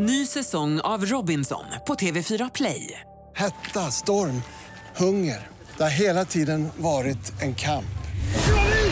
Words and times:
Ny 0.00 0.26
säsong 0.26 0.80
av 0.80 1.06
Robinson 1.06 1.64
på 1.86 1.94
TV4 1.94 2.50
Play. 2.54 3.00
Hetta, 3.36 3.90
storm, 3.90 4.42
hunger. 4.96 5.46
Det 5.76 5.82
har 5.82 5.90
hela 5.90 6.24
tiden 6.24 6.68
varit 6.76 7.42
en 7.42 7.54
kamp. 7.54 7.98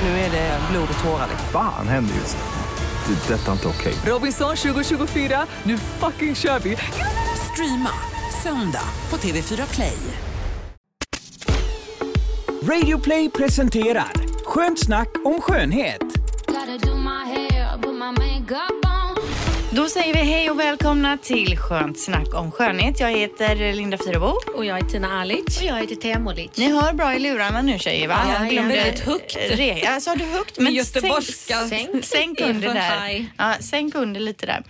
Nu 0.03 0.09
är 0.09 0.31
det 0.31 0.61
blod 0.71 0.89
och 0.99 1.05
tårar. 1.05 1.29
Fan 1.53 1.89
händer 1.89 2.15
just 2.15 2.37
nu. 2.37 3.15
Det. 3.15 3.35
är 3.35 3.39
Detta 3.39 3.49
är 3.49 3.53
inte 3.53 3.69
okej. 3.69 3.95
Robinson 4.07 4.57
2024, 4.57 5.47
nu 5.63 5.79
fucking 5.79 6.35
kör 6.35 6.59
vi! 6.59 6.77
Streama 7.53 7.91
söndag 8.43 8.88
på 9.09 9.17
TV4 9.17 9.75
Play. 9.75 9.99
Radio 12.63 12.99
Play 12.99 13.31
presenterar 13.31 14.13
Skönt 14.45 14.85
snack 14.85 15.09
om 15.25 15.41
skönhet. 15.41 16.01
Gotta 16.47 16.79
do 16.79 16.97
my 16.97 17.25
hair, 17.25 17.79
put 17.83 17.95
my 17.95 18.11
makeup 18.11 18.84
on. 18.84 18.86
Då 19.77 19.88
säger 19.88 20.15
vi 20.15 20.19
hej 20.20 20.51
och 20.51 20.61
välkomna 20.61 21.19
till 21.19 21.59
Skönt 21.59 22.01
snack 22.01 22.34
om 22.34 22.52
skönhet. 22.52 23.01
Jag 23.01 23.11
heter 23.11 23.73
Linda 23.73 23.99
Fyrebo. 23.99 24.35
Och 24.57 24.65
jag 24.65 24.79
är 24.79 24.83
Tina 24.83 25.21
Alic. 25.21 25.59
Och 25.59 25.65
jag 25.65 25.80
heter 25.80 25.95
Temolic. 25.95 26.51
Ni 26.57 26.73
hör 26.73 26.93
bra 26.93 27.15
i 27.15 27.19
lurarna 27.19 27.62
nu 27.62 27.79
tjejer 27.79 28.09
va? 28.09 28.19
Ja, 28.29 28.35
Jag 28.43 28.51
glömde- 28.51 28.75
väldigt 28.77 29.01
högt. 29.01 29.37
Re, 29.51 29.80
ja, 29.85 30.01
sa 30.01 30.15
du 30.15 30.25
högt? 30.25 30.59
Med 30.59 30.73
göteborgska. 30.73 31.55
Sänk, 31.69 31.89
Sänk 31.91 32.05
sänk 32.05 32.41
under 32.41 32.75
där. 32.75 33.27
Ja, 33.39 33.55
sänk 33.61 33.95
under 33.95 34.21
lite 34.21 34.47
där. 34.47 34.62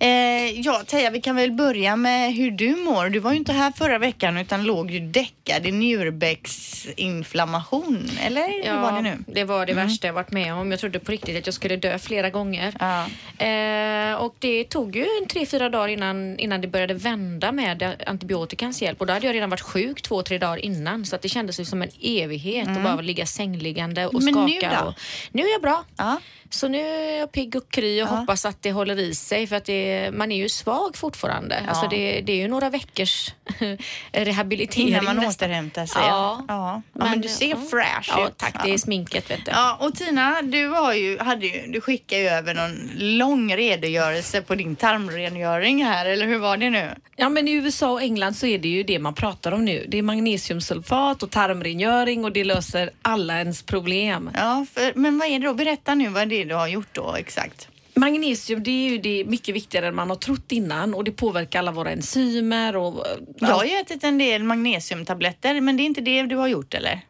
Eh, 0.00 0.60
ja, 0.60 0.82
Teija, 0.86 1.10
vi 1.10 1.20
kan 1.20 1.36
väl 1.36 1.52
börja 1.52 1.96
med 1.96 2.34
hur 2.34 2.50
du 2.50 2.76
mår. 2.76 3.08
Du 3.08 3.18
var 3.18 3.30
ju 3.30 3.36
inte 3.36 3.52
här 3.52 3.72
förra 3.72 3.98
veckan 3.98 4.38
utan 4.38 4.64
låg 4.64 4.90
ju 4.90 5.00
däckad 5.00 5.66
i 5.66 5.72
njurbäcksinflammation. 5.72 8.10
Eller 8.26 8.64
hur 8.64 8.80
var 8.80 8.92
det 8.92 9.02
nu? 9.02 9.18
det 9.26 9.44
var 9.44 9.66
det 9.66 9.72
värsta 9.72 10.06
jag 10.06 10.14
varit 10.14 10.32
med 10.32 10.54
om. 10.54 10.70
Jag 10.70 10.80
trodde 10.80 10.98
på 10.98 11.12
riktigt 11.12 11.38
att 11.38 11.46
jag 11.46 11.54
skulle 11.54 11.76
dö 11.76 11.98
flera 11.98 12.30
gånger. 12.30 12.74
Ja. 12.80 13.04
Eh, 13.46 14.14
och 14.14 14.34
det 14.38 14.47
tog 14.68 14.96
ju 14.96 15.06
en 15.22 15.28
tre, 15.28 15.46
fyra 15.46 15.68
dagar 15.68 15.88
innan, 15.88 16.38
innan 16.38 16.60
det 16.60 16.68
började 16.68 16.94
vända 16.94 17.52
med 17.52 17.96
antibiotikans 18.06 18.82
hjälp. 18.82 19.00
Och 19.00 19.06
då 19.06 19.12
hade 19.12 19.26
jag 19.26 19.34
redan 19.34 19.50
varit 19.50 19.60
sjuk 19.60 20.02
två, 20.02 20.22
tre 20.22 20.38
dagar 20.38 20.56
innan. 20.64 21.04
Så 21.06 21.16
att 21.16 21.22
det 21.22 21.28
kändes 21.28 21.60
ju 21.60 21.64
som 21.64 21.82
en 21.82 21.90
evighet 22.02 22.68
att 22.68 22.82
bara 22.84 23.00
ligga 23.00 23.26
sängliggande 23.26 24.06
och 24.06 24.22
Mm. 24.22 24.34
Men 24.34 24.44
nu 24.46 24.60
skaka. 24.60 24.80
då? 24.82 24.88
Och, 24.88 24.94
nu 25.32 25.42
är 25.42 25.52
jag 25.52 25.62
bra. 25.62 25.84
Ja. 25.96 26.20
Så 26.50 26.68
nu 26.68 26.78
är 26.78 27.18
jag 27.18 27.32
pigg 27.32 27.56
och 27.56 27.68
kry 27.70 28.02
och 28.02 28.08
hoppas 28.08 28.44
att 28.44 28.62
det 28.62 28.72
håller 28.72 28.98
i 28.98 29.14
sig 29.14 29.46
för 29.46 29.56
att 29.56 29.64
det, 29.64 30.10
man 30.14 30.32
är 30.32 30.36
ju 30.36 30.48
svag 30.48 30.96
fortfarande. 30.96 31.62
Ja. 31.64 31.70
Alltså 31.70 31.88
det, 31.88 32.20
det 32.20 32.32
är 32.32 32.36
ju 32.36 32.48
några 32.48 32.70
veckors 32.70 33.32
rehabilitering. 34.12 34.88
Innan 34.88 35.04
man 35.04 35.16
nästan. 35.16 35.48
återhämtar 35.48 35.86
sig. 35.86 36.02
Ja. 36.04 36.44
ja. 36.48 36.82
ja 36.92 37.04
men, 37.04 37.20
du 37.20 37.28
ser 37.28 37.48
ja. 37.50 37.56
fresh 37.70 38.10
Ja, 38.16 38.28
ut. 38.28 38.36
tack. 38.36 38.64
Det 38.64 38.74
är 38.74 38.78
sminket 38.78 39.30
vet 39.30 39.44
du. 39.44 39.50
Ja, 39.50 39.76
och 39.80 39.94
Tina, 39.94 40.42
du, 40.42 40.68
har 40.68 40.94
ju, 40.94 41.18
hade 41.18 41.46
ju, 41.46 41.66
du 41.72 41.80
skickade 41.80 42.22
ju 42.22 42.28
över 42.28 42.54
någon 42.54 42.90
lång 42.96 43.56
redogörelse 43.56 44.42
på 44.42 44.54
din 44.54 44.76
tarmrengöring 44.76 45.84
här, 45.84 46.06
eller 46.06 46.26
hur 46.26 46.38
var 46.38 46.56
det 46.56 46.70
nu? 46.70 46.90
Ja 47.16 47.28
men 47.28 47.48
i 47.48 47.52
USA 47.52 47.90
och 47.90 48.02
England 48.02 48.34
så 48.34 48.46
är 48.46 48.58
det 48.58 48.68
ju 48.68 48.82
det 48.82 48.98
man 48.98 49.14
pratar 49.14 49.52
om 49.52 49.64
nu. 49.64 49.86
Det 49.88 49.98
är 49.98 50.02
magnesiumsulfat 50.02 51.22
och 51.22 51.30
tarmrengöring 51.30 52.24
och 52.24 52.32
det 52.32 52.44
löser 52.44 52.90
alla 53.02 53.38
ens 53.38 53.62
problem. 53.62 54.30
Ja, 54.34 54.66
för, 54.74 54.92
men 54.94 55.18
vad 55.18 55.28
är 55.28 55.38
det 55.38 55.46
då? 55.46 55.54
Berätta 55.54 55.94
nu 55.94 56.08
vad 56.08 56.28
det 56.28 56.37
är 56.40 56.44
du 56.44 56.54
har 56.54 56.68
gjort 56.68 56.88
då 56.94 57.14
exakt. 57.14 57.68
Magnesium 57.94 58.62
det 58.62 58.70
är 58.70 58.90
ju 58.90 58.98
det 58.98 59.24
mycket 59.24 59.54
viktigare 59.54 59.86
än 59.88 59.94
man 59.94 60.08
har 60.08 60.16
trott 60.16 60.52
innan 60.52 60.94
och 60.94 61.04
det 61.04 61.12
påverkar 61.12 61.58
alla 61.58 61.72
våra 61.72 61.90
enzymer 61.90 62.76
och 62.76 63.04
Jag 63.36 63.48
har 63.48 63.64
ju 63.64 63.70
ätit 63.76 64.04
en 64.04 64.18
del 64.18 64.42
magnesiumtabletter, 64.42 65.60
men 65.60 65.76
det 65.76 65.82
är 65.82 65.84
inte 65.84 66.00
det 66.00 66.22
du 66.22 66.36
har 66.36 66.48
gjort 66.48 66.74
eller? 66.74 67.00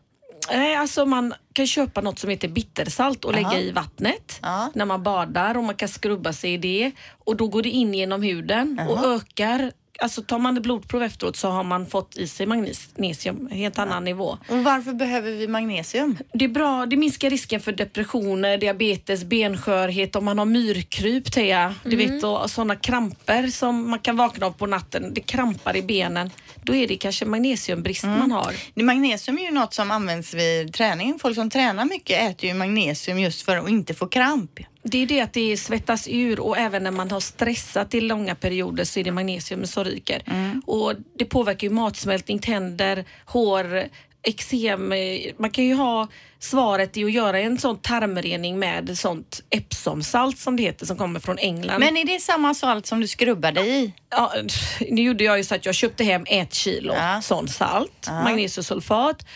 Nej, 0.53 0.75
alltså 0.77 1.07
man 1.07 1.35
kan 1.53 1.67
köpa 1.67 2.01
något 2.01 2.19
som 2.19 2.31
heter 2.31 2.49
bittersalt 2.49 3.25
och 3.25 3.35
lägga 3.35 3.61
i 3.61 3.71
vattnet 3.71 4.39
Ja. 4.43 4.71
när 4.75 4.85
man 4.85 5.03
badar 5.03 5.57
och 5.57 5.65
man 5.65 5.75
kan 5.75 5.89
skrubba 5.89 6.33
sig 6.33 6.55
i 6.55 6.57
det 6.57 6.91
och 7.25 7.37
då 7.37 7.49
går 7.49 7.63
det 7.63 7.69
in 7.71 7.95
genom 7.95 8.23
huden 8.23 8.81
och 8.89 9.05
ökar 9.15 9.73
Alltså 10.03 10.23
tar 10.23 10.39
man 10.39 10.57
ett 10.57 10.63
blodprov 10.63 11.03
efteråt 11.03 11.37
så 11.37 11.49
har 11.49 11.65
man 11.65 11.87
fått 11.87 12.17
i 12.17 12.27
sig 12.29 12.47
magnesium, 12.47 13.49
helt 13.51 13.79
annan 13.79 14.05
nivå. 14.05 14.39
Och 14.49 14.65
varför 14.65 14.93
behöver 14.93 15.31
vi 15.31 15.49
magnesium? 15.49 16.19
Det 16.33 16.45
är 16.45 16.49
bra, 16.49 16.87
det 16.87 16.97
minskar 16.97 17.31
risken 17.31 17.61
för 17.61 17.73
depressioner, 17.73 18.59
diabetes, 18.59 19.25
benskörhet, 19.25 20.17
om 20.17 20.25
man 20.25 20.39
har 20.39 20.45
myrkryp, 20.47 21.33
Thea, 21.33 21.75
du 21.85 21.97
vet, 21.97 22.25
och 22.25 22.51
sådana 22.51 22.77
kramper 22.77 23.47
som 23.47 23.91
man 23.91 23.99
kan 23.99 24.17
vakna 24.17 24.47
av 24.47 24.51
på 24.51 24.67
natten. 24.67 25.15
Det 25.15 25.21
krampar 25.21 25.77
i 25.77 25.83
benen. 25.83 26.31
Då 26.63 26.75
är 26.75 26.89
det 26.89 26.97
kanske 26.97 27.25
magnesiumbrist 27.25 28.05
man 28.05 28.31
har. 28.31 28.55
Det- 28.75 28.83
Magnesium 28.83 29.39
är 29.39 29.43
ju 29.43 29.51
något 29.51 29.75
som 29.75 29.91
används 29.91 30.35
vid 30.35 30.73
träning. 30.75 31.19
Folk 31.19 31.35
som 31.35 31.51
tränar 31.51 31.85
mycket 31.85 32.31
äter 32.31 32.49
ju 32.51 32.55
magnesium 32.55 33.19
just 33.19 33.43
för 33.43 33.57
att 33.57 33.69
inte 33.69 33.95
få 33.95 34.07
kramp. 34.07 34.51
Det 34.83 34.99
är 35.03 35.07
det 35.07 35.21
att 35.21 35.33
det 35.33 35.57
svettas 35.57 36.09
ur 36.11 36.41
och 36.41 36.59
även 36.59 36.83
när 36.83 36.91
man 36.91 37.11
har 37.11 37.21
stressat 37.21 37.95
i 37.95 38.01
långa 38.01 38.35
perioder 38.35 38.85
så 38.85 39.01
är 39.01 39.05
det 39.05 39.13
magnesium 39.13 39.67
som 39.67 39.85
ryker. 39.85 40.23
Och 40.67 40.93
det 41.19 41.25
påverkar 41.25 41.67
ju 41.67 41.73
matsmältning, 41.75 42.39
tänder, 42.39 43.05
hår, 43.25 43.85
eksem. 44.23 44.93
eh, 44.93 44.99
Man 45.39 45.51
kan 45.51 45.65
ju 45.65 45.75
ha 45.75 46.09
svaret 46.41 46.97
i 46.97 47.05
att 47.05 47.13
göra 47.13 47.41
en 47.41 47.59
sån 47.59 47.79
tarmrening 47.79 48.59
med 48.59 48.99
sånt 48.99 49.41
Epsomsalt 49.51 50.39
som 50.39 50.57
det 50.57 50.63
heter 50.63 50.87
som 50.87 50.97
kommer 50.97 51.21
från 51.21 51.39
England. 51.39 51.81
Men 51.81 51.97
är 51.97 52.05
det 52.05 52.21
samma 52.21 52.55
salt 52.55 52.87
som 52.87 53.01
du 53.01 53.09
skrubbade 53.09 53.61
i? 53.61 53.93
Ja, 54.11 54.33
nu 54.91 55.03
gjorde 55.03 55.25
jag 55.25 55.39
ju 55.39 55.45
så 55.45 55.55
att 55.55 55.67
jag 55.67 55.75
köpte 55.75 56.05
hem 56.05 56.25
ett 56.29 56.55
kilo 56.55 56.95
Ja. 56.95 57.21
sån 57.23 57.49
salt, 57.49 58.09
magnesiumsulfat 58.25 59.27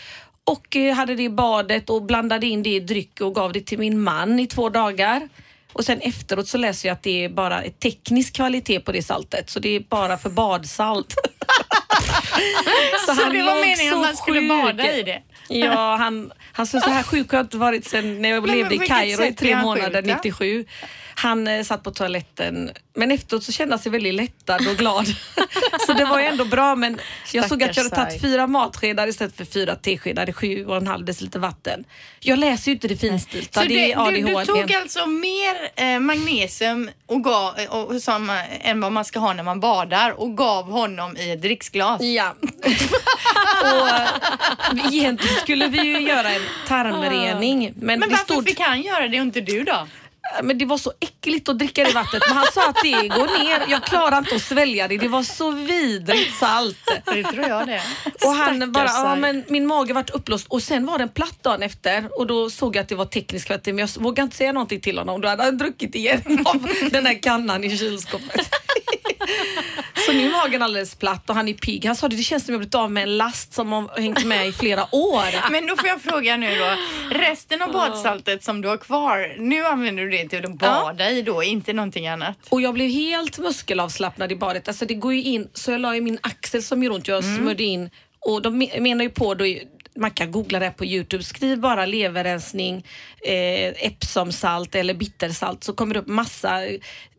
och 0.45 0.75
eh, 0.75 0.93
hade 0.95 1.15
det 1.15 1.23
i 1.23 1.29
badet 1.29 1.89
och 1.89 2.03
blandade 2.03 2.47
in 2.47 2.63
det 2.63 2.69
i 2.75 2.79
dryck 2.79 3.21
och 3.21 3.35
gav 3.35 3.53
det 3.53 3.61
till 3.61 3.79
min 3.79 4.01
man 4.01 4.39
i 4.39 4.47
två 4.47 4.69
dagar. 4.69 5.29
Och 5.73 5.85
sen 5.85 6.01
efteråt 6.01 6.47
så 6.47 6.57
läser 6.57 6.89
jag 6.89 6.93
att 6.95 7.03
det 7.03 7.23
är 7.25 7.29
bara 7.29 7.61
teknisk 7.83 8.33
kvalitet 8.35 8.79
på 8.79 8.91
det 8.91 9.03
saltet, 9.03 9.49
så 9.49 9.59
det 9.59 9.69
är 9.69 9.79
bara 9.79 10.17
för 10.17 10.29
badsalt. 10.29 11.15
Så, 13.05 13.13
det 13.13 13.43
var 13.43 13.55
meningen 13.55 13.93
så 13.93 13.95
att 13.99 14.05
man 14.05 14.15
skulle 14.15 14.39
sjuk. 14.39 14.49
bada 14.49 14.91
i 14.93 15.03
det? 15.03 15.21
Ja, 15.49 15.95
han, 15.95 16.31
han 16.53 16.67
så, 16.67 16.79
så 16.79 16.89
här 16.89 17.03
sjuk 17.03 17.31
har 17.31 17.37
jag 17.37 17.45
inte 17.45 17.57
varit 17.57 17.85
sen 17.85 18.21
när 18.21 18.29
jag 18.29 18.47
Men 18.47 18.57
levde 18.57 18.75
i 18.75 18.77
Kairo 18.77 19.23
i 19.23 19.33
tre 19.33 19.55
månader, 19.61 20.01
sjuk, 20.01 20.05
då? 20.05 20.13
97. 20.13 20.65
Han 21.15 21.47
eh, 21.47 21.63
satt 21.63 21.83
på 21.83 21.91
toaletten, 21.91 22.71
men 22.93 23.11
efteråt 23.11 23.43
så 23.43 23.51
kände 23.51 23.73
han 23.73 23.79
sig 23.79 23.91
väldigt 23.91 24.13
lättad 24.13 24.67
och 24.67 24.75
glad. 24.77 25.05
så 25.87 25.93
det 25.93 26.05
var 26.05 26.19
ju 26.19 26.25
ändå 26.25 26.45
bra, 26.45 26.75
men 26.75 26.99
jag 27.33 27.49
såg 27.49 27.63
att 27.63 27.77
jag 27.77 27.83
hade 27.83 27.95
Stackars 27.95 28.09
tagit 28.09 28.21
fyra 28.21 28.47
matskedar 28.47 29.07
istället 29.07 29.37
för 29.37 29.45
fyra 29.45 29.75
teskedar 29.75 30.29
i 30.29 30.33
sju 30.33 30.65
och 30.65 30.77
en 30.77 30.87
halv 30.87 31.05
deciliter 31.05 31.39
vatten. 31.39 31.83
Jag 32.19 32.39
läser 32.39 32.67
ju 32.71 32.75
inte 32.75 32.87
det 32.87 32.97
finstilta, 32.97 33.61
Så 33.61 33.67
det 33.67 33.75
det, 33.75 33.91
är 33.91 34.11
du, 34.11 34.21
du 34.21 34.35
ADHD. 34.35 34.45
tog 34.45 34.73
alltså 34.73 35.05
mer 35.05 35.55
eh, 35.75 35.99
magnesium 35.99 36.89
och 37.05 37.23
gav, 37.23 37.53
och, 37.69 38.01
som, 38.01 38.29
eh, 38.29 38.69
än 38.69 38.81
vad 38.81 38.91
man 38.91 39.05
ska 39.05 39.19
ha 39.19 39.33
när 39.33 39.43
man 39.43 39.59
badar 39.59 40.11
och 40.21 40.37
gav 40.37 40.71
honom 40.71 41.17
i 41.17 41.31
ett 41.31 41.41
dricksglas? 41.41 42.01
Ja. 42.01 42.35
och 43.63 43.89
eh, 43.89 44.93
egentligen 44.93 45.35
skulle 45.35 45.67
vi 45.67 45.81
ju 45.81 45.99
göra 45.99 46.29
en 46.29 46.41
tarmrening. 46.67 47.73
Men, 47.75 47.85
Men 47.85 47.99
det 47.99 48.07
varför 48.07 48.33
stod... 48.33 48.47
fick 48.47 48.59
han 48.59 48.81
göra 48.81 49.07
det 49.07 49.19
och 49.19 49.25
inte 49.25 49.41
du 49.41 49.63
då? 49.63 49.87
Men 50.43 50.57
det 50.57 50.65
var 50.65 50.77
så 50.77 50.93
äckligt 50.99 51.49
att 51.49 51.59
dricka 51.59 51.83
det 51.83 51.93
vattnet. 51.93 52.23
Men 52.27 52.37
han 52.37 52.45
sa 52.53 52.69
att 52.69 52.77
det 52.83 53.07
går 53.07 53.43
ner. 53.43 53.63
Jag 53.67 53.83
klarar 53.83 54.17
inte 54.17 54.35
att 54.35 54.41
svälja 54.41 54.87
det. 54.87 54.97
Det 54.97 55.07
var 55.07 55.23
så 55.23 55.51
vidrigt 55.51 56.37
salt. 56.37 56.77
Det 57.05 57.23
tror 57.23 57.47
jag 57.47 57.67
det. 57.67 57.81
Och 58.25 58.31
han 58.31 58.71
bara, 58.71 58.85
ja 58.85 59.15
men 59.15 59.43
min 59.47 59.67
mage 59.67 59.93
vart 59.93 60.09
uppblåst 60.09 60.47
och 60.47 60.63
sen 60.63 60.85
var 60.85 60.97
den 60.97 61.09
platt 61.09 61.43
dagen 61.43 61.63
efter 61.63 62.19
och 62.19 62.27
då 62.27 62.49
såg 62.49 62.75
jag 62.75 62.81
att 62.81 62.89
det 62.89 62.95
var 62.95 63.05
teknisk 63.05 63.47
kvalitet 63.47 63.73
men 63.73 63.79
jag 63.79 64.03
vågade 64.03 64.21
inte 64.21 64.37
säga 64.37 64.51
någonting 64.51 64.81
till 64.81 64.97
honom. 64.97 65.21
Då 65.21 65.27
hade 65.27 65.43
han 65.43 65.57
druckit 65.57 65.95
igen 65.95 66.45
av 66.45 66.69
den 66.91 67.05
här 67.05 67.21
kannan 67.21 67.63
i 67.63 67.77
kylskåpet. 67.77 68.49
Så 70.05 70.11
nu 70.13 70.25
är 70.25 70.31
magen 70.31 70.61
alldeles 70.61 70.95
platt 70.95 71.29
och 71.29 71.35
han 71.35 71.47
är 71.47 71.53
pigg. 71.53 71.85
Han 71.85 71.95
sa 71.95 72.07
det, 72.07 72.15
det 72.15 72.23
känns 72.23 72.45
som 72.45 72.53
jag 72.53 72.59
blivit 72.59 72.75
av 72.75 72.91
med 72.91 73.03
en 73.03 73.17
last 73.17 73.53
som 73.53 73.71
har 73.71 74.01
hängt 74.01 74.25
med 74.25 74.47
i 74.47 74.51
flera 74.51 74.95
år. 74.95 75.25
Men 75.51 75.67
då 75.67 75.75
får 75.75 75.87
jag 75.87 76.01
fråga 76.01 76.37
nu 76.37 76.55
då. 76.55 76.75
Resten 77.19 77.61
av 77.61 77.71
badsaltet 77.71 78.43
som 78.43 78.61
du 78.61 78.67
har 78.67 78.77
kvar, 78.77 79.35
nu 79.39 79.65
använder 79.65 80.03
du 80.03 80.09
det 80.09 80.29
till 80.29 80.45
att 80.45 80.57
bada 80.57 81.09
i 81.09 81.21
då, 81.21 81.43
inte 81.43 81.73
någonting 81.73 82.07
annat? 82.07 82.37
Och 82.49 82.61
jag 82.61 82.73
blev 82.73 82.89
helt 82.89 83.37
muskelavslappnad 83.37 84.31
i 84.31 84.35
badet. 84.35 84.67
Alltså 84.67 84.85
det 84.85 84.93
går 84.93 85.13
ju 85.13 85.23
in, 85.23 85.47
så 85.53 85.71
jag 85.71 85.81
la 85.81 85.95
i 85.95 86.01
min 86.01 86.19
axel 86.23 86.63
som 86.63 86.83
gör 86.83 86.91
ont, 86.91 87.07
jag 87.07 87.23
smörjde 87.23 87.63
in 87.63 87.89
och 88.19 88.41
de 88.41 88.61
me- 88.63 88.79
menar 88.79 89.03
ju 89.03 89.09
på 89.09 89.33
då 89.33 89.45
man 89.95 90.11
kan 90.11 90.31
googla 90.31 90.59
det 90.59 90.71
på 90.71 90.85
Youtube. 90.85 91.23
Skriv 91.23 91.59
bara 91.59 91.85
leverrensning, 91.85 92.85
eh, 93.27 93.85
Epsomsalt 93.87 94.75
eller 94.75 94.93
bittersalt 94.93 95.63
så 95.63 95.73
kommer 95.73 95.93
det 95.93 95.99
upp 95.99 96.07
massa 96.07 96.59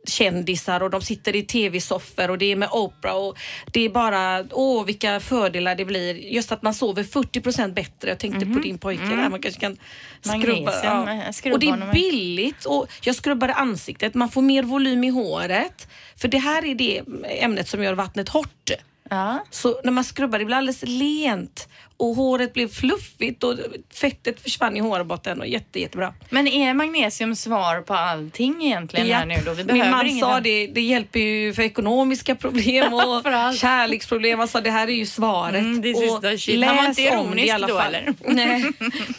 kändisar 0.07 0.83
och 0.83 0.91
de 0.91 1.01
sitter 1.03 1.37
i 1.37 1.43
tv-soffor 1.43 2.31
och 2.31 2.39
det 2.39 2.53
är 2.53 2.57
med 2.57 2.69
Oprah 2.73 3.15
och 3.17 3.39
det 3.73 3.81
är 3.81 3.89
bara, 3.89 4.45
åh 4.51 4.85
vilka 4.85 5.21
fördelar 5.21 5.75
det 5.75 5.85
blir. 5.85 6.15
Just 6.15 6.53
att 6.53 6.63
man 6.63 6.75
sover 6.75 7.03
40% 7.03 7.75
bättre. 7.75 8.09
Jag 8.09 8.19
tänkte 8.19 8.47
på 8.47 8.59
din 8.59 8.79
pojke 8.79 9.03
där, 9.05 9.29
man 9.29 9.41
kanske 9.43 9.61
kan 9.61 9.77
skrubba. 10.21 10.73
Magnesium, 10.73 11.09
eh, 11.47 11.53
Och 11.53 11.59
det 11.59 11.69
är 11.69 11.93
billigt 11.93 12.65
och 12.65 12.87
jag 13.03 13.17
skrubbade 13.17 13.55
ansiktet. 13.55 14.15
Man 14.15 14.29
får 14.31 14.43
mer 14.43 14.63
volym 14.63 15.05
i 15.05 15.09
håret. 15.09 15.89
För 16.17 16.29
det 16.29 16.39
här 16.39 16.65
är 16.65 16.75
det 16.75 17.03
ämnet 17.25 17.69
som 17.69 17.83
gör 17.83 17.95
vattnet 17.95 18.29
hårt. 18.29 18.71
Ja. 19.11 19.45
Så 19.51 19.81
när 19.85 19.93
man 19.93 20.05
skrubbar 20.05 20.39
det 20.39 20.45
blir 20.45 20.57
alldeles 20.57 20.83
lent 20.87 21.69
och 22.11 22.17
håret 22.17 22.53
blev 22.53 22.69
fluffigt 22.69 23.45
och 23.45 23.55
fettet 23.95 24.41
försvann 24.41 24.77
i 24.77 24.81
hårbotten 24.81 25.41
och 25.41 25.47
jätte, 25.47 25.81
jättebra. 25.81 26.15
Men 26.31 26.49
är 26.49 26.75
magnesium 26.75 27.37
svar 27.37 27.81
på 27.81 27.95
allting 27.95 28.65
egentligen 28.67 29.07
här 29.11 29.27
nu 29.27 29.37
då? 29.47 29.53
Vi 29.53 29.65
Min 29.65 29.91
man 29.91 30.07
inget 30.07 30.25
sa 30.25 30.41
det, 30.41 30.67
det 30.67 30.81
hjälper 30.81 31.21
ju 31.21 31.55
för 31.55 31.63
ekonomiska 31.63 32.35
problem 32.35 32.93
och 32.95 33.23
kärleksproblem. 33.57 34.39
Han 34.39 34.49
sa 34.49 34.61
det 34.61 34.71
här 34.71 34.89
är 34.89 34.93
ju 34.93 35.07
svaret. 35.07 35.55
Mm, 35.55 35.83
this 35.83 35.97
och 35.97 36.03
is 36.05 36.21
the 36.21 36.39
shit. 36.39 36.65
Han 36.65 36.77
var 36.77 36.85
inte 36.87 36.89
läs 36.89 36.97
det 36.97 37.03
i 37.03 37.07
ironisk 37.07 37.55
alla 37.55 37.67
då, 37.67 37.79
fall. 37.79 37.95
eller? 37.95 38.15
Nej, 38.35 38.65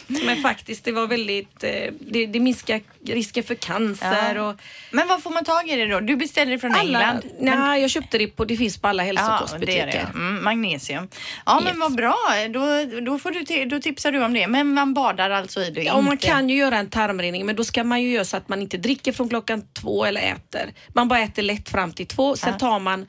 men 0.26 0.36
faktiskt 0.42 0.84
det 0.84 0.92
var 0.92 1.06
väldigt, 1.06 1.64
eh, 1.64 1.70
det, 2.00 2.26
det 2.26 2.40
minskar 2.40 2.80
risken 3.06 3.42
för 3.44 3.54
cancer 3.54 4.34
Ja. 4.34 4.48
och 4.48 4.56
Men 4.90 5.08
vad 5.08 5.22
får 5.22 5.30
man 5.30 5.44
tag 5.44 5.68
i 5.68 5.76
det 5.76 5.86
då? 5.86 6.00
Du 6.00 6.16
beställer 6.16 6.52
det 6.52 6.58
från 6.58 6.74
alla, 6.74 6.82
England? 6.82 7.20
nej, 7.40 7.80
jag 7.80 7.90
köpte 7.90 8.18
det 8.18 8.26
på, 8.26 8.44
det 8.44 8.56
finns 8.56 8.78
på 8.78 8.88
alla 8.88 9.06
Ja, 9.06 9.12
det 9.12 9.20
hälsokostbutiker. 9.20 9.82
är 9.86 9.86
det. 9.86 10.06
Mm, 10.14 10.44
magnesium. 10.44 11.08
Ja, 11.46 11.54
men 11.60 11.66
Yes. 11.72 11.80
vad 11.80 11.94
bra. 11.94 12.16
Då, 12.50 12.75
då, 12.84 13.18
får 13.18 13.30
du 13.30 13.64
då 13.64 13.80
tipsar 13.80 14.12
du 14.12 14.24
om 14.24 14.34
det. 14.34 14.46
Men 14.46 14.74
man 14.74 14.94
badar 14.94 15.30
alltså 15.30 15.60
i 15.60 15.70
det? 15.70 15.82
Ja, 15.82 16.00
man 16.00 16.16
kan 16.16 16.48
ju 16.48 16.56
göra 16.56 16.78
en 16.78 16.90
tarmrening 16.90 17.46
men 17.46 17.56
då 17.56 17.64
ska 17.64 17.84
man 17.84 18.02
ju 18.02 18.08
göra 18.08 18.24
så 18.24 18.36
att 18.36 18.48
man 18.48 18.62
inte 18.62 18.76
dricker 18.76 19.12
från 19.12 19.28
klockan 19.28 19.62
två 19.72 20.04
eller 20.04 20.20
äter. 20.20 20.72
Man 20.88 21.08
bara 21.08 21.20
äter 21.20 21.42
lätt 21.42 21.68
fram 21.68 21.92
till 21.92 22.06
två. 22.06 22.36
Sen 22.36 22.58
tar 22.58 22.80
man 22.80 23.06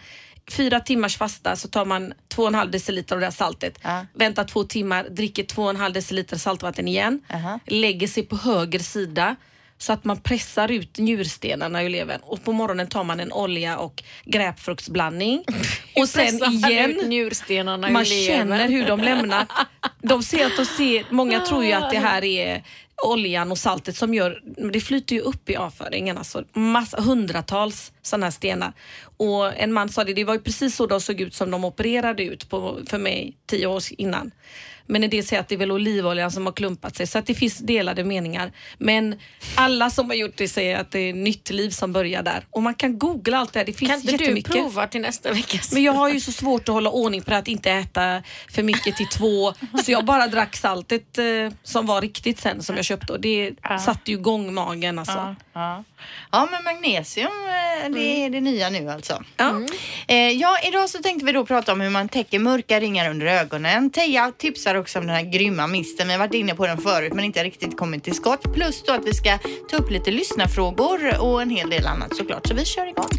fyra 0.51 0.79
timmars 0.79 1.17
fasta 1.17 1.55
så 1.55 1.67
tar 1.67 1.85
man 1.85 2.13
två 2.27 2.41
och 2.41 2.47
en 2.47 2.55
halv 2.55 2.71
deciliter 2.71 3.15
av 3.15 3.19
det 3.19 3.25
här 3.25 3.31
saltet. 3.31 3.79
Ja. 3.83 4.05
Väntar 4.13 4.43
två 4.43 4.63
timmar, 4.63 5.03
dricker 5.09 5.43
två 5.43 5.63
och 5.63 5.69
en 5.69 5.75
halv 5.75 5.93
deciliter 5.93 6.37
saltvatten 6.37 6.87
igen. 6.87 7.21
Aha. 7.33 7.59
Lägger 7.65 8.07
sig 8.07 8.23
på 8.23 8.35
höger 8.35 8.79
sida 8.79 9.35
så 9.77 9.93
att 9.93 10.03
man 10.03 10.17
pressar 10.17 10.71
ut 10.71 10.97
njurstenarna 10.97 11.83
ur 11.83 11.89
levern 11.89 12.19
och 12.23 12.43
på 12.43 12.51
morgonen 12.51 12.87
tar 12.87 13.03
man 13.03 13.19
en 13.19 13.31
olja 13.31 13.77
och 13.77 14.03
gräpfruktsblandning. 14.25 15.43
och 15.95 16.09
sen 16.09 16.43
igen 16.43 16.99
njurstenarna 17.05 17.89
man 17.89 18.05
känner 18.05 18.67
hur 18.67 18.85
de 18.85 18.99
lämnar. 18.99 19.45
De 20.01 20.23
ser 20.23 20.45
att 20.45 20.57
de 20.57 20.65
ser, 20.65 21.05
många 21.09 21.39
tror 21.39 21.65
ju 21.65 21.71
att 21.73 21.91
det 21.91 21.99
här 21.99 22.23
är 22.23 22.63
oljan 23.03 23.51
och 23.51 23.57
saltet 23.57 23.95
som 23.95 24.13
gör, 24.13 24.41
det 24.73 24.81
flyter 24.81 25.15
ju 25.15 25.21
upp 25.21 25.49
i 25.49 25.55
avföringen. 25.55 26.17
Alltså 26.17 26.43
massa, 26.53 27.01
hundratals 27.01 27.91
sådana 28.01 28.25
här 28.25 28.31
stenar. 28.31 28.73
Och 29.17 29.57
en 29.57 29.73
man 29.73 29.89
sa 29.89 30.03
det, 30.03 30.13
det 30.13 30.23
var 30.23 30.33
ju 30.33 30.39
precis 30.39 30.75
så 30.75 30.87
de 30.87 31.01
såg 31.01 31.21
ut 31.21 31.33
som 31.33 31.51
de 31.51 31.65
opererade 31.65 32.23
ut 32.23 32.49
på, 32.49 32.79
för 32.89 32.97
mig 32.97 33.37
tio 33.45 33.67
år 33.67 33.83
innan. 33.97 34.31
Men 34.87 35.03
en 35.03 35.09
del 35.09 35.25
säger 35.25 35.41
att 35.41 35.47
det 35.47 35.55
är 35.55 35.59
väl 35.59 35.71
olivoljan 35.71 36.31
som 36.31 36.45
har 36.45 36.53
klumpat 36.53 36.95
sig 36.95 37.07
så 37.07 37.19
att 37.19 37.25
det 37.25 37.35
finns 37.35 37.57
delade 37.57 38.03
meningar. 38.03 38.51
Men 38.77 39.19
alla 39.55 39.89
som 39.89 40.09
har 40.09 40.15
gjort 40.15 40.37
det 40.37 40.47
säger 40.47 40.79
att 40.79 40.91
det 40.91 40.99
är 40.99 41.13
nytt 41.13 41.49
liv 41.49 41.69
som 41.69 41.93
börjar 41.93 42.23
där. 42.23 42.45
Och 42.51 42.63
man 42.63 42.75
kan 42.75 42.99
googla 42.99 43.37
allt 43.37 43.53
det 43.53 43.59
här, 43.59 43.65
det 43.65 43.73
finns 43.73 43.91
Kan 43.91 44.09
inte 44.09 44.25
du 44.25 44.41
prova 44.41 44.87
till 44.87 45.01
nästa 45.01 45.31
vecka? 45.33 45.57
Men 45.73 45.83
jag 45.83 45.93
har 45.93 46.09
ju 46.09 46.19
så 46.19 46.31
svårt 46.31 46.69
att 46.69 46.75
hålla 46.75 46.89
ordning 46.89 47.21
på 47.21 47.33
att 47.33 47.47
inte 47.47 47.71
äta 47.71 48.23
för 48.49 48.63
mycket 48.63 48.97
till 48.97 49.07
två. 49.07 49.53
Så 49.85 49.91
jag 49.91 50.05
bara 50.05 50.27
drack 50.27 50.55
saltet 50.55 51.17
eh, 51.17 51.25
som 51.63 51.85
var 51.85 52.01
riktigt 52.01 52.39
sen 52.39 52.63
som 52.63 52.75
jag 52.75 52.85
köpte 52.85 53.13
och 53.13 53.19
det 53.19 53.53
satte 53.85 54.11
ju 54.11 54.17
igång 54.17 54.53
magen 54.53 54.99
alltså. 54.99 55.17
Ja, 55.17 55.35
ja. 55.53 55.83
Ja, 56.31 56.47
men 56.51 56.63
magnesium 56.63 57.31
eh, 57.47 57.89
det 57.89 58.25
är 58.25 58.29
det 58.29 58.41
nya 58.41 58.69
nu 58.69 58.89
alltså. 58.89 59.23
Ja. 59.37 59.61
Eh, 60.07 60.31
ja, 60.31 60.57
idag 60.63 60.89
så 60.89 60.97
tänkte 60.97 61.25
vi 61.25 61.31
då 61.31 61.45
prata 61.45 61.71
om 61.71 61.81
hur 61.81 61.89
man 61.89 62.09
täcker 62.09 62.39
mörka 62.39 62.79
ringar 62.79 63.09
under 63.09 63.25
ögonen. 63.25 63.89
Teija 63.89 64.31
tipsar 64.37 64.75
också 64.75 64.99
om 64.99 65.07
den 65.07 65.15
här 65.15 65.23
grymma 65.23 65.67
misten. 65.67 66.07
Vi 66.07 66.13
har 66.13 66.19
varit 66.19 66.33
inne 66.33 66.55
på 66.55 66.67
den 66.67 66.77
förut 66.77 67.13
men 67.13 67.25
inte 67.25 67.43
riktigt 67.43 67.77
kommit 67.77 68.03
till 68.03 68.15
skott. 68.15 68.53
Plus 68.53 68.83
då 68.83 68.93
att 68.93 69.05
vi 69.05 69.13
ska 69.13 69.37
ta 69.69 69.77
upp 69.77 69.91
lite 69.91 70.11
lyssnarfrågor 70.11 71.21
och 71.21 71.41
en 71.41 71.49
hel 71.49 71.69
del 71.69 71.87
annat 71.87 72.15
såklart. 72.15 72.47
Så 72.47 72.53
vi 72.53 72.65
kör 72.65 72.87
igång. 72.87 73.09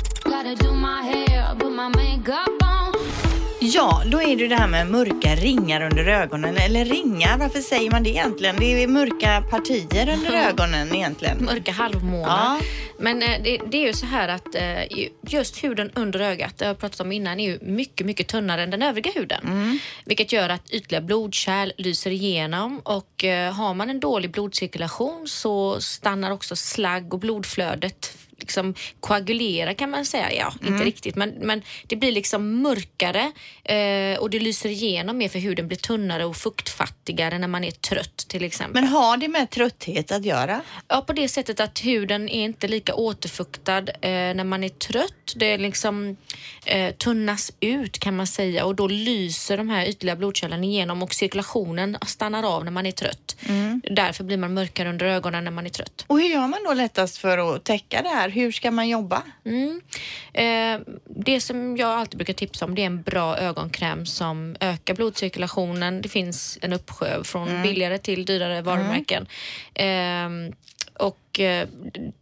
Ja, 3.61 4.03
då 4.07 4.23
är 4.23 4.37
det 4.37 4.49
det 4.49 4.57
här 4.57 4.67
med 4.69 4.87
mörka 4.91 5.35
ringar 5.35 5.81
under 5.83 6.05
ögonen. 6.07 6.57
Eller 6.57 6.85
ringar, 6.85 7.39
varför 7.39 7.61
säger 7.61 7.91
man 7.91 8.03
det 8.03 8.11
egentligen? 8.11 8.57
Det 8.57 8.83
är 8.83 8.87
mörka 8.89 9.43
partier 9.51 10.09
under 10.15 10.33
ögonen 10.33 10.95
egentligen. 10.95 11.45
Mörka 11.45 11.73
halvmånar. 11.73 12.29
Ja. 12.29 12.61
Men 12.99 13.23
eh, 13.23 13.43
det, 13.45 13.59
det 13.71 13.77
är 13.83 13.87
ju 13.87 13.93
så 13.93 14.07
här 14.07 14.29
att 14.29 14.55
eh, 14.55 14.83
ju- 14.99 15.09
just 15.29 15.65
huden 15.65 15.91
under 15.95 16.21
ögat, 16.21 16.59
det 16.59 16.65
har 16.65 16.71
jag 16.71 16.79
pratat 16.79 17.01
om 17.01 17.13
innan, 17.13 17.41
är 17.41 17.45
ju 17.51 17.59
mycket, 17.63 18.07
mycket 18.07 18.27
tunnare 18.29 18.63
än 18.63 18.71
den 18.71 18.83
övriga 18.83 19.11
huden. 19.15 19.41
Mm. 19.47 19.79
Vilket 20.05 20.33
gör 20.33 20.49
att 20.49 20.71
ytliga 20.71 21.01
blodkärl 21.01 21.73
lyser 21.77 22.11
igenom 22.11 22.81
och 22.85 23.25
eh, 23.25 23.53
har 23.53 23.75
man 23.75 23.91
en 23.91 24.01
dålig 24.01 24.31
blodcirkulation 24.31 25.29
så 25.29 25.81
stannar 25.81 26.31
också 26.31 26.57
slagg 26.57 27.15
och 27.15 27.21
blodflödet 27.21 28.18
liksom 28.49 28.75
koagulera 29.00 29.75
kan 29.75 29.91
man 29.91 30.05
säga. 30.05 30.33
Ja, 30.33 30.53
Mm. 30.61 30.73
inte 30.75 30.85
riktigt, 30.87 31.17
men, 31.17 31.31
men 31.31 31.62
det 31.87 31.97
blir 31.97 32.12
liksom 32.12 32.62
mörkare 32.62 33.33
eh, 33.65 34.19
och 34.19 34.31
det 34.31 34.39
lyser 34.41 34.69
igenom 34.69 35.19
mer 35.19 35.29
för 35.29 35.39
huden 35.39 35.69
blir 35.69 35.79
tunnare 35.79 36.25
och 36.25 36.37
fuktfattigare 36.37 37.39
när 37.39 37.49
man 37.49 37.65
är 37.65 37.71
trött 37.71 38.17
till 38.29 38.45
exempel. 38.45 38.75
Men 38.83 38.91
har 38.91 39.17
det 39.17 39.29
med 39.29 39.50
trötthet 39.50 40.12
att 40.12 40.25
göra? 40.25 40.61
Ja, 40.89 41.00
på 41.00 41.12
det 41.12 41.29
sättet 41.29 41.61
att 41.61 41.85
huden 41.85 42.29
är 42.29 42.45
inte 42.45 42.69
lika 42.69 42.95
återfuktad 42.95 43.79
eh, 43.79 44.35
när 44.35 44.45
man 44.45 44.65
är 44.65 44.69
trött. 44.69 45.33
Det 45.37 45.59
liksom 45.59 46.17
eh, 46.69 46.94
tunnas 46.94 47.53
ut 47.61 47.99
kan 47.99 48.17
man 48.17 48.26
säga 48.26 48.65
och 48.65 48.75
då 48.75 48.87
lyser 48.87 49.56
de 49.56 49.69
här 49.69 49.87
ytliga 49.87 50.17
blodkärlen 50.17 50.65
igenom 50.65 51.03
och 51.03 51.15
cirkulationen 51.15 51.97
stannar 52.06 52.43
av 52.43 52.65
när 52.65 52.70
man 52.70 52.87
är 52.87 52.93
trött. 52.93 53.37
Därför 53.91 54.25
blir 54.25 54.37
man 54.37 54.55
mörkare 54.55 54.88
under 54.88 55.06
ögonen 55.06 55.44
när 55.44 55.50
man 55.50 55.67
är 55.67 55.70
trött. 55.70 56.05
Och 56.06 56.20
hur 56.20 56.29
gör 56.29 56.47
man 56.49 56.65
då 56.65 56.75
lättast 56.75 57.17
för 57.17 57.38
att 57.38 57.65
täcka 57.65 58.03
det 58.03 58.09
här? 58.09 58.29
Hur 58.29 58.53
ska 58.53 58.70
man 58.70 58.88
jobba? 58.88 59.23
Mm. 59.44 59.81
Eh, 60.32 60.81
det 61.05 61.41
som 61.41 61.76
jag 61.76 61.88
alltid 61.88 62.19
brukar 62.19 62.32
tipsa 62.32 62.65
om 62.65 62.75
det 62.75 62.82
är 62.82 62.87
en 62.87 63.03
bra 63.03 63.37
ögonkräm 63.37 64.06
som 64.06 64.56
ökar 64.61 64.94
blodcirkulationen. 64.94 66.03
Det 66.03 66.09
finns 66.09 66.59
en 66.62 66.73
uppsjö 66.73 67.25
från 67.25 67.62
billigare 67.62 67.99
till 67.99 68.25
dyrare 68.25 68.62
varumärken. 68.62 69.26
Eh, 69.75 70.55
och 70.99 71.41
eh, 71.41 71.69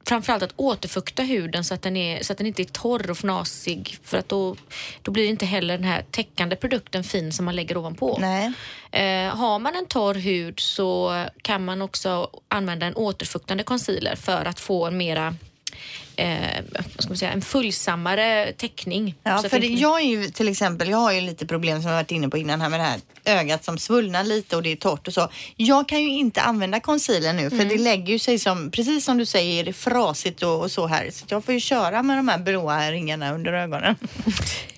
framförallt 0.04 0.42
att 0.42 0.52
återfukta 0.56 1.22
huden 1.22 1.64
så 1.64 1.74
att, 1.74 1.82
den 1.82 1.96
är, 1.96 2.22
så 2.22 2.32
att 2.32 2.38
den 2.38 2.46
inte 2.46 2.62
är 2.62 2.64
torr 2.64 3.10
och 3.10 3.16
fnasig 3.16 3.98
för 4.02 4.18
att 4.18 4.28
då, 4.28 4.56
då 5.02 5.10
blir 5.12 5.28
inte 5.28 5.46
heller 5.46 5.78
den 5.78 5.86
här 5.86 6.04
täckande 6.10 6.56
produkten 6.56 7.04
fin 7.04 7.32
som 7.32 7.44
man 7.44 7.56
lägger 7.56 7.76
ovanpå. 7.76 8.18
Nej. 8.20 8.52
Eh, 8.90 9.36
har 9.36 9.58
man 9.58 9.74
en 9.74 9.86
torr 9.86 10.14
hud 10.14 10.60
så 10.60 11.24
kan 11.42 11.64
man 11.64 11.82
också 11.82 12.30
använda 12.48 12.86
en 12.86 12.96
återfuktande 12.96 13.64
concealer 13.64 14.16
för 14.16 14.44
att 14.44 14.60
få 14.60 14.86
en 14.86 14.96
mera 14.96 15.34
eh, 16.16 16.64
ska 16.98 17.08
man 17.08 17.16
säga, 17.16 17.32
en 17.32 17.42
fullsammare 17.42 18.52
täckning. 18.52 19.14
Ja, 19.22 19.42
för 19.42 19.64
inte- 19.64 19.82
jag 19.82 20.00
är 20.00 20.04
ju 20.04 20.26
till 20.28 20.48
exempel, 20.48 20.88
jag 20.88 20.98
har 20.98 21.12
ju 21.12 21.20
lite 21.20 21.46
problem 21.46 21.82
som 21.82 21.90
jag 21.90 21.96
varit 21.98 22.10
inne 22.10 22.28
på 22.28 22.38
innan 22.38 22.60
här 22.60 22.68
med 22.68 22.80
det 22.80 22.84
här 22.84 23.00
ögat 23.26 23.64
som 23.64 23.78
svullnar 23.78 24.24
lite 24.24 24.56
och 24.56 24.62
det 24.62 24.72
är 24.72 24.76
torrt 24.76 25.08
och 25.08 25.14
så. 25.14 25.28
Jag 25.56 25.88
kan 25.88 26.02
ju 26.02 26.08
inte 26.10 26.40
använda 26.42 26.80
concealer 26.80 27.32
nu 27.32 27.50
för 27.50 27.64
det 27.64 27.78
lägger 27.78 28.12
ju 28.12 28.18
sig 28.18 28.38
som, 28.38 28.70
precis 28.70 29.04
som 29.04 29.18
du 29.18 29.26
säger, 29.26 29.72
frasigt 29.72 30.42
och, 30.42 30.60
och 30.60 30.70
så 30.70 30.86
här. 30.86 31.10
Så 31.10 31.24
jag 31.28 31.44
får 31.44 31.54
ju 31.54 31.60
köra 31.60 32.02
med 32.02 32.16
de 32.18 32.28
här 32.28 32.38
blåa 32.38 32.90
ringarna 32.90 33.34
under 33.34 33.52
ögonen. 33.52 33.96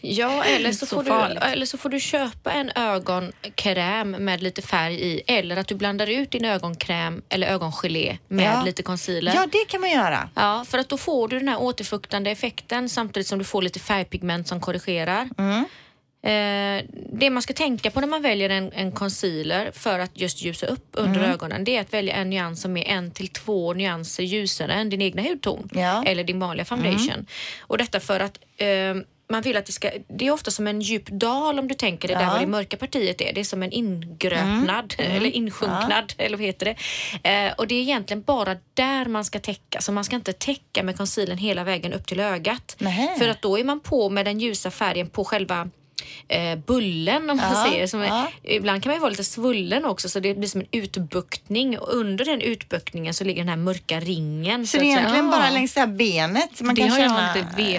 Ja, 0.01 0.45
eller 0.57 0.73
så, 0.73 0.87
Så 0.87 0.97
får 0.97 1.03
du, 1.05 1.39
eller 1.41 1.67
så 1.67 1.79
får 1.79 1.89
du 1.89 2.01
köpa 2.01 2.53
en 2.53 2.71
ögonkräm 2.75 4.11
med 4.11 4.43
lite 4.43 4.63
färg 4.63 4.95
i 4.95 5.23
eller 5.27 5.57
att 5.57 5.67
du 5.69 5.75
blandar 5.75 6.07
ut 6.07 6.31
din 6.31 6.45
ögonkräm 6.45 7.23
eller 7.29 7.47
ögongelé 7.47 8.19
med 8.29 8.45
Ja. 8.55 8.63
lite 8.65 8.83
concealer. 8.83 9.33
Ja, 9.35 9.47
det 9.53 9.65
kan 9.69 9.81
man 9.81 9.91
göra. 9.91 10.29
Ja, 10.35 10.65
för 10.69 10.79
att 10.79 10.89
då 10.89 10.99
får 10.99 11.29
du 11.29 11.39
den 11.39 11.49
här 11.49 11.61
återfuktande 11.61 12.31
effekten 12.31 12.89
samtidigt 12.89 13.27
som 13.27 13.39
du 13.39 13.45
får 13.45 13.63
lite 13.63 13.79
färgpigment 13.81 14.49
som 14.49 14.61
korrigerar. 14.61 15.29
Eh, 16.29 16.85
det 17.13 17.31
man 17.31 17.43
ska 17.43 17.53
tänka 17.53 17.91
på 17.91 18.01
när 18.01 18.09
man 18.09 18.23
väljer 18.23 18.51
en, 18.51 18.73
en 18.73 18.93
concealer 18.93 19.71
för 19.75 19.99
att 19.99 20.11
just 20.21 20.43
ljusa 20.43 20.67
upp 20.67 20.89
under 20.93 21.21
ögonen 21.21 21.65
det 21.65 21.77
är 21.77 21.81
att 21.81 21.95
välja 21.95 22.15
en 22.15 22.31
nyans 22.31 22.63
som 22.63 22.77
är 22.77 22.85
en 22.85 23.11
till 23.11 23.29
två 23.29 23.75
nyanser 23.75 24.23
ljusare 24.23 24.73
än 24.73 24.91
din 24.91 25.03
egna 25.03 25.23
hudton 25.23 25.69
Ja. 25.73 26.05
eller 26.07 26.25
din 26.25 26.41
vanliga 26.41 26.65
foundation. 26.65 27.27
Och 27.61 27.79
detta 27.79 28.01
för 28.01 28.21
att 28.21 28.39
eh, 28.57 28.95
man 29.31 29.43
vill 29.43 29.57
att 29.57 29.67
det 29.67 29.73
ska, 29.73 29.91
det 30.09 30.27
är 30.27 30.31
ofta 30.31 30.51
som 30.51 30.67
en 30.67 30.81
djup 30.81 31.07
dal 31.07 31.59
om 31.59 31.69
du 31.69 31.75
tänker 31.75 32.09
det 32.09 32.15
där 32.15 32.23
Ja. 32.23 32.31
vad 32.31 32.41
det 32.41 32.47
mörka 32.47 32.77
partiet 32.77 33.21
är. 33.21 33.33
Det 33.33 33.41
är 33.41 33.45
som 33.45 33.63
en 33.63 33.73
ingröpnad 33.73 34.95
eller 34.99 35.31
insjunknad 35.37 36.13
eller 36.19 36.37
vad 36.37 36.47
heter 36.47 36.67
det. 37.23 37.31
Eh, 37.31 37.53
och 37.53 37.67
det 37.67 37.75
är 37.75 37.81
egentligen 37.83 38.23
bara 38.23 38.57
där 38.75 39.07
man 39.07 39.25
ska 39.25 39.39
täcka. 39.39 39.81
Så 39.81 39.93
man 39.93 40.05
ska 40.05 40.17
inte 40.17 40.33
täcka 40.33 40.83
med 40.83 40.97
concealern 40.97 41.39
hela 41.39 41.65
vägen 41.65 41.93
upp 41.93 42.07
till 42.07 42.21
ögat. 42.21 42.77
Nähä. 42.79 43.15
För 43.19 43.29
att 43.29 43.43
då 43.43 43.59
är 43.59 43.65
man 43.65 43.81
på 43.81 44.11
med 44.11 44.25
den 44.25 44.41
ljusa 44.41 44.71
färgen 44.71 45.09
på 45.11 45.25
själva 45.25 45.71
eh, 46.29 46.59
bullen 46.67 47.31
om 47.31 47.37
man 47.37 47.53
Ja, 47.53 47.65
säger. 47.71 47.87
Som 47.87 48.01
är, 48.01 48.07
ja. 48.07 48.29
Ibland 48.43 48.83
kan 48.83 48.91
man 48.91 48.97
ju 48.97 49.01
vara 49.01 49.11
lite 49.11 49.25
svullen 49.25 49.85
också 49.85 50.09
så 50.09 50.21
det 50.21 50.35
blir 50.35 50.49
som 50.49 50.61
en 50.61 50.67
utbuktning 50.73 51.79
och 51.79 51.95
under 51.95 52.25
den 52.25 52.41
utbuktningen 52.41 53.15
så 53.15 53.25
ligger 53.25 53.41
den 53.41 53.49
här 53.49 53.57
mörka 53.57 54.01
ringen. 54.01 54.67
Så 54.67 54.77
att 54.77 54.81
det 54.81 54.87
är 54.87 54.99
egentligen 54.99 55.31
bara 55.31 55.51
längs 55.51 55.75
det 55.75 55.81
här 55.81 55.87
benet 55.87 56.61
man 56.61 56.75
Det 56.75 56.81
kan 56.83 56.91
känna 56.97 57.35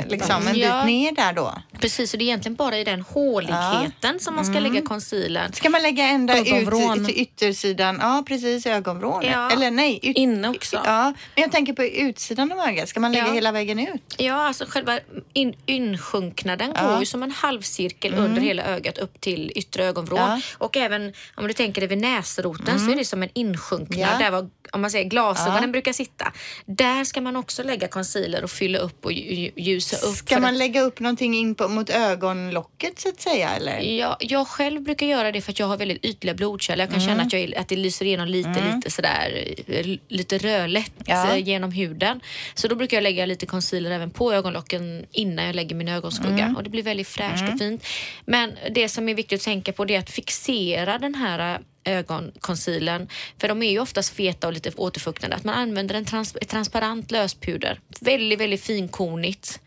liksom, 0.10 0.48
en 0.48 0.54
bit 0.54 0.64
Ja. 0.64 0.84
ner 0.86 1.12
där 1.12 1.34
då? 1.34 1.54
Precis, 1.80 2.14
och 2.14 2.20
det 2.20 2.24
är 2.24 2.28
egentligen 2.28 2.56
bara 2.56 2.78
i 2.78 2.84
den 2.84 3.02
håligheten 3.02 4.20
som 4.20 4.36
man 4.36 4.46
ska 4.46 4.60
lägga 4.60 4.82
concealern. 4.82 5.54
Ska 5.54 5.70
man 5.70 5.82
lägga 5.82 6.04
ända 6.08 6.38
Ögonvrån. 6.38 7.00
ut 7.02 7.08
till 7.08 7.22
yttersidan? 7.22 7.98
Ja, 8.02 8.24
precis, 8.28 8.66
ögonvrån. 8.66 9.24
Ja. 9.26 9.52
Eller 9.52 9.72
nej, 9.72 10.00
ut, 10.04 10.18
Inne 10.18 10.50
också. 10.50 10.82
Ja, 10.86 11.04
men 11.36 11.42
jag 11.42 11.52
tänker 11.52 11.74
på 11.74 11.84
utsidan 11.86 12.52
av 12.52 12.60
ögat. 12.60 12.90
Ska 12.90 13.00
man 13.00 13.12
lägga 13.12 13.28
Ja. 13.28 13.34
hela 13.34 13.52
vägen 13.52 13.80
ut? 13.80 14.16
Ja, 14.18 14.34
alltså 14.48 14.66
själva 14.68 15.00
in, 15.34 15.54
insjunknaden 15.66 16.74
Ja. 16.76 16.88
går 16.90 17.00
ju 17.00 17.06
som 17.06 17.24
en 17.24 17.32
halvcirkel 17.32 18.14
under 18.20 18.42
hela 18.42 18.64
ögat 18.64 18.98
upp 18.98 19.22
till 19.22 19.52
yttre 19.56 19.86
ögonvrån. 19.86 20.20
Ja. 20.20 20.42
Och 20.58 20.78
även 20.78 21.14
om 21.36 21.48
du 21.48 21.54
tänker 21.54 21.82
dig 21.82 21.88
vid 21.90 21.98
näsroten 21.98 22.80
så 22.80 22.92
är 22.92 22.96
det 22.96 23.06
som 23.06 23.24
en 23.24 23.30
insjunknad 23.34 24.00
Ja. 24.00 24.18
där 24.20 24.32
var, 24.32 24.50
om 24.72 24.82
man 24.82 24.92
säger 24.92 25.10
glasögonen 25.10 25.62
Ja. 25.64 25.68
brukar 25.68 25.94
sitta. 25.94 26.34
Där 26.66 27.04
ska 27.04 27.22
man 27.22 27.36
också 27.36 27.64
lägga 27.64 27.88
concealer 27.88 28.44
och 28.44 28.52
fylla 28.52 28.80
upp 28.80 29.06
och 29.06 29.12
lju- 29.12 29.52
ljusa 29.58 29.96
upp. 30.08 30.16
Ska 30.16 30.40
man 30.40 30.54
att- 30.54 30.58
lägga 30.60 30.82
upp 30.82 31.00
någonting 31.00 31.34
in 31.36 31.56
på, 31.56 31.68
mot 31.68 31.90
ögonlocket 31.90 33.00
så 33.00 33.10
att 33.10 33.22
säga? 33.22 33.50
Eller? 33.50 33.80
Ja, 33.80 34.18
jag 34.20 34.48
själv 34.48 34.82
brukar 34.82 35.06
göra 35.08 35.32
det 35.32 35.42
för 35.42 35.52
att 35.52 35.60
jag 35.60 35.68
har 35.68 35.78
väldigt 35.78 36.06
ytliga 36.06 36.34
blodkärl. 36.34 36.80
Jag 36.80 36.90
kan 36.92 37.02
känna 37.02 37.24
att, 37.24 37.34
jag, 37.34 37.56
att 37.56 37.68
det 37.68 37.76
lyser 37.76 38.06
igenom 38.06 38.28
lite, 38.28 38.74
lite 38.76 38.92
sådär, 38.92 39.54
eh, 39.68 39.86
lite 40.08 40.38
rödlätt 40.38 40.92
eh, 41.08 41.38
genom 41.38 41.72
huden. 41.72 42.22
Så 42.54 42.68
då 42.68 42.76
brukar 42.76 42.98
jag 42.98 43.02
lägga 43.04 43.26
lite 43.26 43.46
concealer 43.46 43.92
även 43.92 44.12
på 44.12 44.34
ögonlocken 44.34 45.06
innan 45.12 45.46
jag 45.46 45.56
lägger 45.56 45.76
min 45.76 45.88
ögonskugga 45.88 46.54
och 46.58 46.64
det 46.64 46.70
blir 46.70 46.84
väldigt 46.84 47.08
fräscht 47.08 47.44
och 47.54 47.60
fint. 47.60 47.84
Men 48.26 48.58
det 48.72 48.90
som 48.90 49.10
är 49.10 49.16
viktigt 49.16 49.40
att 49.40 49.46
tänka 49.46 49.74
på 49.74 49.86
det 49.86 49.96
är 49.96 50.00
att 50.00 50.10
fixera 50.10 50.98
den 50.98 51.16
här 51.16 51.54
eh, 51.54 51.98
ögonconcealern, 51.98 53.08
för 53.40 53.48
de 53.48 53.64
är 53.64 53.72
ju 53.72 53.80
oftast 53.80 54.16
feta 54.16 54.48
och 54.48 54.54
lite 54.54 54.72
återfuktande, 54.76 55.36
att 55.36 55.44
man 55.44 55.56
använder 55.56 55.96
en 55.96 56.06
trans 56.06 56.36
ett 56.42 56.50
transparent 56.50 57.12
löspuder, 57.12 57.80
väldigt, 58.02 58.40
väldigt 58.40 58.64
finkornigt 58.64 59.62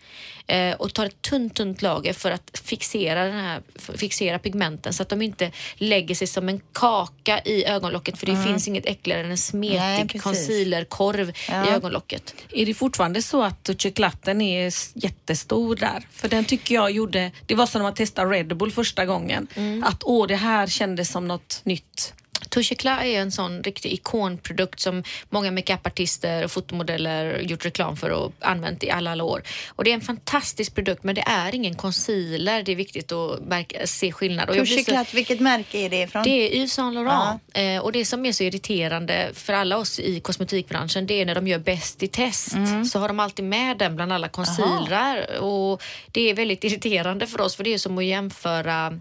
eh, 0.52 0.74
och 0.74 0.94
tar 0.94 1.06
ett 1.06 1.22
tunt, 1.22 1.54
tunt 1.54 1.82
lager 1.82 2.12
för 2.12 2.30
att 2.30 2.60
fixera, 2.64 3.24
den 3.24 3.40
här, 3.40 3.62
fixera 3.96 4.38
pigmenten 4.38 4.92
så 4.92 5.02
att 5.02 5.08
de 5.08 5.22
inte 5.22 5.50
lägger 5.76 6.14
sig 6.14 6.26
som 6.26 6.48
en 6.48 6.60
kaka 6.72 7.40
i 7.44 7.64
ögonlocket 7.64 8.18
för 8.18 8.26
det 8.26 8.44
finns 8.44 8.68
inget 8.68 8.86
äckligare 8.86 9.20
än 9.20 9.24
en 9.26 9.30
Nej, 9.30 9.36
smetig 9.38 10.08
precis. 10.08 10.22
concealerkorv 10.22 11.32
Ja. 11.48 11.66
i 11.66 11.68
ögonlocket. 11.70 12.34
Är 12.50 12.66
det 12.66 12.74
fortfarande 12.74 13.22
så 13.22 13.42
att 13.42 13.70
chokladen 13.78 14.40
är 14.40 14.72
jättestor 14.94 15.76
där? 15.76 16.06
För 16.10 16.28
den 16.28 16.44
tycker 16.44 16.74
jag 16.74 16.90
gjorde, 16.90 17.30
det 17.46 17.54
var 17.54 17.66
som 17.66 17.78
när 17.78 17.84
man 17.86 17.94
testade 17.94 18.30
Red 18.30 18.56
Bull 18.56 18.72
första 18.72 19.06
gången. 19.06 19.46
Att 19.84 20.02
åh, 20.04 20.26
det 20.26 20.36
här 20.36 20.66
kändes 20.66 21.12
som 21.12 21.28
något 21.28 21.60
nytt. 21.64 22.14
Touche 22.48 22.72
Eclat 22.72 23.02
är 23.04 23.20
en 23.20 23.32
sån 23.32 23.62
riktig 23.62 23.92
ikonprodukt 23.92 24.80
som 24.80 25.02
många 25.30 25.50
makeupartister 25.50 26.44
och 26.44 26.50
fotomodeller 26.50 27.38
gjort 27.40 27.64
reklam 27.64 27.96
för 27.96 28.10
och 28.10 28.32
använt 28.40 28.84
i 28.84 28.90
alla, 28.90 29.12
alla 29.12 29.24
år. 29.24 29.42
Och 29.68 29.84
det 29.84 29.90
är 29.90 29.94
en 29.94 30.00
fantastisk 30.00 30.74
produkt 30.74 31.04
men 31.04 31.14
det 31.14 31.24
är 31.26 31.54
ingen 31.54 31.74
concealer. 31.74 32.62
Det 32.62 32.72
är 32.72 32.76
viktigt 32.76 33.12
att 33.12 33.40
märka, 33.40 33.86
se 33.86 34.12
skillnad. 34.12 34.48
Och 34.50 34.56
jag 34.56 34.66
blir 34.66 34.78
så- 34.78 34.90
Touche 34.90 35.14
vilket 35.16 35.40
märke 35.40 35.78
är 35.78 35.90
det 35.90 36.02
ifrån? 36.02 36.22
det 36.24 36.30
är 36.30 36.56
Yves 36.56 36.72
Saint 36.72 36.94
Laurent. 36.94 37.42
Eh, 37.54 37.78
och 37.78 37.92
det 37.92 38.04
som 38.04 38.26
är 38.26 38.32
så 38.32 38.42
irriterande 38.44 39.30
för 39.34 39.52
alla 39.52 39.76
oss 39.76 39.98
i 40.00 40.20
kosmetikbranschen 40.20 41.06
det 41.06 41.20
är 41.20 41.26
när 41.26 41.34
de 41.34 41.46
gör 41.48 41.58
Bäst 41.58 42.02
i 42.02 42.08
test 42.08 42.48
så 42.92 42.98
har 42.98 43.08
de 43.08 43.20
alltid 43.20 43.44
med 43.44 43.78
den 43.78 43.96
bland 43.96 44.12
alla 44.12 44.28
concealrar. 44.28 45.40
Och 45.40 45.82
det 46.12 46.30
är 46.30 46.34
väldigt 46.34 46.64
irriterande 46.72 47.26
för 47.26 47.40
oss 47.40 47.56
för 47.56 47.64
det 47.64 47.74
är 47.74 47.78
som 47.78 47.98
att 47.98 48.04
jämföra 48.04 48.98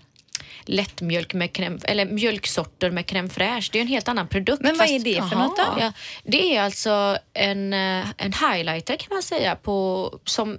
lättmjölk 0.65 1.34
med 1.34 1.50
crème, 1.51 1.82
eller 1.86 2.06
mjölksorter 2.06 2.91
med 2.91 3.06
crème 3.06 3.30
fraîche. 3.30 3.70
Det 3.72 3.77
är 3.80 3.82
en 3.82 3.88
helt 3.88 4.08
annan 4.08 4.27
produkt. 4.27 4.62
Men 4.62 4.77
vad 4.77 4.89
fast- 4.89 4.91
är 4.94 5.00
det 5.00 5.13
för 5.30 5.36
Jaha. 5.36 5.48
något 5.48 5.58
då? 5.58 5.63
Ja, 5.80 5.94
det 6.24 6.56
är 6.56 6.62
alltså 6.62 7.18
en, 7.34 7.74
eh, 7.74 8.06
en 8.18 8.34
highlighter 8.34 8.96
kan 8.96 9.08
man 9.13 9.24
säga 9.24 9.56
på, 9.56 10.10
som 10.25 10.58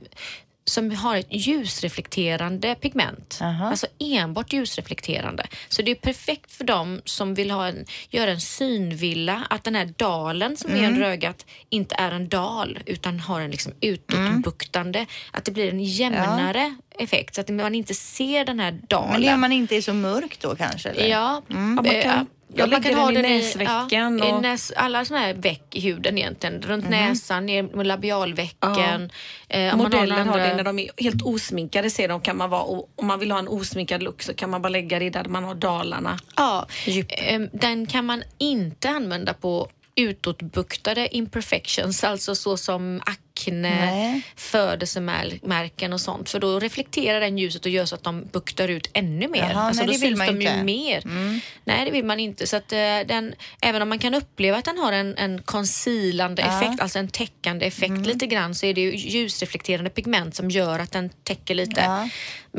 som 0.64 0.90
har 0.97 1.16
ett 1.16 1.26
ljusreflekterande 1.31 2.75
pigment. 2.75 3.38
Aha. 3.42 3.66
Alltså 3.71 3.87
enbart 3.99 4.52
ljusreflekterande. 4.52 5.47
Så 5.69 5.83
det 5.83 5.90
är 5.90 5.95
perfekt 5.95 6.52
för 6.52 6.64
dem 6.64 7.00
som 7.04 7.35
vill 7.35 7.50
ha 7.50 7.66
en, 7.66 7.85
göra 8.11 8.31
en 8.31 8.40
synvilla, 8.40 9.47
att 9.50 9.64
den 9.64 9.75
här 9.75 9.95
dalen 9.97 10.57
som 10.57 10.71
Mm. 10.71 10.85
är 10.85 10.88
under 10.88 11.02
ögat 11.02 11.47
inte 11.71 11.95
är 11.99 12.11
en 12.12 12.28
dal 12.28 12.78
utan 12.87 13.21
har 13.21 13.40
en 13.40 13.50
liksom 13.50 13.73
utåtbuktande, 13.81 15.07
att 15.33 15.45
det 15.45 15.50
blir 15.52 15.71
en 15.71 15.85
jämnare 15.85 16.75
effekt 16.99 17.35
så 17.35 17.40
att 17.40 17.49
man 17.49 17.75
inte 17.75 17.95
ser 17.95 18.45
den 18.45 18.61
här 18.61 18.73
dalen. 18.88 19.11
Men 19.12 19.23
det 19.23 19.37
man 19.37 19.52
inte 19.52 19.76
är 19.76 19.83
så 19.83 19.92
mörkt 19.95 20.40
då 20.40 20.54
kanske? 20.57 20.88
Eller? 20.88 21.07
Ja, 21.07 21.42
Ja, 21.49 21.83
kan- 22.02 22.16
eh, 22.16 22.23
jag 22.56 22.71
man 22.71 22.80
lägger 22.82 22.90
kan 22.90 23.00
ha 23.00 23.06
den 23.11 23.25
i 23.25 23.28
den 23.28 23.38
näsvecken 23.38 24.18
ja, 24.18 24.28
i 24.28 24.32
och- 24.32 24.42
näs, 24.42 24.73
alla 24.76 25.04
såna 25.04 25.21
här 25.21 25.35
veck 25.35 25.62
i 25.76 25.80
huden 25.80 26.18
egentligen. 26.18 26.62
Runt 26.62 26.88
näsan, 26.88 27.47
ner 27.47 27.62
med 27.62 27.87
labialvecken. 27.87 29.11
Eh, 29.49 29.73
om 29.73 29.78
man 29.78 29.78
Modellen 29.78 30.28
har, 30.28 30.38
det 30.38 30.44
andra- 30.44 30.56
när 30.56 30.64
de 30.64 30.78
är 30.78 30.90
helt 30.97 31.23
osminkade 31.23 31.90
ser 31.90 32.09
de 32.09 32.21
kan 32.21 32.37
man 32.37 32.50
vara 32.50 32.62
och 32.62 32.88
om 32.97 33.06
man 33.06 33.18
vill 33.18 33.30
ha 33.30 33.38
en 33.38 33.49
osminkad 33.49 34.02
look 34.02 34.23
så 34.23 34.35
kan 34.35 34.50
man 34.50 34.62
bara 34.62 34.68
lägga 34.68 34.99
det 34.99 35.11
där 35.11 35.25
man 35.25 35.44
har 35.44 35.54
dalarna. 35.54 36.18
Ja, 36.37 36.66
Djup. 36.87 37.06
ehm, 37.11 37.49
den 37.52 37.87
kan 37.87 38.06
man 38.06 38.23
inte 38.38 38.88
använda 38.90 39.35
på 39.35 39.68
utåtbuktade 39.94 41.16
imperfections, 41.16 42.04
alltså 42.04 42.34
så 42.34 42.56
som 42.56 43.00
akne, 43.06 43.87
Nej. 43.94 44.22
födelsemärken 44.37 45.92
och 45.92 46.00
sånt. 46.00 46.30
För 46.30 46.38
då 46.40 46.58
reflekterar 46.58 47.20
den 47.20 47.38
ljuset 47.38 47.64
och 47.64 47.70
gör 47.70 47.84
så 47.84 47.94
att 47.94 48.02
de 48.04 48.25
buktar 48.32 48.68
ut 48.68 48.90
ännu 48.92 49.28
mer. 49.28 49.38
Jaha, 49.50 49.62
alltså 49.62 49.84
nej, 49.84 49.87
då 49.87 49.92
det 49.92 49.99
vill 49.99 50.08
syns 50.08 50.18
man 50.18 50.26
de 50.26 50.32
ju 50.32 50.40
inte. 50.40 50.52
Mm. 50.52 50.66
mer. 50.66 51.40
Nej, 51.64 51.84
det 51.84 51.90
vill 51.90 52.04
man 52.04 52.20
inte. 52.20 52.46
Så 52.46 52.56
att, 52.56 52.72
eh, 52.72 52.78
den, 53.06 53.34
även 53.61 53.82
om 53.82 53.88
man 53.88 53.99
kan 53.99 54.14
uppleva 54.14 54.56
att 54.58 54.64
den 54.64 54.78
har 54.78 54.92
en, 54.92 55.16
en 55.18 55.42
concealande 55.42 56.42
effekt, 56.42 56.80
alltså 56.82 56.99
en 56.99 57.08
täckande 57.08 57.66
effekt 57.66 57.90
Mm. 57.90 58.02
lite 58.02 58.26
grann, 58.26 58.54
så 58.54 58.66
är 58.66 58.75
det 58.75 58.80
ju 58.80 58.96
ljusreflekterande 58.96 59.90
pigment 59.90 60.34
som 60.34 60.50
gör 60.50 60.78
att 60.78 60.92
den 60.92 61.11
täcker 61.25 61.54
lite. 61.54 61.80
Ja. 61.80 62.08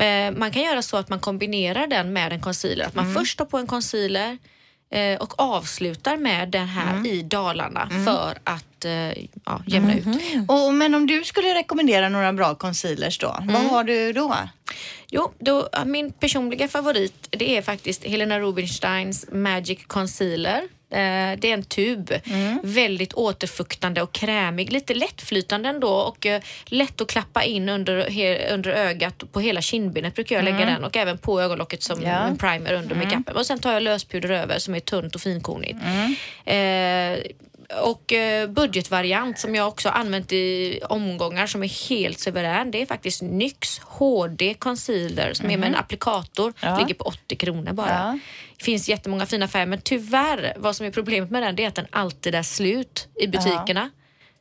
Eh, 0.04 0.30
Man 0.32 0.50
kan 0.50 0.62
göra 0.62 0.82
så 0.82 0.96
att 0.96 1.08
man 1.08 1.20
kombinerar 1.20 1.86
den 1.86 2.12
med 2.12 2.32
en 2.32 2.40
concealer. 2.40 2.84
Att 2.84 2.94
man 2.94 3.04
Mm. 3.04 3.14
först 3.16 3.38
tar 3.38 3.44
på 3.44 3.58
en 3.58 3.66
concealer 3.66 4.38
och 5.20 5.40
avslutar 5.40 6.16
med 6.16 6.48
den 6.48 6.66
här 6.68 6.92
Mm. 6.92 7.06
i 7.06 7.22
dalarna 7.22 7.88
för 8.04 8.38
att 8.44 8.84
eh, 8.84 9.08
ja, 9.44 9.62
jämna 9.66 9.94
ut. 9.94 10.06
Och, 10.48 10.74
men 10.74 10.94
om 10.94 11.06
du 11.06 11.24
skulle 11.24 11.54
rekommendera 11.54 12.08
några 12.08 12.32
bra 12.32 12.54
concealers 12.54 13.18
då, 13.18 13.36
Mm. 13.40 13.52
vad 13.54 13.62
har 13.62 13.84
du 13.84 14.12
då? 14.12 14.36
Jo, 15.08 15.32
då, 15.38 15.68
min 15.84 16.12
personliga 16.12 16.68
favorit 16.68 17.26
det 17.30 17.56
är 17.56 17.62
faktiskt 17.62 18.04
Helena 18.04 18.40
Rubinsteins 18.40 19.26
Magic 19.32 19.78
Concealer. 19.86 20.62
Eh, 20.94 21.38
det 21.38 21.50
är 21.50 21.54
en 21.54 21.62
tub. 21.64 22.12
Mm. 22.26 22.58
Väldigt 22.62 23.14
återfuktande 23.14 24.02
och 24.02 24.12
krämig. 24.12 24.72
Lite 24.72 24.94
lättflytande 24.94 25.68
ändå 25.68 25.88
och 25.88 26.26
eh, 26.26 26.42
lätt 26.64 27.00
att 27.00 27.08
klappa 27.08 27.42
in 27.44 27.68
under, 27.68 28.06
under 28.52 28.70
ögat. 28.70 29.32
På 29.32 29.40
hela 29.40 29.60
kindbenet 29.60 30.14
brukar 30.14 30.36
jag 30.36 30.44
lägga 30.44 30.66
den 30.66 30.84
och 30.84 30.96
även 30.96 31.18
på 31.18 31.40
ögonlocket 31.40 31.82
som 31.82 31.94
Mm. 31.98 32.10
Ja. 32.10 32.16
Mm. 32.18 32.30
en 32.30 32.38
primer 32.38 32.72
under 32.72 32.94
makeupen. 32.94 33.36
Och 33.36 33.46
sen 33.46 33.58
tar 33.58 33.72
jag 33.72 33.82
löspuder 33.82 34.30
över 34.30 34.58
som 34.58 34.74
är 34.74 34.80
tunt 34.80 35.14
och 35.14 35.20
finkornigt. 35.20 35.78
Eh, 36.44 36.54
och 37.84 38.12
eh, 38.12 38.48
budgetvariant 38.48 39.38
som 39.38 39.54
jag 39.54 39.68
också 39.68 39.88
använt 39.88 40.32
i 40.32 40.80
omgångar 40.88 41.46
som 41.46 41.62
är 41.62 41.88
helt 41.88 42.18
suverän. 42.18 42.70
Det 42.70 42.82
är 42.82 42.86
faktiskt 42.86 43.22
NYX 43.22 43.78
HD 43.78 44.54
Concealer 44.54 45.32
som 45.34 45.50
är 45.50 45.56
med 45.56 45.68
en 45.68 45.74
applikator. 45.74 46.46
Mhm. 46.46 46.54
Ja. 46.60 46.78
Ligger 46.78 46.94
på 46.94 47.04
80 47.04 47.36
kronor 47.36 47.72
bara. 47.72 47.88
Ja. 47.88 48.18
Det 48.56 48.64
finns 48.64 48.88
jättemånga 48.88 49.26
fina 49.26 49.48
färger 49.48 49.66
men 49.66 49.80
tyvärr 49.80 50.54
vad 50.56 50.76
som 50.76 50.86
är 50.86 50.90
problemet 50.90 51.30
med 51.30 51.42
den 51.42 51.56
det 51.56 51.64
är 51.64 51.68
att 51.68 51.74
den 51.74 51.86
alltid 51.90 52.34
är 52.34 52.42
slut 52.42 53.08
i 53.20 53.26
butikerna. 53.26 53.90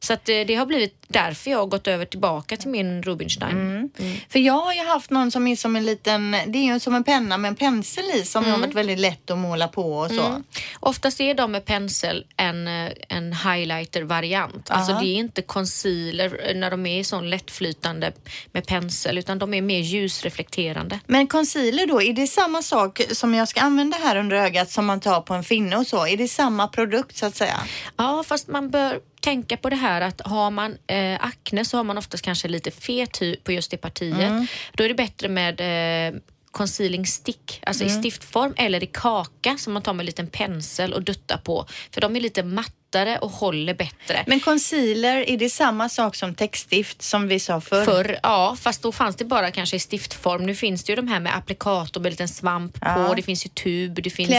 Så 0.03 0.13
att, 0.13 0.29
eh, 0.29 0.39
det 0.47 0.55
har 0.55 0.65
blivit 0.65 1.03
därför 1.07 1.51
jag 1.51 1.57
har 1.57 1.65
gått 1.65 1.87
över 1.87 2.05
tillbaka 2.05 2.57
till 2.57 2.69
min 2.69 3.03
Rubinstein. 3.03 3.51
Mm. 3.51 3.89
För 4.29 4.39
jag 4.39 4.53
har 4.53 4.73
ju 4.73 4.83
haft 4.83 5.09
någon 5.09 5.31
som 5.31 5.47
är 5.47 5.55
som 5.55 5.75
en 5.75 5.85
liten, 5.85 6.31
det 6.31 6.57
är 6.57 6.73
ju 6.73 6.79
som 6.79 6.95
en 6.95 7.03
penna 7.03 7.37
med 7.37 7.49
en 7.49 7.55
pensel 7.55 8.03
i 8.13 8.25
som 8.25 8.45
har 8.45 8.57
varit 8.57 8.73
väldigt 8.73 8.99
lätt 8.99 9.31
att 9.31 9.37
måla 9.37 9.67
på 9.67 9.93
och 9.93 10.09
så. 10.09 10.25
Mm. 10.25 10.43
Oftast 10.79 11.21
är 11.21 11.33
de 11.33 11.51
med 11.51 11.65
pensel 11.65 12.25
en, 12.37 12.67
eh, 12.67 12.91
en 13.09 13.33
highlighter-variant. 13.33 14.71
Alltså 14.71 14.93
det 14.93 15.05
är 15.05 15.15
inte 15.15 15.41
concealer 15.41 16.49
eh, 16.49 16.55
när 16.55 16.71
de 16.71 16.85
är 16.85 17.03
sån 17.03 17.29
lättflytande 17.29 18.11
med 18.51 18.65
pensel 18.65 19.17
utan 19.17 19.39
de 19.39 19.53
är 19.53 19.61
mer 19.61 19.79
ljusreflekterande. 19.79 20.99
Men 21.07 21.27
concealer 21.27 21.87
då, 21.87 22.01
är 22.01 22.13
det 22.13 22.27
samma 22.27 22.61
sak 22.61 23.01
som 23.11 23.33
jag 23.33 23.47
ska 23.47 23.61
använda 23.61 23.97
här 23.97 24.15
under 24.15 24.37
ögat 24.37 24.71
som 24.71 24.85
man 24.85 24.99
tar 24.99 25.21
på 25.21 25.33
en 25.33 25.43
finne 25.43 25.77
och 25.77 25.87
så? 25.87 26.07
Är 26.07 26.17
det 26.17 26.27
samma 26.27 26.67
produkt 26.67 27.17
så 27.17 27.25
att 27.25 27.35
säga? 27.35 27.59
Ja, 27.97 28.23
fast 28.27 28.47
man 28.47 28.69
bör 28.69 28.99
tänka 29.23 29.57
på 29.57 29.69
det 29.69 29.75
här 29.75 30.01
att 30.01 30.21
har 30.21 30.51
man 30.51 30.77
eh, 30.87 31.25
akne 31.25 31.65
så 31.65 31.77
har 31.77 31.83
man 31.83 31.97
oftast 31.97 32.23
kanske 32.23 32.47
lite 32.47 32.71
fet 32.71 33.21
hy 33.21 33.35
på 33.35 33.51
just 33.51 33.71
det 33.71 33.77
partiet. 33.77 34.17
Mm. 34.17 34.47
Då 34.73 34.83
är 34.83 34.87
det 34.87 34.95
bättre 34.95 35.29
med 35.29 35.61
eh, 35.61 36.19
concealing 36.51 37.05
stick, 37.05 37.59
alltså 37.65 37.83
Mm. 37.83 37.95
i 37.95 37.99
stiftform 37.99 38.53
eller 38.57 38.83
i 38.83 38.85
kaka 38.87 39.57
som 39.57 39.73
man 39.73 39.81
tar 39.81 39.93
med 39.93 39.99
en 40.03 40.05
liten 40.05 40.27
pensel 40.27 40.93
och 40.93 41.03
duttar 41.03 41.37
på. 41.37 41.65
För 41.91 42.01
de 42.01 42.15
är 42.15 42.19
lite 42.19 42.43
matta 42.43 42.71
lättare 42.93 43.17
och 43.17 43.31
håller 43.31 43.73
bättre. 43.73 44.23
Men 44.27 44.39
concealer, 44.39 45.29
är 45.29 45.37
det 45.37 45.49
samma 45.49 45.89
sak 45.89 46.15
som 46.15 46.35
täckstift 46.35 47.01
som 47.01 47.27
vi 47.27 47.39
sa 47.39 47.61
förr? 47.61 47.85
Förr, 47.85 48.19
ja, 48.23 48.57
fast 48.61 48.81
då 48.81 48.91
fanns 48.91 49.15
det 49.15 49.25
bara 49.25 49.51
kanske 49.51 49.75
i 49.75 49.79
stiftform. 49.79 50.43
Nu 50.45 50.55
finns 50.55 50.83
det 50.83 50.91
ju 50.91 50.95
de 50.95 51.07
här 51.07 51.19
med 51.19 51.35
applikator 51.37 52.01
med 52.01 52.07
en 52.07 52.11
liten 52.11 52.27
svamp 52.27 52.77
Ja. 52.81 53.05
på. 53.07 53.13
Det 53.13 53.21
finns 53.21 53.45
ju 53.45 53.49
tub. 53.49 54.03
Det 54.03 54.09
finns 54.09 54.29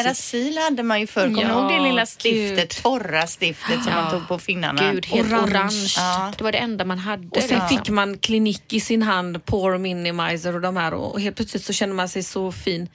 hade 0.64 0.82
man 0.82 1.00
ju 1.00 1.06
förr. 1.06 1.22
Kommer 1.26 1.42
Ja, 1.42 1.60
ihåg 1.60 1.72
det 1.72 1.88
lilla 1.88 2.00
gud. 2.04 2.08
stiftet, 2.08 2.82
torra 2.82 3.26
stiftet 3.26 3.82
som 3.84 3.92
Ja. 3.92 4.02
man 4.02 4.10
tog 4.10 4.28
på 4.28 4.38
finnarna? 4.38 4.92
Gud, 4.92 5.06
helt 5.06 5.32
Orange. 5.32 5.50
orange. 5.52 5.94
Ja. 5.96 6.32
Det 6.38 6.44
var 6.44 6.52
det 6.52 6.58
enda 6.58 6.84
man 6.84 6.98
hade. 6.98 7.28
Och 7.28 7.42
sen 7.42 7.48
liksom. 7.48 7.68
fick 7.68 7.88
man 7.88 8.18
klinik 8.18 8.72
i 8.72 8.80
sin 8.80 9.02
hand, 9.02 9.44
pore 9.44 9.78
minimizer 9.78 10.54
och 10.54 10.60
de 10.60 10.76
här 10.76 10.94
och 10.94 11.20
helt 11.20 11.36
plötsligt 11.36 11.64
så 11.64 11.72
känner 11.72 11.94
man 11.94 12.08
sig 12.08 12.22
så 12.22 12.52
fin. 12.52 12.88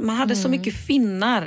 Man 0.00 0.16
hade 0.16 0.36
så 0.36 0.48
mycket 0.48 0.86
finnar. 0.86 1.42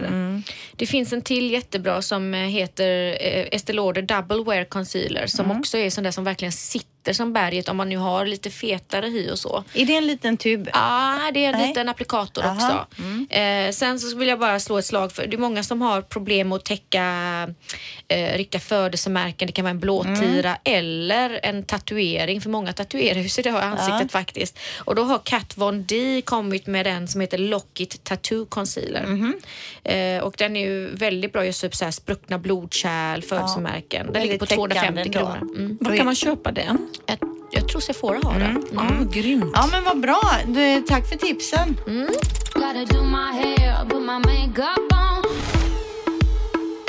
Det 0.75 0.85
finns 0.85 1.13
en 1.13 1.21
till 1.21 1.51
jättebra 1.51 2.01
som 2.01 2.33
eh, 2.33 2.39
heter 2.39 3.17
eh, 3.21 3.45
Estée 3.55 3.73
Lauder 3.73 4.01
Double 4.01 4.43
Wear 4.43 4.65
Concealer 4.65 5.27
som 5.27 5.51
också 5.51 5.77
är 5.77 5.89
sån 5.89 6.03
där 6.03 6.11
som 6.11 6.23
verkligen 6.23 6.51
sitter 6.51 6.94
som 7.13 7.33
berget 7.33 7.69
om 7.69 7.77
man 7.77 7.89
nu 7.89 7.97
har 7.97 8.25
lite 8.25 8.49
fetare 8.49 9.05
hy 9.07 9.29
och 9.29 9.39
så. 9.39 9.63
Är 9.73 9.85
det 9.85 9.95
en 9.97 10.07
liten 10.07 10.37
tub? 10.37 10.69
Ja, 10.73 11.19
det 11.33 11.45
är 11.45 11.49
en 11.53 11.59
Nej. 11.59 11.67
liten 11.67 11.89
applikator 11.89 12.43
Aha. 12.43 12.53
också. 12.89 13.35
Eh, 13.35 13.71
sen 13.71 13.99
så 13.99 14.17
vill 14.17 14.27
jag 14.27 14.39
bara 14.39 14.59
slå 14.59 14.77
ett 14.77 14.85
slag 14.85 15.11
för, 15.11 15.27
det 15.27 15.35
är 15.35 15.37
många 15.37 15.63
som 15.63 15.81
har 15.81 16.01
problem 16.01 16.51
att 16.51 16.65
täcka 16.65 17.05
eh, 18.07 18.37
riktiga 18.37 18.59
födelsemärken. 18.61 19.45
Det 19.47 19.51
kan 19.51 19.65
vara 19.65 19.71
en 19.71 19.79
blåtira 19.79 20.57
eller 20.63 21.39
en 21.43 21.63
tatuering, 21.63 22.41
för 22.41 22.49
många 22.49 22.73
tatuerar 22.73 23.19
ju 23.19 23.29
sig 23.29 23.43
det 23.43 23.49
har 23.49 23.61
ansiktet 23.61 24.11
faktiskt. 24.11 24.59
Och 24.77 24.95
då 24.95 25.03
har 25.03 25.19
Kat 25.19 25.57
Von 25.57 25.85
D 25.85 26.21
kommit 26.25 26.67
med 26.67 26.85
den 26.85 27.07
som 27.07 27.21
heter 27.21 27.37
Lockit 27.37 28.03
Tattoo 28.03 28.45
Concealer. 28.45 29.33
Eh, 29.83 30.23
och 30.23 30.35
den 30.37 30.55
är 30.55 30.65
ju 30.65 30.95
väldigt 30.95 31.33
bra 31.33 31.45
just 31.45 31.63
upp 31.63 31.75
så 31.75 31.85
här 31.85 31.91
spruckna 31.91 32.37
blodkärl, 32.39 33.21
födelsemärken. 33.21 34.09
Den 34.13 34.21
ligger 34.21 34.37
på 34.37 34.45
Väldigt 34.45 34.55
250 34.55 35.03
täckande 35.03 35.19
då. 35.19 35.19
kronor. 35.19 35.55
Mm. 35.57 35.77
Var 35.81 35.97
kan 35.97 36.05
man 36.05 36.15
köpa 36.15 36.51
den? 36.51 36.87
Jag, 37.05 37.17
jag 37.51 37.67
tror 37.67 37.81
Sephora 37.81 38.19
har 38.23 38.39
den. 38.39 38.49
Mm. 38.49 38.65
Ja, 38.71 39.05
grymt. 39.11 39.51
Ja, 39.53 39.67
men 39.71 39.83
vad 39.83 39.99
bra. 39.99 40.21
Du, 40.47 40.81
tack 40.87 41.09
för 41.09 41.15
tipsen. 41.15 41.77
Gotta 42.53 42.85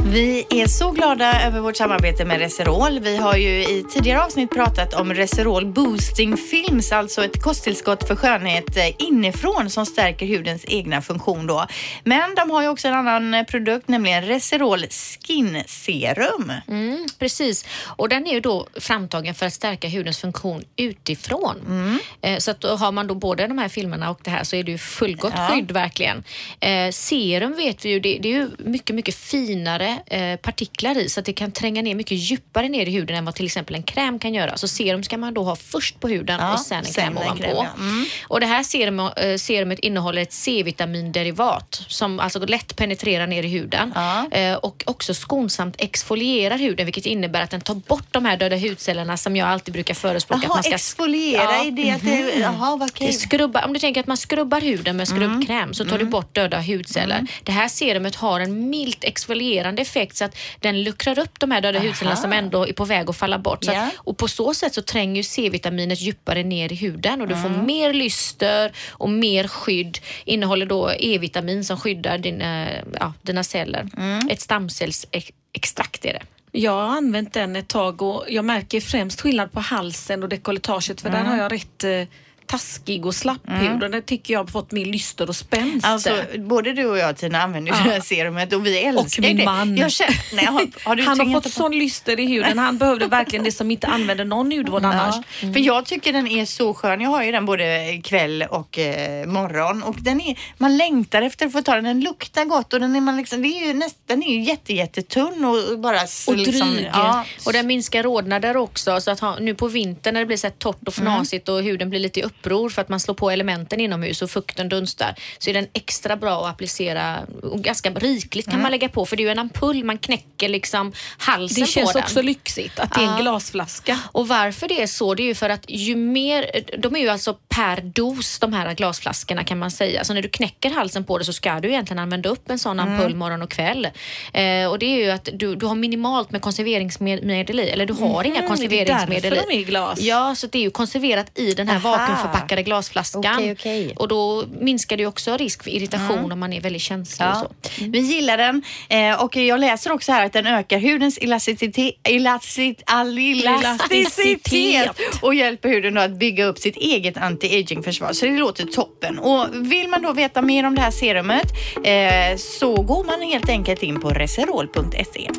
Vi 0.09 0.47
är 0.51 0.67
så 0.67 0.91
glada 0.91 1.43
över 1.47 1.61
vårt 1.61 1.77
samarbete 1.77 2.25
med 2.25 2.39
Reserol. 2.39 2.99
Vi 3.01 3.17
har 3.17 3.37
ju 3.37 3.49
i 3.49 3.85
tidigare 3.91 4.25
avsnitt 4.25 4.51
pratat 4.51 4.95
om 4.95 5.15
Reserol 5.15 5.67
Boosting 5.67 6.37
Films, 6.37 6.93
alltså 6.93 7.25
ett 7.25 7.43
kosttillskott 7.43 8.09
för 8.09 8.17
skönhet 8.17 8.77
eh, 8.77 8.89
inifrån 8.99 9.71
som 9.71 9.87
stärker 9.87 10.27
hudens 10.27 10.65
egna 10.69 11.03
funktion 11.03 11.47
då. 11.47 11.67
Men 12.05 12.35
de 12.35 12.51
har 12.51 12.63
ju 12.63 12.69
också 12.69 12.89
en 12.89 12.95
annan 12.95 13.45
produkt, 13.45 13.89
nämligen 13.89 14.23
Reserol 14.25 14.81
Skin 14.91 15.63
Serum. 15.67 16.53
Mm, 16.69 17.07
precis. 17.19 17.65
Och 17.87 18.09
den 18.09 18.27
är 18.27 18.33
ju 18.33 18.41
då 18.41 18.67
framtagen 18.81 19.35
för 19.35 19.47
att 19.47 19.53
stärka 19.53 19.89
hudens 19.89 20.19
funktion 20.19 20.65
utifrån. 20.77 21.57
Mm. 21.67 21.99
Eh, 22.21 22.39
så 22.39 22.51
att 22.51 22.61
då 22.61 22.69
har 22.69 22.93
man 22.93 23.07
då 23.07 23.15
både 23.15 23.47
de 23.47 23.59
här 23.59 23.69
filmerna 23.69 24.11
och 24.11 24.21
det 24.23 24.31
här 24.31 24.45
så 24.45 24.57
är 24.57 24.63
det 24.63 24.73
ju 24.73 24.79
fullgott 24.79 25.33
Ja. 25.37 25.49
skydd 25.49 25.71
verkligen. 25.73 26.25
Eh, 26.61 26.91
serum 26.91 27.53
vet 27.57 27.85
vi 27.85 27.89
ju, 27.89 28.01
det, 28.01 28.19
det 28.23 28.29
är 28.29 28.33
ju 28.33 28.51
mycket, 28.59 28.97
mycket 28.97 29.15
finare 29.15 29.96
eh, 30.07 30.37
partiklar 30.37 30.99
i 30.99 31.09
så 31.09 31.21
att 31.21 31.27
det 31.27 31.33
kan 31.33 31.53
tränga 31.53 31.83
ner 31.83 31.95
mycket 31.95 32.19
djupare 32.19 32.69
ner 32.69 32.87
i 32.87 32.91
huden 32.91 33.17
än 33.17 33.25
vad 33.25 33.35
till 33.35 33.47
exempel 33.47 33.75
en 33.75 33.83
kräm 33.83 34.19
kan 34.19 34.35
göra. 34.35 34.57
Så 34.57 34.69
serum 34.69 35.03
ska 35.03 35.17
man 35.19 35.35
då 35.35 35.43
ha 35.43 35.57
först 35.57 36.01
på 36.01 36.09
huden 36.09 36.39
Ja, 36.41 36.53
och 36.53 36.61
sen 36.61 36.79
en 36.79 36.85
sen 36.85 37.05
kräm 37.05 37.19
ovanpå. 37.19 37.43
kräm, 37.43 37.57
ja. 37.57 37.67
Mm. 37.79 38.05
Och 38.29 38.41
det 38.41 38.47
här 38.47 38.63
serum, 38.63 39.01
eh, 39.01 39.37
serumet 39.39 39.79
innehåller 39.79 40.23
ett 40.23 40.33
C-vitaminderivat 40.33 41.83
som 41.89 42.21
alltså 42.21 42.39
lätt 42.39 42.77
penetrerar 42.77 43.27
ner 43.27 43.43
i 43.43 43.49
huden 43.49 43.93
Ja. 43.95 44.27
eh, 44.31 44.55
och 44.55 44.83
också 44.87 45.15
skonsamt 45.15 45.75
exfolierar 45.79 46.59
huden 46.59 46.87
vilket 46.87 47.07
innebär 47.07 47.41
att 47.43 47.51
den 47.51 47.61
tar 47.61 47.75
bort 47.75 48.07
de 48.11 48.25
här 48.25 48.37
döda 48.37 48.57
hudcellerna 48.57 49.17
som 49.17 49.37
jag 49.37 49.49
alltid 49.49 49.75
brukar 49.75 49.95
förespråka. 49.95 50.39
att 50.39 50.45
Jaha, 50.45 50.55
man 50.55 50.63
ska 50.63 50.75
exfoliera 50.75 51.65
i 51.65 51.71
det 51.71 51.91
att 51.91 52.03
det... 52.03 52.35
Jaha, 52.41 52.77
vad 52.77 52.89
det 52.89 53.07
kul. 53.07 53.13
skrubbar, 53.13 53.65
om 53.65 53.73
du 53.73 53.79
tänker 53.79 54.01
att 54.01 54.07
man 54.07 54.17
skrubbar 54.17 54.61
huden 54.61 54.97
med 54.97 55.09
skrubbkräm 55.09 55.75
så 55.75 55.85
tar 55.85 55.99
du 55.99 56.05
bort 56.05 56.35
döda 56.35 56.61
hudceller. 56.61 57.27
Det 57.43 57.53
här 57.53 57.69
serumet 57.69 58.15
har 58.17 58.41
en 58.41 58.71
milt 58.71 59.05
exfolierande 59.05 59.85
effekt 59.87 60.17
så 60.17 60.25
att 60.25 60.37
den 60.61 60.83
luckrar 60.83 61.19
upp 61.19 61.41
de 61.41 61.51
här 61.51 61.61
döda 61.61 61.79
hudcellerna 61.79 62.17
som 62.17 62.33
ändå 62.33 62.69
är 62.69 62.73
på 62.73 62.85
väg 62.85 63.11
att 63.11 63.17
falla 63.17 63.39
bort. 63.39 63.65
Ja. 63.65 63.83
att, 63.83 63.95
och 63.97 64.17
på 64.17 64.29
så 64.29 64.55
sätt 64.55 64.75
så 64.75 64.83
tränger 64.83 65.17
ju 65.17 65.23
C-vitaminet 65.23 66.01
djupare 66.01 66.43
ner 66.43 66.73
i 66.73 66.75
huden 66.75 67.21
och 67.21 67.29
du 67.29 67.37
får 67.37 67.49
mer 67.49 67.93
lyster 67.93 68.73
och 68.89 69.11
mer 69.11 69.49
skydd. 69.49 69.99
Innehåller 70.25 70.67
då 70.67 70.91
E-vitamin 70.99 71.65
som 71.65 71.77
skyddar 71.77 72.19
dina, 72.19 72.67
ja, 73.01 73.13
dina 73.23 73.45
celler. 73.45 73.89
Ett 74.31 74.41
stamcellsextrakt 74.41 76.05
är 76.05 76.13
det. 76.13 76.23
Jag 76.53 76.73
har 76.73 76.97
använt 76.97 77.33
den 77.33 77.57
ett 77.57 77.69
tag 77.69 78.03
och 78.03 78.25
jag 78.29 78.45
märker 78.45 78.81
främst 78.81 79.21
skillnad 79.21 79.53
på 79.53 79.61
halsen 79.61 80.23
och 80.23 80.29
dekolletaget 80.29 81.01
för 81.01 81.11
där 81.11 81.25
har 81.25 81.37
jag 81.37 81.53
rätt 81.53 81.85
eh, 81.85 82.03
taskig 82.47 83.07
och 83.07 83.15
slapp 83.15 83.41
hud 83.45 83.83
och 83.83 83.91
där 83.91 84.01
tycker 84.01 84.33
jag 84.35 84.41
har 84.41 84.47
fått 84.47 84.73
mer 84.73 84.85
lyster 84.85 85.29
och 85.29 85.37
spänst. 85.37 85.87
Alltså, 85.87 86.11
både 86.39 86.73
du 86.73 86.87
och 86.87 86.99
jag 86.99 87.17
Tina 87.17 87.43
använder 87.43 87.73
ju 87.73 87.85
det 87.85 87.91
här 87.91 88.01
serumet 88.01 88.53
och 88.53 88.67
vi 88.67 88.79
älskar 88.79 89.23
min 89.23 89.37
det. 89.37 89.45
man. 89.45 89.77
Jag 89.77 89.93
känner, 89.93 90.35
nej, 90.37 90.45
har, 90.45 90.69
har 90.85 90.97
han 91.07 91.21
har 91.21 91.33
fått 91.33 91.43
på- 91.45 91.49
sån 91.51 91.79
lyster 91.79 92.21
i 92.21 92.27
huden. 92.27 92.59
Han 92.59 92.79
behövde 92.79 93.07
verkligen 93.07 93.45
det 93.45 93.53
som 93.53 93.71
inte 93.71 93.87
använder 93.87 94.25
någon 94.25 94.53
hudvård 94.53 94.85
annars. 94.85 95.15
Ja, 95.43 95.53
För 95.53 95.61
jag 95.61 95.85
tycker 95.87 96.13
den 96.13 96.27
är 96.29 96.45
så 96.45 96.75
skön. 96.75 97.01
Jag 97.01 97.11
har 97.11 97.23
ju 97.23 97.33
den 97.33 97.47
både 97.47 98.01
kväll 98.05 98.45
och 98.51 98.79
eh, 98.79 99.27
morgon 99.27 99.83
och 99.83 99.97
den 99.99 100.21
är, 100.21 100.39
man 100.59 100.77
längtar 100.77 101.23
efter 101.23 101.47
att 101.47 101.53
få 101.53 101.63
ta 101.63 101.75
den. 101.75 101.85
Den 101.85 102.01
luktar 102.01 102.45
gott 102.45 102.73
och 102.73 102.81
den 102.81 102.97
är, 102.97 103.01
man 103.01 103.17
liksom, 103.17 103.43
det 103.43 103.49
är 103.49 103.67
ju 103.67 103.75
näst, 103.75 103.97
den 104.07 104.23
är 104.23 104.31
ju 104.37 104.41
jätte, 104.43 104.73
jättetunn 104.75 105.45
och 105.45 105.79
bara 105.79 106.01
Och 106.27 106.37
liksom, 106.37 106.75
dryg. 106.75 106.91
ja, 106.93 107.25
Och 107.47 107.53
den 107.53 107.67
minskar 107.67 108.03
rodnader 108.03 108.57
också. 108.57 109.01
Så 109.01 109.11
att 109.11 109.21
ha, 109.21 109.39
nu 109.41 109.55
på 109.55 109.69
vintern 109.69 110.15
när 110.15 110.21
det 110.21 110.27
blir 110.27 110.37
så 110.37 110.51
torrt 110.51 110.89
och 110.89 110.95
fnasigt 110.95 111.49
och 111.49 111.63
huden 111.63 111.91
blir 111.91 112.01
lite 112.01 112.21
i 112.21 112.23
uppror 112.41 112.69
för 112.69 112.83
att 112.83 112.89
man 112.89 113.01
slår 113.01 113.15
på 113.15 113.31
elementen 113.31 113.81
inomhus 113.81 114.23
och 114.23 114.31
fukten 114.31 114.69
dunstar 114.69 115.15
så 115.39 115.51
är 115.51 115.55
den 115.55 115.67
extra 115.73 116.17
bra 116.17 116.45
att 116.47 116.51
applicera 116.55 117.17
och 117.43 117.61
ganska 117.63 117.91
rikligt 117.91 118.51
kan 118.51 118.63
man 118.63 118.71
lägga 118.71 118.89
på 118.89 119.07
för 119.07 119.17
det 119.17 119.23
är 119.23 119.25
ju 119.25 119.31
en 119.31 119.39
ampull, 119.39 119.85
man 119.85 119.99
knäcker 119.99 120.49
liksom 120.49 120.93
halsen 121.19 121.65
Det 121.65 121.71
känns 121.71 121.93
på 121.93 121.99
också 121.99 122.15
den. 122.15 122.27
lyxigt 122.27 122.79
att 122.79 122.95
det 122.95 123.01
är 123.01 123.09
en 123.17 123.21
glasflaska. 123.23 123.99
Och 124.13 124.29
varför 124.29 124.69
det 124.69 124.83
är 124.83 124.87
så, 124.87 125.15
det 125.15 125.23
är 125.23 125.25
ju 125.25 125.35
för 125.35 125.51
att 125.51 125.65
ju 125.69 125.97
mer, 125.97 126.51
de 126.79 126.97
är 126.97 127.01
ju 127.01 127.09
alltså 127.09 127.37
per 127.49 127.81
dos 127.81 128.39
de 128.39 128.53
här 128.53 128.75
glasflaskorna 128.75 129.45
kan 129.45 129.59
man 129.59 129.71
säga. 129.71 130.05
Så 130.05 130.15
när 130.15 130.23
du 130.23 130.29
knäcker 130.29 130.71
halsen 130.71 131.05
på 131.05 131.19
det 131.19 131.25
så 131.25 131.33
ska 131.33 131.61
du 131.61 131.69
egentligen 131.69 131.99
använda 131.99 132.29
upp 132.29 132.51
en 132.51 132.59
sån 132.59 132.81
ampull 132.81 133.15
morgon 133.15 133.43
och 133.43 133.51
kväll. 133.51 133.89
Eh, 134.33 134.67
och 134.71 134.79
det 134.79 134.87
är 134.87 135.05
ju 135.05 135.11
att 135.11 135.29
du, 135.33 135.55
du 135.57 135.67
har 135.67 135.75
minimalt 135.75 136.31
med 136.31 136.43
konserveringsmedel 136.43 137.61
i, 137.61 137.69
eller 137.69 137.87
du 137.87 137.93
har 137.93 138.25
inga 138.25 138.41
Mhm, 138.41 138.49
konserveringsmedel 138.49 139.23
det 139.23 139.27
är 139.27 139.31
därför 139.31 139.45
i. 139.45 139.51
de 139.51 139.57
är 139.57 139.61
i 139.61 139.65
glas. 139.65 140.01
Ja, 140.01 140.35
så 140.35 140.47
det 140.47 140.59
är 140.59 140.63
ju 140.63 140.71
konserverat 140.71 141.39
i 141.39 141.55
den 141.55 141.69
här 141.69 141.77
Aha. 141.77 141.97
Vakuumförpackade 142.27 142.63
glasflaskan. 142.63 143.35
Okej, 143.37 143.53
okej. 143.53 143.95
Och 143.97 144.09
då 144.09 144.45
minskar 144.61 144.97
det 144.97 145.03
ju 145.03 145.07
också 145.07 145.37
risk 145.37 145.63
för 145.63 145.71
irritation 145.71 146.33
om 146.33 146.41
man 146.41 146.53
är 146.53 146.61
väldigt 146.61 146.83
känslig 146.83 147.29
och 147.29 147.35
Ja, 147.35 147.49
så. 147.71 147.85
vi 147.89 147.99
gillar 147.99 148.37
den 148.37 148.63
eh, 148.89 149.23
och 149.25 149.37
jag 149.37 149.61
läser 149.61 149.93
också 149.93 150.13
här 150.13 150.27
att 150.27 150.33
den 150.33 150.47
ökar 150.47 150.79
hudens 150.79 151.19
elasticitet, 151.19 151.95
elastit, 152.03 152.83
all 152.87 153.19
elasticitet 153.19 154.91
och 155.23 155.35
hjälper 155.35 155.69
huden 155.69 155.95
då 155.95 156.01
att 156.01 156.19
bygga 156.19 156.45
upp 156.45 156.59
sitt 156.59 156.77
eget 156.77 157.17
anti-aging-försvar. 157.17 158.13
Så 158.13 158.27
det 158.27 158.39
låter 158.39 158.65
toppen. 158.65 159.19
Och 159.19 159.47
vill 159.55 159.89
man 159.89 160.03
då 160.03 160.13
veta 160.13 160.43
mer 160.43 160.65
om 160.67 160.75
det 160.75 160.81
här 160.81 160.91
serumet 160.91 161.53
eh, 161.85 162.37
så 162.39 162.83
går 162.83 163.05
man 163.05 163.23
helt 163.23 163.49
enkelt 163.49 163.83
in 163.83 164.01
på 164.01 164.11
reserol.se. 164.11 165.31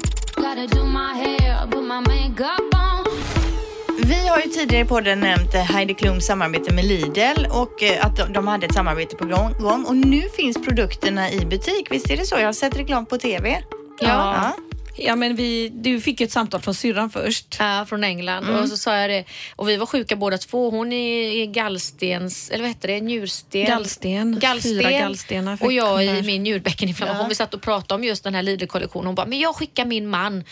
Vi 4.07 4.27
har 4.27 4.37
ju 4.37 4.49
tidigare 4.49 4.85
på 4.85 4.95
podden 4.95 5.19
nämnt 5.19 5.53
eh, 5.55 5.61
Heidi 5.61 5.93
Klums 5.93 6.25
samarbete 6.25 6.73
med 6.73 6.85
Lidl 6.85 7.45
och 7.49 7.83
eh, 7.83 8.05
att 8.05 8.17
de- 8.17 8.33
de 8.33 8.47
hade 8.47 8.65
ett 8.65 8.73
samarbete 8.73 9.15
på 9.15 9.25
gång 9.59 9.85
och 9.85 9.95
nu 9.97 10.21
finns 10.37 10.57
produkterna 10.65 11.31
i 11.31 11.39
butik. 11.45 11.87
Visst 11.91 12.09
är 12.09 12.17
det 12.17 12.25
så? 12.25 12.35
Jag 12.35 12.45
har 12.45 12.53
sett 12.53 12.77
reklam 12.77 13.05
på 13.05 13.17
TV. 13.17 13.61
Ja. 13.99 14.51
Ja, 14.99 15.15
men 15.15 15.35
vi, 15.35 15.69
du 15.69 16.01
fick 16.01 16.19
ju 16.21 16.23
ett 16.23 16.31
samtal 16.31 16.61
från 16.61 16.75
syrran 16.75 17.09
först. 17.09 17.55
Ja, 17.59 17.85
från 17.89 18.03
England. 18.03 18.49
Och 18.49 18.69
så 18.69 18.77
sa 18.77 18.97
jag 18.97 19.09
det. 19.09 19.23
Och 19.55 19.69
vi 19.69 19.77
var 19.77 19.85
sjuka 19.85 20.15
båda 20.15 20.37
två. 20.37 20.69
Hon 20.69 20.91
är 20.93 21.31
i 21.41 21.47
gallstens, 21.47 22.49
eller 22.49 22.63
vad 22.63 22.69
heter 22.69 22.87
det, 22.87 22.99
njursten? 23.01 23.65
Gallsten. 23.65 24.39
Gallsten. 24.39 24.71
Fyra 24.79 24.91
gallstenar 24.91 25.57
fick 25.57 25.65
Och 25.65 25.73
jag 25.73 26.05
i 26.05 26.21
min 26.21 26.43
njurbäckeninflammation. 26.43 27.29
Vi 27.29 27.35
satt 27.35 27.53
och 27.53 27.61
pratade 27.61 27.93
om 27.93 28.03
just 28.03 28.23
den 28.23 28.35
här 28.35 28.43
Lidl-kollektionen. 28.43 29.05
Hon 29.05 29.15
bara, 29.15 29.25
men 29.25 29.39
jag 29.39 29.55
skickar 29.55 29.85
min 29.85 30.07
man. 30.07 30.43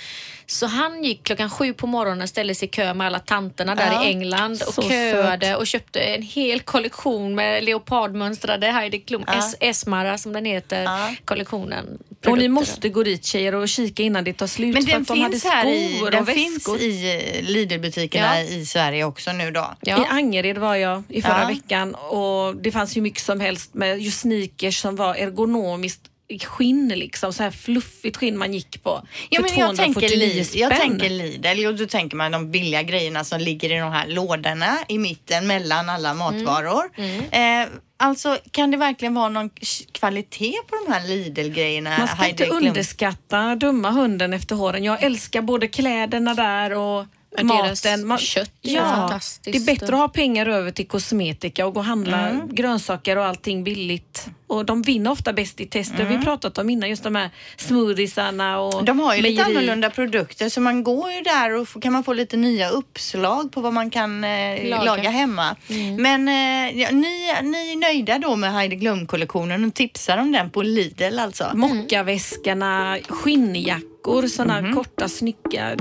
Så 0.47 0.65
han 0.65 1.03
gick 1.03 1.23
klockan 1.23 1.49
sju 1.49 1.73
på 1.73 1.87
morgonen, 1.87 2.27
ställde 2.27 2.55
sig 2.55 2.67
i 2.67 2.71
kö 2.71 2.93
med 2.93 3.07
alla 3.07 3.19
tanterna 3.19 3.75
där 3.75 3.91
Ja, 3.91 4.05
i 4.05 4.07
England 4.07 4.61
och 4.77 4.83
köade 4.83 5.55
och 5.55 5.67
köpte 5.67 5.99
en 5.99 6.21
hel 6.21 6.59
kollektion 6.59 7.35
med 7.35 7.63
leopardmönstrade 7.63 8.67
Heidi 8.71 8.99
Klum, 8.99 9.23
Es- 9.23 9.55
Esmara 9.59 10.17
som 10.17 10.33
den 10.33 10.45
heter, 10.45 10.83
Ja. 10.83 11.15
kollektionen. 11.25 11.85
Och 11.85 11.91
ni 11.91 12.17
Produkter. 12.21 12.49
måste 12.49 12.89
gå 12.89 13.03
dit 13.03 13.25
tjejer 13.25 13.55
och 13.55 13.69
kika 13.69 14.03
innan 14.03 14.23
det 14.23 14.33
tar 14.33 14.47
slut. 14.47 14.73
Men 14.73 14.83
för 14.83 14.91
den 14.91 15.03
de 15.03 15.19
hade 15.21 15.31
finns 15.31 15.43
här 15.45 15.65
i, 15.67 16.01
den 16.11 16.25
finns 16.25 16.67
i 16.81 17.15
eh, 17.37 17.43
Lidl-butikerna 17.49 18.39
Ja. 18.39 18.41
i 18.49 18.65
Sverige 18.65 19.03
också 19.03 19.31
nu 19.31 19.51
då. 19.51 19.73
Ja. 19.81 20.01
I 20.01 20.05
Angered 20.09 20.57
var 20.57 20.75
jag 20.75 21.03
i 21.09 21.21
förra 21.21 21.41
Ja. 21.41 21.47
veckan 21.47 21.95
och 21.95 22.55
det 22.55 22.71
fanns 22.71 22.97
ju 22.97 23.01
mycket 23.01 23.21
som 23.23 23.39
helst 23.39 23.73
med 23.73 23.99
just 24.01 24.19
sneakers 24.19 24.79
som 24.81 24.95
var 24.95 25.15
ergonomiskt 25.15 26.01
skinn 26.43 26.87
liksom, 26.95 27.33
så 27.33 27.43
här 27.43 27.51
fluffigt 27.51 28.17
skinn 28.17 28.37
man 28.37 28.53
gick 28.53 28.83
på 28.83 29.07
Ja, 29.29 29.41
för 29.41 29.49
men 29.49 29.59
jag, 29.59 29.75
tänker 29.75 29.93
249 30.01 30.27
Lidl, 30.27 30.43
spänn. 30.45 30.61
jag 30.61 30.75
tänker 30.75 31.09
Lidl 31.09 31.65
och 31.67 31.75
då 31.75 31.85
tänker 31.85 32.17
man 32.17 32.31
de 32.31 32.51
billiga 32.51 32.83
grejerna 32.83 33.23
som 33.23 33.39
ligger 33.39 33.71
i 33.71 33.79
de 33.79 33.91
här 33.91 34.07
lådorna 34.07 34.77
i 34.87 34.97
mitten 34.97 35.47
mellan 35.47 35.89
alla 35.89 36.13
matvaror. 36.13 36.83
Eh, 37.31 37.67
alltså 37.97 38.37
kan 38.51 38.71
det 38.71 38.77
verkligen 38.77 39.13
vara 39.13 39.29
någon 39.29 39.49
kvalitet 39.91 40.53
på 40.67 40.75
de 40.85 40.93
här 40.93 41.07
Lidl-grejerna? 41.07 41.97
Man 41.97 42.07
ska 42.07 42.27
inte 42.27 42.45
underskatta 42.45 43.55
dumma 43.55 43.89
hunden 43.91 44.33
efter 44.33 44.55
håren. 44.55 44.83
Jag 44.83 45.03
älskar 45.03 45.41
både 45.41 45.67
kläderna 45.67 46.33
där 46.33 46.73
och 46.73 47.05
maten. 47.43 48.07
Man- 48.07 48.17
kött 48.17 48.51
är 48.63 48.69
ja, 48.75 48.81
fantastiskt. 48.81 49.43
Det 49.65 49.71
är 49.71 49.75
bättre 49.75 49.93
att 49.95 49.99
ha 50.01 50.07
pengar 50.07 50.45
över 50.45 50.71
till 50.71 50.87
kosmetika 50.87 51.65
och 51.65 51.73
gå 51.73 51.79
och 51.79 51.85
handla 51.85 52.29
Mm. 52.29 52.55
grönsaker 52.55 53.17
och 53.17 53.25
allting 53.25 53.63
billigt. 53.63 54.27
Och 54.47 54.65
de 54.65 54.81
vinner 54.81 55.11
ofta 55.11 55.33
bäst 55.33 55.59
i 55.61 55.65
tester. 55.65 56.05
Vi 56.05 56.15
har 56.15 56.21
pratat 56.23 56.57
om 56.57 56.69
innan, 56.69 56.89
just 56.89 57.03
de 57.03 57.15
här 57.15 57.29
smoothiesarna 57.57 58.59
och 58.59 58.73
Mm. 58.73 58.85
De 58.85 58.99
har 58.99 59.15
ju 59.15 59.21
lite 59.21 59.43
mejeri. 59.43 59.57
annorlunda 59.57 59.89
produkter 59.89 60.49
så 60.49 60.61
man 60.61 60.83
går 60.83 61.11
ju 61.11 61.21
där 61.21 61.51
och 61.51 61.81
kan 61.81 61.93
man 61.93 62.03
få 62.03 62.13
lite 62.13 62.37
nya 62.37 62.69
uppslag 62.69 63.51
på 63.51 63.61
vad 63.61 63.73
man 63.73 63.89
kan 63.89 64.23
eh, 64.23 64.69
laga. 64.69 64.83
Laga. 64.83 65.09
hemma. 65.09 65.55
Men 65.97 66.27
eh, 66.27 66.79
ja, 66.81 66.91
ni, 66.91 67.33
ni 67.41 67.71
är 67.71 67.75
nöjda 67.79 68.19
då 68.19 68.35
med 68.35 68.53
Heidi 68.53 68.75
Glum-kollektionen 68.75 69.65
och 69.65 69.73
tipsar 69.73 70.17
om 70.17 70.31
den 70.31 70.49
på 70.49 70.61
Lidl 70.61 71.19
alltså? 71.19 71.51
Mockaväskorna, 71.53 72.97
skinnjackor, 73.09 74.27
såna 74.27 74.61
Mhm. 74.61 74.75
korta 74.75 75.07
snygga 75.07 75.75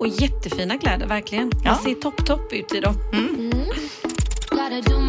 och 0.00 0.08
jättefina 0.08 0.78
kläder 0.78 1.06
verkligen. 1.06 1.44
Man 1.44 1.62
Ja. 1.64 1.74
ser 1.84 1.94
topp 1.94 2.26
topp 2.26 2.52
ut 2.52 2.74
i 2.74 2.80
dem. 2.80 2.94
Gotta 4.50 4.80
do 4.90 5.00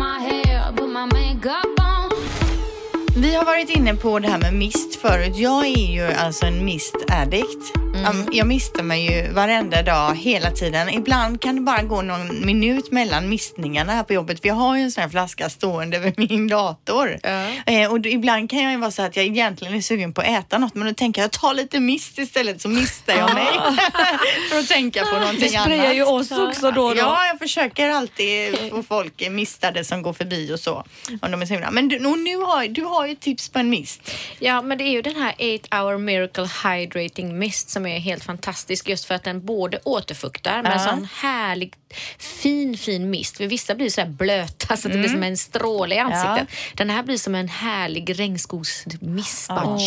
Vi 3.22 3.36
har 3.36 3.46
varit 3.46 3.70
inne 3.70 3.96
på 3.96 4.20
det 4.20 4.28
här 4.28 4.38
med 4.38 4.54
mist 4.54 4.96
förut. 5.02 5.34
Jag 5.38 5.66
är 5.66 5.92
ju 5.94 6.14
alltså 6.14 6.46
en 6.46 6.66
mist-addict. 6.66 7.76
Um, 8.10 8.28
Jag 8.32 8.48
mistar 8.48 8.84
mig 8.84 9.12
ju 9.12 9.32
varenda 9.34 9.82
dag, 9.84 10.16
hela 10.16 10.52
tiden. 10.52 10.90
Ibland 10.90 11.42
kan 11.42 11.56
det 11.56 11.62
bara 11.62 11.82
gå 11.82 12.02
någon 12.02 12.46
minut 12.46 12.92
mellan 12.92 13.30
mistningarna 13.30 13.92
här 13.94 14.04
på 14.04 14.14
jobbet. 14.14 14.46
Jag 14.46 14.54
har 14.54 14.78
ju 14.78 14.84
en 14.84 14.92
sån 14.92 15.02
här 15.02 15.10
flaska 15.10 15.50
stående 15.50 16.00
vid 16.00 16.30
min 16.30 16.48
dator. 16.48 17.18
Eh, 17.66 17.92
och 17.92 18.06
ibland 18.06 18.50
kan 18.50 18.64
jag 18.64 18.72
ju 18.72 18.78
vara 18.78 18.92
så 18.92 19.02
att 19.02 19.16
jag 19.16 19.26
egentligen 19.26 19.74
är 19.74 19.82
sugen 19.82 20.14
på 20.14 20.22
att 20.22 20.28
äta 20.28 20.58
något 20.58 20.76
men 20.76 20.88
då 20.88 20.94
tänker 20.94 21.22
jag, 21.22 21.32
tar 21.32 21.54
lite 21.54 21.80
mist 21.80 22.20
istället 22.20 22.62
så 22.62 22.70
mistar 22.70 23.14
jag 23.14 23.34
mig. 23.34 23.46
för 24.52 24.60
att 24.60 24.68
tänka 24.68 25.06
på 25.06 25.20
någonting 25.20 25.50
Det 25.52 25.56
annat. 25.58 25.64
sprayar 25.66 25.94
ju 25.94 26.04
oss 26.04 26.32
också 26.32 26.72
då 26.72 26.94
då. 26.94 26.98
Ja, 27.00 27.26
jag 27.28 27.40
försöker 27.40 27.90
alltid 27.90 28.56
få 28.70 28.84
folk 28.84 29.30
mistade 29.32 29.84
som 29.84 30.02
går 30.02 30.14
förbi 30.14 30.54
och 30.54 30.60
så. 30.60 30.84
Om 31.22 31.32
de 31.32 31.42
är 31.42 31.46
sugna. 31.46 31.72
Men 31.72 31.88
du, 31.88 32.00
nu 32.00 32.38
har, 32.38 32.68
du 32.68 32.84
har 32.84 33.09
ju 33.10 33.16
tips 33.16 33.50
på 33.50 33.60
en 33.60 33.70
mist. 33.70 34.12
Ja, 34.40 34.62
men 34.62 34.78
det 34.78 34.84
är 34.84 34.92
ju 34.92 35.02
den 35.02 35.16
här 35.16 35.34
8 35.64 35.78
hour 35.82 35.98
miracle 35.98 36.50
hydrating 36.70 37.40
mist 37.40 37.70
som 37.70 37.86
är 37.86 38.00
helt 38.00 38.24
fantastisk 38.24 38.90
just 38.90 39.06
för 39.06 39.16
att 39.16 39.24
den 39.24 39.46
både 39.46 39.80
återfuktar 39.84 40.64
med 40.64 40.72
Ja. 40.76 40.80
sån 40.80 41.08
härlig 41.16 41.74
fin, 42.20 42.78
fin 42.78 43.10
mist. 43.10 43.38
För 43.38 43.48
vissa 43.48 43.76
blir 43.76 43.90
så 43.90 44.02
här 44.02 44.08
blöta 44.08 44.78
så 44.78 44.88
att 44.88 44.94
det 44.94 45.00
blir 45.00 45.10
som 45.10 45.24
en 45.24 45.38
stråle 45.38 45.96
i 45.96 46.00
ansiktet. 46.00 46.58
Den 46.76 46.90
här 46.90 47.04
blir 47.04 47.18
som 47.18 47.36
en 47.36 47.48
härlig 47.50 48.20
regnskogsmist. 48.20 49.48
bara. 49.48 49.78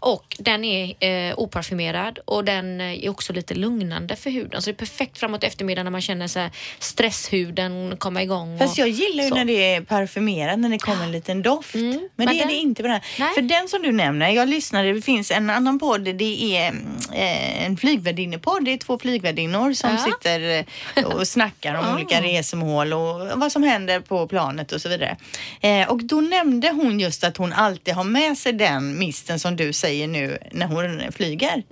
Och 0.00 0.36
den 0.38 0.64
är 0.64 0.94
eh, 1.30 1.34
oparfymerad 1.38 2.18
och 2.24 2.44
den 2.44 2.80
eh, 2.80 3.04
är 3.04 3.08
också 3.08 3.32
lite 3.32 3.54
lugnande 3.54 4.16
för 4.16 4.30
huden. 4.30 4.62
Så 4.62 4.70
det 4.70 4.74
är 4.74 4.78
perfekt 4.78 5.18
framåt 5.18 5.44
eftermiddagen 5.44 5.84
när 5.86 5.90
man 5.90 6.00
känner 6.02 6.28
så 6.28 6.38
här 6.38 6.50
stresshuden 6.78 7.96
komma 7.98 8.22
igång. 8.22 8.58
Fast 8.58 8.78
jag 8.78 8.88
gillar 8.88 9.24
ju 9.24 9.30
när 9.30 9.44
det 9.44 9.74
är 9.74 9.80
parfymerat, 9.80 10.58
när 10.58 10.68
det 10.68 10.78
kommer 10.78 11.04
en 11.04 11.12
liten 11.12 11.42
doft. 11.42 11.74
Men, 12.18 12.26
Men 12.26 12.34
det 12.36 12.40
är 12.42 12.46
den- 12.46 12.48
det 12.48 12.60
inte 12.60 12.82
på 12.82 12.88
den 12.88 13.00
här. 13.18 13.34
För 13.34 13.42
den 13.42 13.68
som 13.68 13.82
du 13.82 13.92
nämner, 13.92 14.30
jag 14.30 14.48
lyssnade, 14.48 14.92
det 14.92 15.02
finns 15.02 15.30
en 15.30 15.50
annan 15.50 15.78
podd, 15.78 16.00
det 16.04 16.56
är 16.56 16.72
eh, 17.12 17.66
en 17.66 17.76
flygvärdinnepodd. 17.76 18.64
Det 18.64 18.72
är 18.72 18.76
två 18.78 18.98
flygvärdinnor 18.98 19.72
som 19.72 19.90
Ja. 19.90 19.98
sitter 19.98 20.64
eh, 20.96 21.04
och 21.04 21.28
snackar 21.28 21.74
om 21.74 21.94
olika 21.94 22.22
resmål 22.22 22.92
och 22.92 23.38
vad 23.38 23.52
som 23.52 23.62
händer 23.62 24.00
på 24.00 24.26
planet 24.28 24.72
och 24.72 24.80
så 24.80 24.88
vidare. 24.88 25.16
Eh, 25.60 25.88
och 25.90 26.04
då 26.04 26.20
nämnde 26.20 26.68
hon 26.70 27.00
just 27.00 27.24
att 27.24 27.36
hon 27.36 27.52
alltid 27.52 27.94
har 27.94 28.04
med 28.04 28.38
sig 28.38 28.52
den 28.52 28.98
misten 28.98 29.38
som 29.38 29.56
du 29.56 29.72
säger 29.72 30.08
nu 30.08 30.38
när 30.52 30.66
hon 30.66 31.12
flyger. 31.12 31.62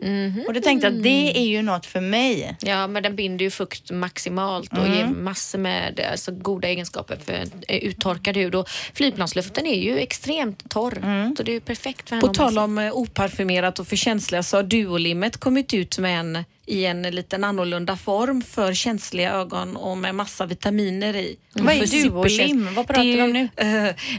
Och 0.49 0.55
då 0.55 0.61
tänkte 0.61 0.87
jag 0.87 0.97
att 0.97 1.03
det 1.03 1.39
är 1.39 1.47
ju 1.47 1.63
något 1.63 1.87
för 1.87 2.01
mig. 2.01 2.57
Ja, 2.61 2.87
men 2.87 3.03
den 3.03 3.17
binder 3.17 3.45
ju 3.45 3.51
fukt 3.51 3.91
maximalt 3.91 4.73
och 4.73 4.79
Mm. 4.79 4.93
ger 4.99 5.07
massor 5.07 5.59
med 5.59 6.01
alltså, 6.13 6.31
goda 6.33 6.69
egenskaper 6.69 7.19
för 7.27 7.45
uttorkad 7.69 8.37
hud. 8.37 8.55
Och 8.55 8.69
flygplansluften 8.95 9.67
är 9.67 9.75
ju 9.83 9.99
extremt 9.99 10.34
torr, 10.69 10.99
Mm. 11.03 11.37
så 11.37 11.43
det 11.43 11.57
är 11.57 11.61
perfekt 11.61 12.09
för 12.09 12.17
henne 12.17 12.29
På 12.29 12.35
tal 12.35 12.59
om 12.59 12.79
eh, 12.79 12.93
oparfymerat 12.93 13.79
och 13.79 13.87
för 13.87 13.97
känsliga 13.97 14.43
så 14.43 14.57
har 14.57 14.63
Duolimmet 14.63 15.37
kommit 15.37 15.75
ut 15.75 15.99
med 15.99 16.21
en 16.21 16.45
i 16.67 16.85
en 16.85 17.03
liten 17.03 17.45
annorlunda 17.45 17.97
form 17.97 18.43
för 18.43 18.75
känsliga 18.75 19.33
ögon 19.33 19.77
och 19.77 19.99
med 19.99 20.15
massa 20.15 20.47
vitaminer 20.47 21.17
i. 21.17 21.37
Vad 21.53 21.75
är 21.75 22.05
Duolim? 22.11 22.75
Vad 22.75 22.87
pratar 22.87 23.03
det 23.05 23.17
vi 23.17 23.23
om 23.23 23.37
ju, 23.37 23.49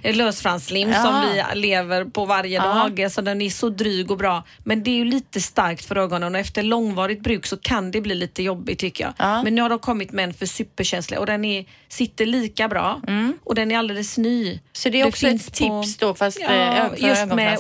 eh, 0.04 0.16
lösfranslim 0.16 0.90
Ja. 0.90 1.04
som 1.04 1.22
vi 1.54 1.60
lever 1.60 2.06
på 2.06 2.26
varje 2.26 2.60
dag. 2.60 3.02
Alltså 3.02 3.22
den 3.22 3.42
är 3.42 3.50
så 3.50 3.70
dryg 3.70 4.12
och 4.12 4.18
bra. 4.18 4.44
Men 4.64 4.84
det 4.84 4.92
är 4.92 4.96
ju 4.96 5.06
lite 5.06 5.42
starkt 5.42 5.86
för 5.86 5.98
ögonen 5.98 6.36
och 6.36 6.42
efter 6.42 6.64
långvarigt 6.64 7.22
bruk 7.24 7.46
så 7.46 7.58
kan 7.58 7.92
det 7.92 8.02
bli 8.02 8.16
lite 8.16 8.44
jobbigt 8.44 8.80
tycker 8.80 9.04
jag. 9.04 9.14
Ja. 9.18 9.44
Men 9.44 9.56
nu 9.56 9.62
har 9.62 9.70
de 9.70 9.80
kommit 9.80 10.12
med 10.12 10.24
en 10.26 10.34
för 10.34 10.46
superkänsliga 10.46 11.20
och 11.20 11.26
den 11.26 11.46
är, 11.46 11.66
sitter 11.88 12.26
lika 12.26 12.68
bra 12.68 13.02
och 13.44 13.56
den 13.56 13.72
är 13.72 13.78
alldeles 13.78 14.18
ny. 14.18 14.48
Mm. 14.48 14.60
Så 14.74 14.90
det 14.90 15.02
är 15.02 15.08
också 15.08 15.28
finns 15.28 15.48
ett 15.48 15.54
tips 15.54 15.98
då 15.98 16.14
fast 16.16 16.40
eh, 16.42 16.46
Ja, 16.56 16.90
för 16.98 17.08
just 17.08 17.26
med 17.26 17.58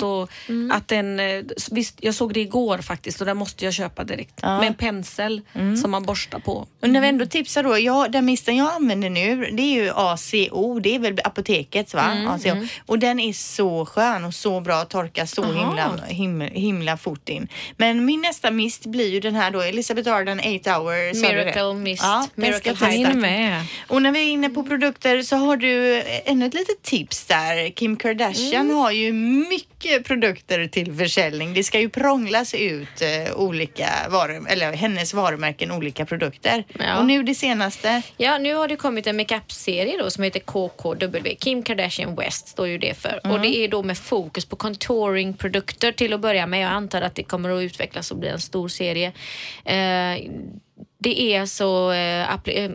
Ja. 0.00 0.06
och 0.06 0.30
att 0.72 0.88
den, 0.88 1.20
eh, 1.20 1.42
visst, 1.70 1.98
jag 2.00 2.14
såg 2.14 2.34
det 2.34 2.40
igår 2.40 2.78
faktiskt 2.78 3.20
och 3.20 3.26
den 3.26 3.36
måste 3.36 3.64
jag 3.64 3.74
köpa 3.78 4.04
direkt. 4.04 4.34
Ja. 4.42 4.48
Mm. 4.48 4.60
Med 4.60 4.68
en 4.68 4.74
pensel 4.74 5.42
som 5.82 5.90
man 5.90 6.02
borstar 6.02 6.38
på. 6.38 6.66
Och 6.82 6.90
när 6.90 7.00
vi 7.00 7.08
ändå 7.08 7.26
tipsar 7.26 7.62
då, 7.62 7.78
ja, 7.78 8.08
den 8.08 8.24
misten 8.24 8.56
jag 8.56 8.72
använder 8.72 9.10
nu 9.10 9.50
det 9.52 9.62
är 9.62 9.82
ju 9.82 9.90
ACO, 9.94 10.80
det 10.80 10.94
är 10.94 10.98
väl 10.98 11.20
apotekets 11.24 11.94
va? 11.94 12.26
ACO. 12.28 12.66
Och 12.86 12.98
den 12.98 13.20
är 13.20 13.32
så 13.32 13.86
skön 13.86 14.24
och 14.24 14.34
så 14.34 14.60
bra 14.60 14.74
att 14.74 14.90
torka 14.90 15.26
så 15.26 15.44
himla, 15.44 16.00
himla, 16.08 16.44
himla 16.44 16.96
fort 16.96 17.28
in. 17.28 17.48
Men 17.76 18.04
min 18.04 18.20
nästa 18.20 18.50
mist 18.50 18.86
blir 18.86 19.08
ju 19.08 19.20
den 19.20 19.34
här 19.34 19.50
då, 19.50 19.60
Elizabeth 19.60 20.12
Arden 20.12 20.38
8 20.38 20.72
hour. 20.72 21.14
Miracle 21.22 21.74
Mist. 21.74 22.02
Ja, 22.02 22.26
Miracle 22.34 23.14
med. 23.14 23.64
Och 23.88 24.02
när 24.02 24.12
vi 24.12 24.18
är 24.18 24.32
inne 24.32 24.50
på 24.50 24.62
produkter 24.62 25.22
så 25.22 25.36
har 25.36 25.56
du 25.56 26.02
ännu 26.24 26.46
ett 26.46 26.54
litet 26.54 26.82
tips 26.82 27.24
där. 27.24 27.70
Kim 27.70 27.96
Kardashian 27.96 28.70
har 28.70 28.90
ju 28.90 29.12
mycket 29.12 30.04
produkter 30.04 30.66
till 30.66 30.94
försäljning. 30.94 31.54
Det 31.54 31.64
ska 31.64 31.80
ju 31.80 31.88
prånglas 31.88 32.54
ut 32.54 33.02
eh, 33.02 33.34
olika 33.36 33.67
varor, 34.08 34.48
eller 34.48 34.72
hennes 34.72 35.14
varumärken, 35.14 35.72
olika 35.72 36.06
produkter. 36.06 36.64
Ja. 36.78 36.98
Och 36.98 37.06
nu 37.06 37.22
det 37.22 37.34
senaste. 37.34 38.02
Ja, 38.16 38.38
nu 38.38 38.54
har 38.54 38.68
det 38.68 38.76
kommit 38.76 39.06
en 39.06 39.16
makeup-serie 39.16 39.98
då 39.98 40.10
som 40.10 40.24
heter 40.24 40.40
KKW. 40.40 41.34
Kim 41.34 41.62
Kardashian 41.62 42.16
West 42.16 42.48
står 42.48 42.68
ju 42.68 42.78
det 42.78 42.94
för. 42.94 43.20
Mm. 43.24 43.36
Och 43.36 43.42
det 43.42 43.56
är 43.56 43.68
då 43.68 43.82
med 43.82 43.98
fokus 43.98 44.44
på 44.44 44.56
contouring-produkter 44.56 45.92
till 45.92 46.12
att 46.12 46.20
börja 46.20 46.46
med. 46.46 46.60
Jag 46.60 46.70
antar 46.70 47.02
att 47.02 47.14
det 47.14 47.22
kommer 47.22 47.50
att 47.50 47.62
utvecklas 47.62 48.10
och 48.10 48.16
bli 48.16 48.28
en 48.28 48.40
stor 48.40 48.68
serie. 48.68 49.12
Eh, 49.64 50.30
det 51.00 51.20
är 51.34 51.40
alltså 51.40 51.92
eh, 51.94 52.34
eh, 52.44 52.70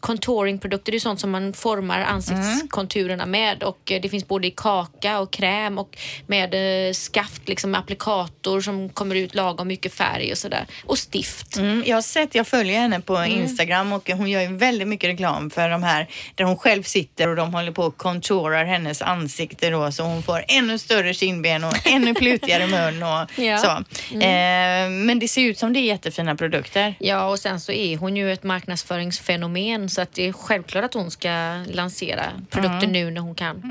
contouring-produkter, 0.00 0.92
det 0.92 0.98
är 0.98 1.00
sånt 1.00 1.20
som 1.20 1.30
man 1.30 1.52
formar 1.52 2.00
ansiktskonturerna 2.00 3.26
med 3.26 3.62
och 3.62 3.92
eh, 3.92 4.00
det 4.00 4.08
finns 4.08 4.28
både 4.28 4.46
i 4.46 4.50
kaka 4.50 5.18
och 5.20 5.32
kräm 5.32 5.78
och 5.78 5.98
med 6.26 6.54
eh, 6.88 6.92
skaft, 6.92 7.48
liksom 7.48 7.70
med 7.70 7.80
applikator 7.80 8.60
som 8.60 8.88
kommer 8.88 9.14
ut 9.14 9.34
lagom 9.34 9.68
mycket 9.68 9.94
färg 9.94 10.32
och 10.32 10.38
sådär. 10.38 10.66
Och 10.86 10.98
stift. 10.98 11.56
Mm, 11.56 11.82
jag 11.86 11.96
har 11.96 12.02
sett, 12.02 12.34
jag 12.34 12.46
följer 12.46 12.80
henne 12.80 13.00
på 13.00 13.24
Instagram 13.24 13.92
och 13.92 14.10
hon 14.10 14.30
gör 14.30 14.40
ju 14.40 14.56
väldigt 14.56 14.88
mycket 14.88 15.10
reklam 15.10 15.50
för 15.50 15.68
de 15.68 15.82
här 15.82 16.08
där 16.34 16.44
hon 16.44 16.56
själv 16.56 16.82
sitter 16.82 17.28
och 17.28 17.36
de 17.36 17.54
håller 17.54 17.72
på 17.72 17.82
och 17.82 17.96
contourar 17.96 18.64
hennes 18.64 19.02
ansikte 19.02 19.70
då 19.70 19.92
så 19.92 20.02
hon 20.02 20.22
får 20.22 20.44
ännu 20.48 20.78
större 20.78 21.14
kindben 21.14 21.64
och 21.64 21.74
ännu 21.86 22.14
plutigare 22.14 22.66
mun 22.66 23.02
och 23.02 23.30
Ja. 23.44 23.58
så. 23.58 23.68
Eh, 24.16 24.88
men 24.90 25.18
det 25.18 25.28
ser 25.28 25.42
ut 25.42 25.58
som 25.58 25.72
det 25.72 25.78
är 25.80 25.84
jättefina 25.84 26.34
produkter. 26.36 26.94
Ja, 26.98 27.24
och 27.30 27.38
sen 27.38 27.60
så 27.64 27.72
är 27.72 27.96
hon 27.96 28.16
ju 28.16 28.32
ett 28.32 28.42
marknadsföringsfenomen 28.42 29.88
så 29.88 30.00
att 30.00 30.12
det 30.12 30.28
är 30.28 30.32
självklart 30.32 30.84
att 30.84 30.94
hon 30.94 31.10
ska 31.10 31.64
lansera 31.66 32.22
produkter 32.50 32.86
nu 32.86 33.10
när 33.10 33.20
hon 33.20 33.34
kan. 33.34 33.62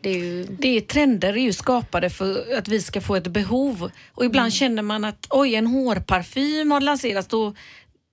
Det 0.00 0.10
är 0.10 0.18
ju... 0.18 0.44
Det 0.44 0.76
är 0.76 0.80
trender 0.80 1.32
är 1.32 1.36
ju 1.36 1.52
skapade 1.52 2.10
för 2.10 2.58
att 2.58 2.68
vi 2.68 2.80
ska 2.80 3.00
få 3.00 3.16
ett 3.16 3.26
behov. 3.26 3.90
Och 4.14 4.24
ibland 4.24 4.52
känner 4.52 4.82
man 4.82 5.04
att 5.04 5.26
oj 5.30 5.54
en 5.54 5.66
hårparfym 5.66 6.70
har 6.70 6.80
lanserats. 6.80 7.28
Då 7.28 7.54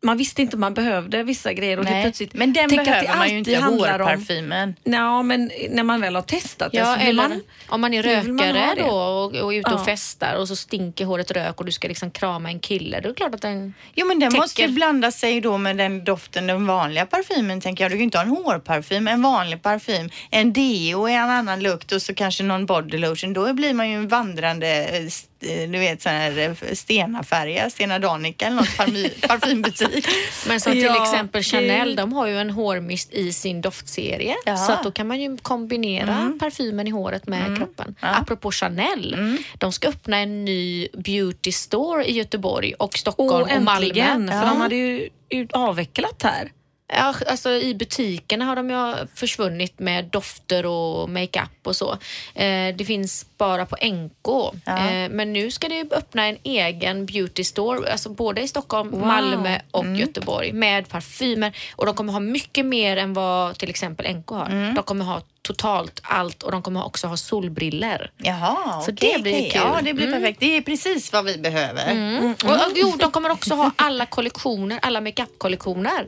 man 0.04 0.18
visste 0.18 0.42
inte 0.42 0.58
man 0.58 0.74
behövde 0.74 1.24
vissa 1.24 1.54
grejer 1.54 1.80
och 1.80 1.86
Nej. 1.86 2.04
plötsligt... 2.04 2.34
Men 2.34 2.54
den 2.54 2.70
tänk 2.70 2.80
att 2.82 2.86
det 2.86 2.92
behöver 2.92 3.18
man 3.18 3.30
ju 3.30 3.38
inte, 3.38 3.56
handlar 3.56 4.00
om- 4.00 5.28
men 5.28 5.52
när 5.70 5.84
man 5.84 6.02
väl 6.02 6.16
har 6.16 6.22
testat 6.22 6.72
det 6.72 6.78
Ja, 6.78 6.98
så 7.00 7.06
vill 7.06 7.16
man... 7.16 7.42
om 7.68 7.82
man 7.82 7.94
är 7.94 8.04
man 8.28 8.44
rökare 8.54 8.76
det. 8.76 8.82
då 8.84 8.90
och, 8.90 9.36
och 9.36 9.54
är 9.54 9.60
ute 9.60 9.72
och 9.74 9.80
Ja. 9.80 9.86
festar 9.86 10.36
och 10.36 10.48
så 10.48 10.56
stinker 10.56 11.06
håret 11.06 11.32
rök 11.32 11.60
och 11.60 11.66
du 11.66 11.72
ska 11.72 11.88
liksom 11.88 12.12
krama 12.12 12.50
en 12.50 12.60
kille. 12.60 13.00
Då 13.00 13.08
är 13.08 13.14
det 13.14 13.16
klart 13.18 13.36
att 13.36 13.42
den 13.42 13.74
Jo 13.96 14.08
men 14.08 14.20
den 14.20 14.32
täcker. 14.32 14.42
måste 14.42 14.62
ju 14.62 14.68
blanda 14.68 15.12
sig 15.12 15.42
då 15.42 15.58
med 15.58 15.78
den 15.78 16.04
doften, 16.04 16.48
den 16.48 16.66
vanliga 16.68 17.06
parfymen 17.06 17.62
tänker 17.62 17.84
jag. 17.84 17.92
Du 17.92 17.94
kan 17.96 18.00
ju 18.00 18.04
inte 18.04 18.18
ha 18.18 18.24
en 18.26 18.30
hårparfym, 18.30 19.08
en 19.08 19.22
vanlig 19.22 19.62
parfym, 19.62 20.10
en 20.32 20.54
deo 20.54 21.10
i 21.10 21.14
en 21.14 21.30
annan 21.30 21.60
lukt 21.60 21.92
och 21.92 22.02
så 22.02 22.14
kanske 22.16 22.44
någon 22.44 22.66
body 22.66 22.98
lotion. 22.98 23.34
Då 23.34 23.54
blir 23.54 23.74
man 23.74 23.90
ju 23.90 23.96
en 23.96 24.08
vandrande, 24.08 24.68
eh, 24.86 25.04
du 25.44 25.80
vet 25.80 26.02
sån 26.02 26.12
här 26.12 26.38
eh, 26.40 26.74
Stena-färja, 26.74 27.70
Stena 27.70 28.00
Danica 28.00 28.46
eller 28.46 28.56
något 28.56 28.68
parmy- 28.78 29.28
parfymbutik. 29.28 30.08
Men 30.48 30.60
som 30.62 30.72
till 30.72 30.82
Ja, 30.84 31.04
exempel 31.04 31.44
Chanel, 31.44 31.96
de 31.96 32.14
har 32.14 32.28
ju 32.28 32.38
en 32.40 32.50
hårmist 32.50 33.14
i 33.14 33.34
sin 33.34 33.62
doftserie. 33.62 34.36
Ja. 34.46 34.58
Så 34.58 34.72
att 34.72 34.84
då 34.84 34.92
kan 34.92 35.08
man 35.08 35.22
ju 35.22 35.38
kombinera 35.38 36.34
parfymen 36.40 36.88
i 36.88 36.92
håret 36.92 37.28
med 37.28 37.58
kroppen. 37.58 37.96
Apropå 38.00 38.52
Chanel, 38.52 39.16
de 39.58 39.72
ska 39.72 39.88
öppna 39.88 40.18
en 40.18 40.46
ny 40.46 40.88
beauty 40.94 41.52
store 41.52 42.06
i 42.06 42.14
Göteborg 42.14 42.74
och 42.74 42.98
Stockholm 42.98 43.30
Och 43.44 43.58
och, 43.58 43.62
Malmö. 43.64 44.32
för 44.32 44.46
de 44.48 44.62
hade 44.62 44.76
ju 44.76 45.10
avvecklat 45.54 46.24
här. 46.24 46.52
Ja, 46.98 47.16
alltså 47.28 47.50
I 47.50 47.76
butikerna 47.76 48.46
har 48.46 48.56
de 48.56 48.70
ju 48.70 49.08
försvunnit 49.16 49.80
med 49.80 50.06
dofter 50.06 50.66
och 50.66 51.10
makeup 51.10 51.50
och 51.64 51.76
så. 51.76 51.92
Eh, 52.36 52.76
det 52.76 52.86
finns 52.86 53.26
bara 53.38 53.66
på 53.66 53.76
NK. 53.82 54.28
Eh, 54.68 55.10
men 55.10 55.34
nu 55.34 55.52
ska 55.52 55.68
det 55.68 55.86
öppna 55.92 56.26
en 56.28 56.38
egen 56.44 57.06
beauty 57.06 57.44
store, 57.44 57.92
alltså 57.92 58.10
både 58.10 58.42
i 58.42 58.48
Stockholm, 58.48 58.92
Malmö 59.08 59.60
och 59.72 59.86
Göteborg 60.00 60.52
med 60.54 60.90
parfymer. 60.90 61.58
Och 61.76 61.86
de 61.86 61.96
kommer 61.96 62.14
ha 62.14 62.20
mycket 62.20 62.66
mer 62.66 62.98
än 62.98 63.14
vad 63.14 63.58
till 63.58 63.70
exempel 63.70 64.16
NK 64.16 64.30
har. 64.30 64.74
De 64.76 64.84
kommer 64.84 65.06
ha 65.06 65.22
totalt 65.44 66.00
allt 66.04 66.44
och 66.44 66.52
de 66.52 66.62
kommer 66.62 66.86
också 66.86 67.08
ha 67.08 67.18
solbriller. 67.18 68.12
Jaha, 68.18 68.82
Så 68.82 68.92
okej, 68.92 69.14
det 69.16 69.22
blir 69.22 69.34
okej. 69.34 69.50
kul. 69.52 69.62
Ja, 69.66 69.80
det 69.84 69.94
blir 69.94 70.12
perfekt. 70.12 70.40
Det 70.40 70.58
är 70.58 70.62
precis 70.62 71.14
vad 71.14 71.26
vi 71.26 71.38
behöver. 71.38 71.92
Mm. 71.92 72.34
Och, 72.44 72.50
och, 72.52 72.58
jo, 72.76 72.94
de 73.00 73.12
kommer 73.12 73.30
också 73.30 73.54
ha 73.54 73.72
alla 73.76 74.06
kollektioner, 74.06 74.80
alla 74.82 75.02
makeup-kollektioner. 75.02 76.08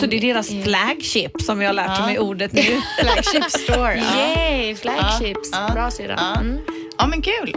Så 0.00 0.06
det 0.06 0.16
är 0.16 0.20
deras 0.20 0.48
flagship 0.64 1.42
som 1.42 1.58
vi 1.58 1.66
har 1.66 1.72
lärt 1.72 2.00
mig 2.00 2.18
ordet 2.18 2.52
nu. 2.52 2.62
Flagship 3.00 3.50
store. 3.50 3.96
Ja. 3.96 4.40
Yay, 4.40 4.74
flagships. 4.76 5.48
Ja, 5.52 5.66
ja, 5.68 5.74
Bra 5.74 5.90
syrran. 5.90 6.18
ja. 6.34 6.40
Mm. 6.40 6.60
ja, 6.98 7.06
men 7.06 7.22
kul. 7.22 7.54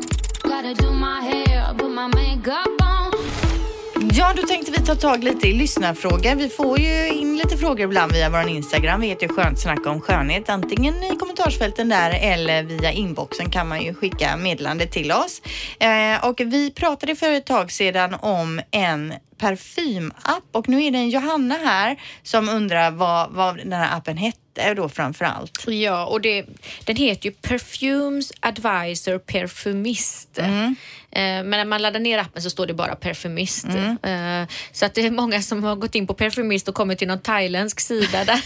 Ja, 4.12 4.34
då 4.36 4.42
tänkte 4.42 4.72
vi 4.72 4.78
ta 4.78 4.96
tag 4.96 5.24
lite 5.24 5.48
i 5.48 5.54
lyssnarfrågor. 5.54 6.36
Vi 6.36 6.50
får 6.50 6.80
ju 6.80 7.08
in 7.08 7.38
lite 7.38 7.58
frågor 7.58 7.80
ibland 7.80 8.12
via 8.12 8.30
vår 8.30 8.48
Instagram. 8.50 9.02
Vi 9.02 9.08
heter 9.08 9.28
ju 9.28 9.34
Skönt 9.34 9.60
snack 9.60 9.86
om 9.86 10.02
skönhet. 10.02 10.50
Antingen 10.50 11.04
i 11.04 11.16
kommentarsfälten 11.16 11.90
där 11.90 12.12
eller 12.12 12.64
via 12.64 12.92
inboxen 12.92 13.50
kan 13.50 13.68
man 13.68 13.82
ju 13.82 13.94
skicka 13.94 14.38
meddelande 14.38 14.86
till 14.86 15.12
oss. 15.12 15.42
Eh, 15.80 16.28
och 16.30 16.40
vi 16.40 16.72
pratade 16.72 17.16
för 17.16 17.32
ett 17.32 17.46
tag 17.46 17.72
sedan 17.72 18.14
om 18.14 18.62
en 18.72 19.14
parfymapp 19.38 20.44
och 20.52 20.70
nu 20.70 20.84
är 20.84 20.92
det 20.92 20.98
en 20.98 21.10
Johanna 21.10 21.56
här 21.56 22.00
som 22.24 22.50
undrar 22.50 22.92
vad, 22.92 23.32
vad 23.32 23.58
den 23.58 23.74
här 23.74 23.98
appen 23.98 24.18
hette 24.18 24.49
då 24.76 24.90
framför 24.90 25.26
allt. 25.26 25.64
Ja, 25.68 26.06
och 26.06 26.22
det, 26.22 26.46
den 26.84 26.96
heter 26.96 27.26
ju 27.30 27.32
Perfumes 27.32 28.32
Advisor 28.40 29.18
Perfumist. 29.20 30.38
Mm. 30.40 30.76
Eh, 31.12 31.22
Men 31.22 31.50
när 31.50 31.66
man 31.66 31.82
laddar 31.82 32.00
ner 32.00 32.18
appen 32.18 32.42
så 32.42 32.50
står 32.50 32.68
det 32.68 32.74
bara 32.74 32.96
Perfumist. 32.96 33.66
Mm. 33.66 34.42
Eh, 34.42 34.48
Så 34.72 34.86
att 34.86 34.94
det 34.94 35.02
är 35.06 35.12
många 35.12 35.42
som 35.42 35.64
har 35.64 35.76
gått 35.76 35.96
in 35.96 36.08
på 36.08 36.14
Perfumist 36.14 36.68
och 36.68 36.76
kommit 36.76 37.00
till 37.00 37.08
någon 37.08 37.20
thailändsk 37.22 37.80
sida 37.80 38.26
där 38.26 38.42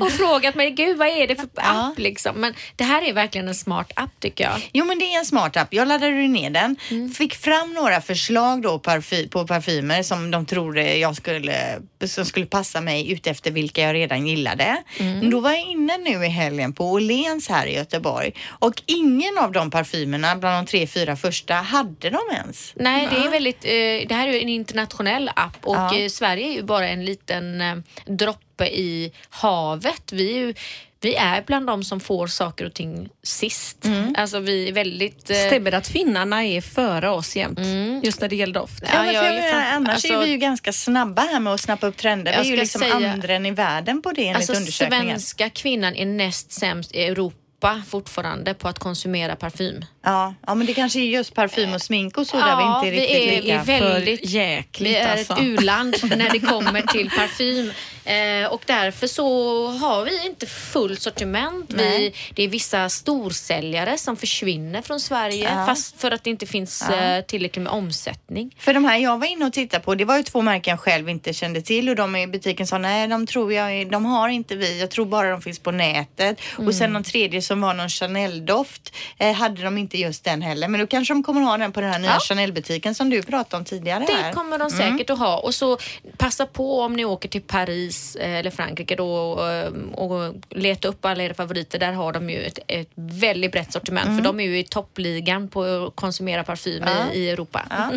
och 0.00 0.12
frågat 0.12 0.54
mig, 0.54 0.70
gud 0.70 0.96
vad 0.98 1.08
är 1.08 1.26
det 1.26 1.36
för 1.36 1.48
app 1.54 1.98
liksom? 1.98 2.40
Men 2.40 2.54
det 2.76 2.84
här 2.84 3.02
är 3.02 3.12
verkligen 3.12 3.48
en 3.48 3.54
smart 3.54 3.92
app 3.96 4.10
tycker 4.20 4.44
jag. 4.44 4.70
Jo 4.72 4.84
men 4.84 4.98
det 4.98 5.04
är 5.04 5.18
en 5.18 5.24
smart 5.26 5.56
app. 5.56 5.74
Jag 5.74 5.88
laddade 5.88 6.12
ner 6.28 6.50
den. 6.50 6.76
Fick 7.14 7.34
fram 7.34 7.72
några 7.74 8.00
förslag 8.00 8.62
då 8.62 8.78
parfy 8.78 9.28
på 9.28 9.46
parfymer 9.46 10.02
som 10.02 10.30
de 10.30 10.46
tror 10.46 10.78
jag 10.78 11.16
skulle, 11.16 11.78
som 12.04 12.24
skulle 12.24 12.46
passa 12.46 12.80
mig 12.80 13.12
utefter 13.12 13.50
vilka 13.50 13.82
jag 13.82 13.94
redan 13.94 14.26
gillade. 14.26 14.76
Men 14.98 15.30
Då 15.30 15.40
var 15.46 15.52
jag 15.52 15.62
inne 15.62 15.96
nu 15.98 16.24
i 16.24 16.28
helgen 16.28 16.72
på 16.72 16.84
Åhléns 16.92 17.48
här 17.48 17.66
i 17.66 17.74
Göteborg 17.74 18.32
och 18.48 18.82
ingen 18.86 19.38
av 19.38 19.52
de 19.52 19.70
parfymerna 19.70 20.36
bland 20.36 20.66
de 20.66 20.70
tre, 20.70 20.86
fyra 20.86 21.16
första 21.16 21.54
hade 21.54 22.10
de 22.10 22.18
ens. 22.36 22.72
Nej, 22.76 23.08
det 23.10 23.16
är 23.16 23.30
väldigt, 23.30 23.64
eh, 23.64 24.08
det 24.08 24.14
här 24.14 24.28
är 24.28 24.32
ju 24.32 24.40
en 24.42 24.48
internationell 24.48 25.30
app 25.36 25.56
och 25.62 25.76
Ja. 25.76 25.98
eh, 25.98 26.08
Sverige 26.08 26.46
är 26.48 26.52
ju 26.52 26.62
bara 26.62 26.88
en 26.88 27.04
liten 27.04 27.60
eh, 27.60 27.76
droppe 28.06 28.66
i 28.66 29.12
havet. 29.30 30.12
Vi 30.12 30.30
är 30.32 30.36
ju 30.46 30.54
vi 31.00 31.14
är 31.14 31.42
bland 31.46 31.66
de 31.66 31.84
som 31.84 32.00
får 32.00 32.26
saker 32.26 32.64
och 32.66 32.74
ting 32.74 33.08
sist. 33.22 33.84
Mm. 33.84 34.14
Alltså 34.18 34.38
vi 34.40 34.68
är 34.68 34.72
väldigt... 34.72 35.30
eh, 35.30 35.36
Stämmer 35.36 35.70
det 35.70 35.76
att 35.76 35.88
finnarna 35.88 36.44
är 36.44 36.60
före 36.60 37.10
oss 37.10 37.36
jämt? 37.36 37.58
Just 38.04 38.20
när 38.20 38.28
det 38.28 38.36
gäller 38.36 38.54
doft. 38.54 38.82
Ja, 38.92 39.02
men 39.02 39.14
jag 39.14 39.34
jag 39.34 39.50
fan- 39.50 39.62
annars 39.74 39.94
alltså- 39.94 40.12
är 40.12 40.18
vi 40.18 40.30
ju 40.30 40.36
ganska 40.36 40.72
snabba 40.72 41.22
här 41.22 41.40
med 41.40 41.52
att 41.52 41.60
snappa 41.60 41.86
upp 41.86 41.96
trender. 41.96 42.32
Vi 42.32 42.36
Jag 42.36 42.46
är 42.46 42.50
ju 42.50 42.56
liksom 42.56 42.80
säga- 42.80 42.94
andra 43.12 43.36
i 43.36 43.50
världen 43.50 44.02
på 44.02 44.12
det 44.12 44.20
enligt 44.22 44.36
Alltså 44.36 44.52
undersökningen. 44.54 45.06
svenska 45.06 45.50
kvinnan 45.50 45.94
är 45.96 46.06
näst 46.06 46.52
sämst 46.52 46.94
i 46.94 47.02
Europa 47.04 47.82
fortfarande 47.88 48.54
på 48.54 48.68
att 48.68 48.78
konsumera 48.78 49.36
parfym. 49.36 49.84
Ja, 50.08 50.34
ja, 50.46 50.54
men 50.54 50.66
det 50.66 50.74
kanske 50.74 51.00
är 51.00 51.04
just 51.04 51.34
parfym 51.34 51.74
och 51.74 51.82
smink 51.82 52.18
och 52.18 52.26
så 52.26 52.36
där 52.36 52.56
vi 52.56 52.62
Ja, 52.62 52.76
inte 52.84 52.88
är 52.88 52.92
vi 52.92 53.00
riktigt 53.00 53.16
är- 53.16 53.30
vi 53.30 53.40
lika. 53.42 53.54
är 53.60 53.64
väldigt- 53.80 54.30
jäkligt 54.30 54.90
Vi 54.92 54.96
är 54.96 55.12
alltså. 55.12 55.32
ett 55.32 55.38
u-land 55.42 55.96
när 56.02 56.30
det 56.30 56.38
kommer 56.40 56.82
till 56.82 57.10
parfym. 57.10 57.72
Eh, 58.06 58.46
och 58.52 58.62
därför 58.66 59.06
så 59.06 59.66
har 59.68 60.04
vi 60.04 60.26
inte 60.26 60.46
fullt 60.46 61.02
sortiment. 61.02 61.72
Vi, 61.74 62.14
det 62.34 62.42
är 62.42 62.48
vissa 62.48 62.88
storsäljare 62.88 63.98
som 63.98 64.16
försvinner 64.16 64.82
från 64.82 65.00
Sverige 65.00 65.50
Ja. 65.56 65.66
fast 65.66 66.00
för 66.00 66.10
att 66.10 66.24
det 66.24 66.30
inte 66.30 66.46
finns 66.46 66.82
eh, 66.90 67.20
tillräckligt 67.24 67.62
med 67.62 67.72
omsättning. 67.72 68.54
För 68.58 68.74
de 68.74 68.84
här 68.84 68.98
jag 68.98 69.18
var 69.18 69.26
inne 69.26 69.44
och 69.44 69.52
tittade 69.52 69.84
på, 69.84 69.94
det 69.94 70.04
var 70.04 70.16
ju 70.16 70.22
två 70.22 70.42
märken 70.42 70.70
jag 70.70 70.80
själv 70.80 71.08
inte 71.08 71.32
kände 71.32 71.62
till 71.62 71.88
och 71.88 71.96
de 71.96 72.16
i 72.16 72.26
butiken 72.26 72.66
sa 72.66 72.78
nej, 72.78 73.08
de 73.08 73.26
tror 73.26 73.52
jag, 73.52 73.90
de 73.90 74.04
har 74.04 74.28
inte 74.28 74.56
vi. 74.56 74.80
Jag 74.80 74.90
tror 74.90 75.06
bara 75.06 75.30
de 75.30 75.42
finns 75.42 75.58
på 75.58 75.70
nätet. 75.70 76.40
Och 76.56 76.74
sen 76.74 76.92
någon 76.92 77.04
tredje 77.04 77.42
som 77.42 77.60
var 77.60 77.74
någon 77.74 77.88
Chanel-doft 77.88 78.94
eh, 79.18 79.32
hade 79.32 79.62
de 79.62 79.78
inte 79.78 79.95
just 79.96 80.24
den 80.24 80.42
heller. 80.42 80.68
Men 80.68 80.80
då 80.80 80.86
kanske 80.86 81.14
de 81.14 81.22
kommer 81.22 81.40
ha 81.40 81.56
den 81.56 81.72
på 81.72 81.80
den 81.80 81.92
här 81.92 81.98
nya 81.98 82.10
Ja. 82.10 82.20
Chanel-butiken 82.20 82.94
som 82.94 83.10
du 83.10 83.22
pratade 83.22 83.56
om 83.60 83.64
tidigare 83.64 84.04
Det 84.06 84.12
här. 84.12 84.32
kommer 84.32 84.58
de 84.58 84.70
säkert 84.70 85.10
att 85.10 85.18
ha. 85.18 85.38
Och 85.38 85.54
så 85.54 85.78
passa 86.16 86.46
på 86.46 86.80
om 86.80 86.92
ni 86.92 87.04
åker 87.04 87.28
till 87.28 87.42
Paris 87.42 88.16
eh, 88.16 88.34
eller 88.34 88.50
Frankrike 88.50 88.96
då 88.96 89.40
eh, 89.48 89.94
och 89.94 90.34
leta 90.50 90.88
upp 90.88 91.04
alla 91.04 91.22
era 91.24 91.34
favoriter. 91.34 91.78
Där 91.78 91.92
har 91.92 92.12
de 92.12 92.30
ju 92.30 92.42
ett, 92.44 92.58
ett 92.68 92.90
väldigt 92.94 93.52
brett 93.52 93.72
sortiment 93.72 94.06
för 94.18 94.24
de 94.24 94.40
är 94.40 94.44
ju 94.44 94.58
i 94.58 94.64
toppligan 94.64 95.48
på 95.48 95.62
att 95.62 95.96
konsumera 95.96 96.44
parfym 96.44 96.82
Ja. 96.86 97.12
i, 97.12 97.18
i 97.18 97.30
Europa. 97.30 97.62
Ja. 97.70 97.90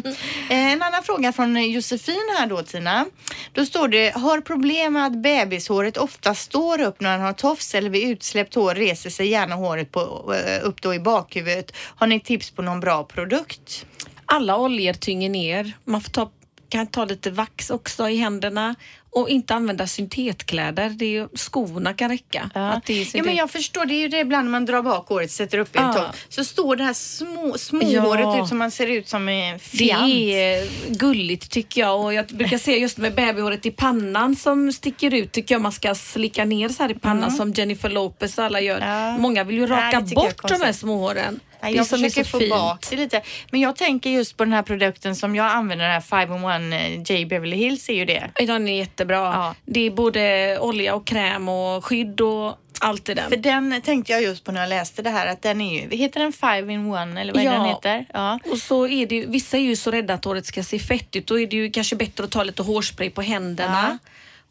Eh, 0.50 0.72
En 0.74 0.82
annan 0.82 1.04
fråga 1.04 1.32
från 1.34 1.72
Josefin 1.72 2.36
här 2.40 2.48
då 2.48 2.62
Tina. 2.62 3.06
Då 3.54 3.66
står 3.66 3.88
det, 3.88 4.10
har 4.16 4.42
problem 4.42 4.94
med 4.94 5.06
att 5.06 5.18
bebishåret 5.18 5.98
ofta 5.98 6.36
står 6.36 6.82
upp 6.82 7.02
när 7.02 7.10
han 7.12 7.22
har 7.22 7.34
tofs 7.34 7.76
eller 7.76 7.90
vid 7.90 8.10
utsläppt 8.10 8.56
hår 8.56 8.76
reser 8.76 9.10
sig 9.10 9.28
gärna 9.28 9.56
håret 9.56 9.92
på, 9.92 10.34
upp 10.64 10.82
då 10.82 10.94
i 10.94 11.00
bakhuvudet. 11.00 11.72
Har 11.95 12.08
ni 12.08 12.19
tips 12.19 12.52
på 12.52 12.62
någon 12.62 12.80
bra 12.80 13.04
produkt? 13.04 13.86
Alla 14.25 14.58
oljor 14.58 14.93
tynger 14.93 15.30
ner. 15.30 15.73
Man 15.86 16.02
får 16.02 16.12
ta, 16.12 16.32
kan 16.69 16.88
ta 16.88 17.06
lite 17.06 17.32
vax 17.32 17.69
också 17.69 18.10
i 18.10 18.15
händerna 18.17 18.75
och 19.12 19.30
inte 19.30 19.54
använda 19.56 19.88
syntetkläder. 19.88 20.89
Det 20.89 21.06
är, 21.06 21.10
ju- 21.10 21.28
skorna 21.36 21.93
kan 21.93 22.10
räcka. 22.10 22.49
Att 22.54 22.86
det 22.86 23.02
är 23.02 23.17
Ja, 23.17 23.23
men 23.23 23.36
jag 23.36 23.52
förstår, 23.52 23.86
det 23.86 23.93
är 23.93 23.99
ju 24.02 24.08
det 24.08 24.19
ibland 24.19 24.45
när 24.45 24.52
man 24.52 24.65
drar 24.65 24.82
bak 24.82 25.08
håret, 25.08 25.32
sätter 25.32 25.58
upp 25.58 25.75
i 25.75 25.80
en 25.80 25.86
Ja. 25.86 25.93
topp, 25.93 26.15
så 26.30 26.45
står 26.45 26.75
det 26.75 26.84
här 26.84 26.93
små, 26.93 27.58
små 27.58 27.82
Ja. 27.84 28.41
ut 28.43 28.47
som 28.49 28.58
man 28.58 28.71
ser 28.71 28.88
ut 28.88 29.08
som 29.10 29.30
en 29.30 29.54
Det 29.54 29.60
fjant. 29.60 30.13
är 30.13 30.67
gulligt 30.93 31.49
tycker 31.52 31.82
jag 31.82 32.02
och 32.02 32.13
jag 32.13 32.28
brukar 32.28 32.58
se 32.58 32.78
just 32.80 32.97
med 32.97 33.15
babyhåret 33.15 33.65
i 33.65 33.71
pannan 33.71 34.36
som 34.36 34.71
sticker 34.73 35.13
ut 35.13 35.32
tycker 35.32 35.56
jag 35.56 35.62
man 35.62 35.71
ska 35.71 35.95
slicka 35.95 36.45
ner 36.45 36.69
så 36.69 36.84
här 36.84 36.91
i 36.91 36.95
pannan 36.99 37.32
som 37.32 37.52
Jennifer 37.52 37.89
Lopez 37.89 38.38
och 38.38 38.43
alla 38.43 38.62
gör. 38.62 38.78
Mm. 38.78 38.89
Ja. 38.89 39.17
Många 39.17 39.43
vill 39.43 39.56
ju 39.58 39.67
raka 39.67 39.99
det 40.02 40.15
bort 40.15 40.47
de 40.47 40.62
här 40.62 40.73
småhåren. 40.73 41.39
Nej, 41.62 41.76
jag 41.76 41.88
försöker 41.88 42.24
så 42.24 42.30
få 42.30 42.39
fint. 42.39 42.50
bak 42.52 42.86
det 42.89 42.95
lite. 42.95 43.22
Men 43.52 43.62
jag 43.62 43.76
tänker 43.76 44.10
just 44.10 44.38
på 44.38 44.43
den 44.43 44.54
här 44.54 44.63
produkten 44.63 45.15
som 45.15 45.36
jag 45.36 45.45
använder, 45.52 45.86
den 45.86 45.93
här 45.93 46.02
5-in-1 46.02 47.12
J 47.13 47.26
Beverly 47.26 47.58
Hills 47.58 47.89
är 47.89 47.93
ju 47.93 48.06
det. 48.06 48.30
Den 48.48 48.67
är 48.67 48.78
jättebra. 48.78 49.15
Ja. 49.17 49.56
Det 49.65 49.80
är 49.86 49.91
både 49.91 50.58
olja 50.60 50.95
och 50.95 51.08
kräm 51.08 51.50
och 51.50 51.86
skydd 51.86 52.22
och 52.22 52.56
allt 52.82 53.10
i 53.10 53.13
den. 53.13 53.30
För 53.30 53.38
den 53.38 53.82
tänkte 53.82 54.12
jag 54.12 54.22
just 54.22 54.43
på 54.43 54.52
när 54.52 54.60
jag 54.62 54.69
läste 54.69 55.02
det 55.02 55.10
här 55.10 55.28
att 55.28 55.41
den 55.41 55.62
är 55.62 55.82
ju, 55.82 55.98
heter 55.98 56.19
den 56.19 56.32
5-in-1 56.32 57.19
eller 57.19 57.34
vad 57.34 57.43
Ja. 57.43 57.52
den 57.52 57.65
heter? 57.65 58.06
Ja. 58.13 58.39
Och 58.52 58.58
så 58.58 58.88
är 58.88 59.06
det 59.08 59.15
ju, 59.15 59.26
vissa 59.26 59.58
är 59.58 59.62
ju 59.62 59.76
så 59.76 59.91
rädda 59.91 60.13
att 60.13 60.26
håret 60.26 60.45
ska 60.45 60.63
se 60.63 60.80
fett 60.80 61.15
ut. 61.15 61.28
Då 61.28 61.39
är 61.39 61.48
det 61.48 61.56
ju 61.56 61.72
kanske 61.72 61.95
bättre 61.95 62.24
att 62.24 62.32
ta 62.32 62.43
lite 62.43 62.63
hårspray 62.63 63.10
på 63.10 63.22
händerna 63.22 63.98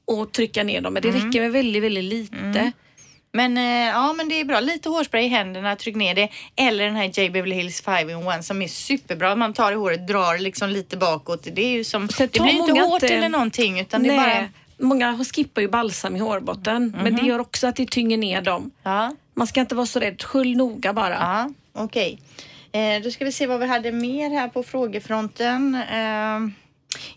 och 0.05 0.33
trycka 0.33 0.63
ner 0.63 0.81
dem. 0.81 0.93
Men 0.93 1.03
det 1.03 1.09
Mm. 1.09 1.27
räcker 1.27 1.41
med 1.41 1.53
väldigt, 1.53 1.83
väldigt 1.83 2.05
lite. 2.05 2.73
Men 3.39 3.59
eh, 3.59 3.89
ja, 3.95 4.13
men 4.13 4.29
det 4.29 4.41
är 4.41 4.45
bra. 4.45 4.61
Lite 4.61 4.89
hårspray 4.89 5.25
i 5.25 5.29
händerna, 5.29 5.77
tryck 5.77 5.97
ner 5.97 6.15
det. 6.15 6.29
Eller 6.57 6.85
den 6.85 6.97
här 6.97 7.05
J. 7.05 7.31
Beverly 7.31 7.55
Hills 7.55 7.81
5 7.83 8.11
in 8.11 8.29
1 8.29 8.45
som 8.45 8.63
är 8.63 8.69
superbra. 8.69 9.37
Man 9.37 9.53
tar 9.53 9.73
i 9.73 9.75
håret, 9.75 10.07
drar 10.07 10.39
liksom 10.39 10.69
lite 10.69 10.97
bakåt. 10.97 11.47
Det 11.53 11.63
är 11.63 11.71
ju 11.71 11.85
som, 11.85 12.07
det 12.19 12.33
blir 12.33 12.49
inte 12.49 12.73
hårt 12.81 13.03
inte- 13.03 13.15
eller 13.15 13.29
någonting 13.29 13.81
utan 13.81 14.03
det 14.03 14.09
är 14.09 14.17
Nej, 14.17 14.35
bara... 14.35 14.41
Mhm. 14.41 14.49
Många 14.81 15.25
skippar 15.35 15.63
ju 15.63 15.69
balsam 15.69 16.17
i 16.17 16.19
hårbotten 16.19 16.97
men 17.03 17.17
det 17.17 17.23
gör 17.27 17.39
också 17.39 17.67
att 17.67 17.77
det 17.77 17.91
tynger 17.91 18.17
ner 18.17 18.43
dem. 18.43 18.71
Ja, 18.83 19.15
Man 19.35 19.47
ska 19.47 19.61
inte 19.61 19.75
vara 19.75 19.87
så 19.87 20.01
rädd. 20.01 20.23
Skölj 20.23 20.55
noga 20.55 20.93
bara. 20.93 21.15
ja 21.15 21.51
okej. 21.73 22.21
Eh, 22.73 23.03
då 23.03 23.11
ska 23.11 23.25
vi 23.25 23.33
se 23.33 23.47
vad 23.47 23.61
vi 23.61 23.67
hade 23.67 23.93
mer 23.93 24.31
här 24.31 24.49
på 24.49 24.63
frågefronten. 24.63 25.75
Eh, 25.75 26.39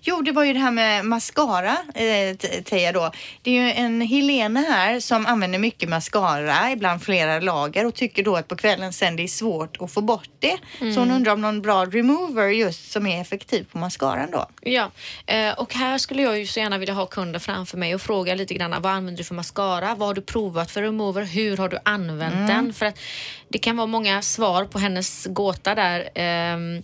Jo, 0.02 0.22
det 0.22 0.32
var 0.32 0.44
ju 0.44 0.54
det 0.54 0.60
här 0.60 0.72
med 0.72 1.06
mascara, 1.06 1.78
eh, 1.96 2.36
Teija 2.64 2.92
då. 2.92 3.12
Det 3.42 3.58
är 3.58 3.66
ju 3.66 3.72
en 3.72 4.02
Helene 4.02 4.60
här 4.60 5.00
som 5.00 5.26
använder 5.26 5.60
mycket 5.60 5.90
mascara, 5.90 6.72
ibland 6.72 7.04
flera 7.04 7.40
lager 7.40 7.86
och 7.86 7.96
tycker 7.96 8.24
då 8.24 8.36
att 8.36 8.48
på 8.48 8.56
kvällen 8.56 8.94
sen 8.94 9.16
det 9.16 9.24
är 9.24 9.28
svårt 9.28 9.78
att 9.82 9.92
få 9.92 10.02
bort 10.02 10.30
det. 10.40 10.58
Så 10.94 11.00
hon 11.00 11.12
undrar 11.12 11.34
om 11.34 11.42
någon 11.42 11.62
bra 11.62 11.86
remover 11.86 12.48
just 12.48 12.92
som 12.92 13.08
är 13.08 13.22
effektiv 13.22 13.66
på 13.72 13.78
mascaran 13.78 14.32
då. 14.32 14.46
Ja, 14.62 14.92
eh, 15.26 15.52
och 15.52 15.74
här 15.74 15.98
skulle 15.98 16.22
jag 16.22 16.40
ju 16.40 16.48
så 16.48 16.60
gärna 16.60 16.78
vilja 16.78 16.94
ha 16.94 17.06
kunden 17.06 17.42
framför 17.42 17.78
mig 17.78 17.96
och 17.96 18.02
fråga 18.02 18.36
lite 18.36 18.54
grann 18.54 18.72
vad 18.82 18.92
använder 18.92 19.18
du 19.18 19.24
för 19.24 19.36
mascara? 19.36 19.96
Vad 19.96 20.08
har 20.08 20.14
du 20.14 20.22
provat 20.22 20.72
för 20.72 20.82
remover? 20.82 21.24
Hur 21.24 21.58
har 21.58 21.70
du 21.70 21.78
använt 21.86 22.48
den? 22.48 22.74
För 22.74 22.86
att 22.86 23.00
det 23.50 23.58
kan 23.58 23.78
vara 23.78 23.88
många 23.88 24.22
svar 24.22 24.66
på 24.66 24.80
hennes 24.80 25.26
gåta 25.26 25.76
där. 25.76 26.00
Eh, 26.16 26.82